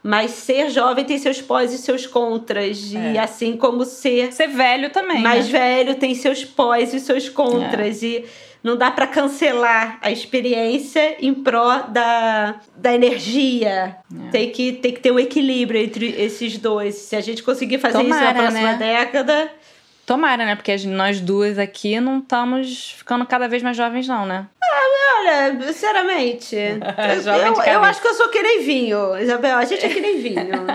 Mas 0.01 0.31
ser 0.31 0.71
jovem 0.71 1.05
tem 1.05 1.19
seus 1.19 1.39
pós 1.39 1.71
e 1.71 1.77
seus 1.77 2.07
contras. 2.07 2.95
É. 2.95 3.11
E 3.13 3.17
assim 3.19 3.55
como 3.55 3.85
ser. 3.85 4.33
Ser 4.33 4.47
velho 4.47 4.89
também. 4.89 5.21
Mais 5.21 5.49
né? 5.49 5.59
velho 5.59 5.95
tem 5.95 6.15
seus 6.15 6.43
pós 6.43 6.95
e 6.95 6.99
seus 6.99 7.29
contras. 7.29 8.01
É. 8.01 8.07
E 8.07 8.25
não 8.67 8.75
dá 8.75 8.91
para 8.91 9.07
cancelar 9.07 9.97
a 10.01 10.11
experiência 10.11 11.15
em 11.25 11.33
pró 11.33 11.83
da, 11.87 12.55
da 12.75 12.93
energia. 12.93 13.95
É. 14.27 14.29
Tem, 14.29 14.51
que, 14.51 14.73
tem 14.73 14.93
que 14.93 14.99
ter 14.99 15.09
um 15.09 15.17
equilíbrio 15.17 15.81
entre 15.81 16.09
esses 16.21 16.57
dois. 16.57 16.95
Se 16.95 17.15
a 17.15 17.21
gente 17.21 17.41
conseguir 17.41 17.79
fazer 17.79 17.99
Tomara, 17.99 18.25
isso 18.25 18.33
na 18.33 18.41
próxima 18.41 18.71
né? 18.73 18.77
década. 18.77 19.51
Tomara, 20.05 20.45
né? 20.45 20.55
Porque 20.55 20.75
nós 20.85 21.21
duas 21.21 21.57
aqui 21.57 21.97
não 22.01 22.19
estamos 22.19 22.91
ficando 22.91 23.25
cada 23.25 23.47
vez 23.47 23.63
mais 23.63 23.77
jovens, 23.77 24.05
não, 24.05 24.25
né? 24.25 24.47
Ah, 24.61 25.19
olha, 25.19 25.63
sinceramente. 25.67 26.55
eu, 26.55 27.73
eu 27.73 27.83
acho 27.83 28.01
que 28.01 28.07
eu 28.07 28.13
sou 28.15 28.27
que 28.27 28.41
nem 28.41 28.63
vinho, 28.63 29.17
Isabel. 29.17 29.57
A 29.57 29.63
gente 29.63 29.85
é 29.85 29.89
que 29.89 30.01
nem 30.01 30.19
vinho. 30.19 30.67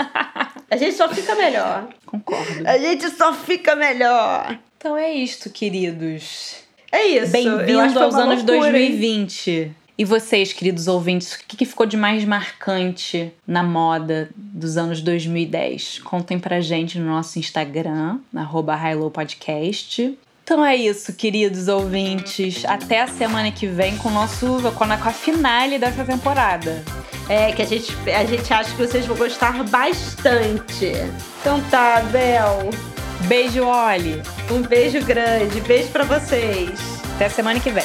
A 0.71 0.77
gente 0.79 0.95
só 0.95 1.07
fica 1.11 1.35
melhor. 1.35 1.89
Concordo. 2.07 2.67
A 2.67 2.79
gente 2.79 3.11
só 3.11 3.35
fica 3.35 3.77
melhor. 3.77 4.59
Então 4.79 4.97
é 4.97 5.13
isto, 5.13 5.51
queridos. 5.51 6.62
É 6.93 7.07
isso. 7.07 7.33
Bem-vindo 7.33 7.99
aos 7.99 8.15
anos 8.15 8.45
loucura, 8.45 8.71
2020. 8.71 9.51
Hein? 9.51 9.77
E 9.97 10.05
vocês, 10.05 10.53
queridos 10.53 10.89
ouvintes, 10.89 11.33
o 11.33 11.39
que 11.47 11.65
ficou 11.65 11.87
de 11.87 11.97
mais 11.97 12.25
marcante 12.25 13.33
na 13.47 13.63
moda 13.63 14.29
dos 14.37 14.77
anos 14.77 15.01
2010? 15.01 16.01
Contem 16.01 16.39
pra 16.39 16.61
gente 16.61 16.99
no 16.99 17.07
nosso 17.07 17.39
Instagram, 17.39 18.19
arroba 18.35 18.79
Podcast. 19.13 20.19
Então 20.45 20.65
é 20.65 20.77
isso, 20.77 21.15
queridos 21.15 21.69
ouvintes. 21.69 22.65
Até 22.67 23.01
a 23.01 23.07
semana 23.07 23.51
que 23.51 23.67
vem 23.67 23.97
com 23.97 24.09
o 24.09 24.13
nosso 24.13 24.59
com 24.77 24.85
a, 24.85 24.97
com 24.97 25.09
a 25.09 25.13
finale 25.13 25.79
dessa 25.79 26.05
temporada. 26.05 26.85
É, 27.29 27.53
que 27.53 27.63
a 27.63 27.67
gente, 27.67 27.93
a 28.11 28.25
gente 28.25 28.53
acha 28.53 28.71
que 28.71 28.77
vocês 28.77 29.07
vão 29.07 29.17
gostar 29.17 29.63
bastante. 29.65 30.93
Então 31.41 31.61
tá, 31.71 32.03
Bel. 32.11 32.92
Beijo, 33.27 33.65
Oli. 33.65 34.21
Um 34.51 34.63
beijo 34.63 35.05
grande. 35.05 35.61
Beijo 35.61 35.89
para 35.89 36.05
vocês. 36.05 36.71
Até 37.15 37.29
semana 37.29 37.61
que 37.61 37.71
vem. 37.71 37.85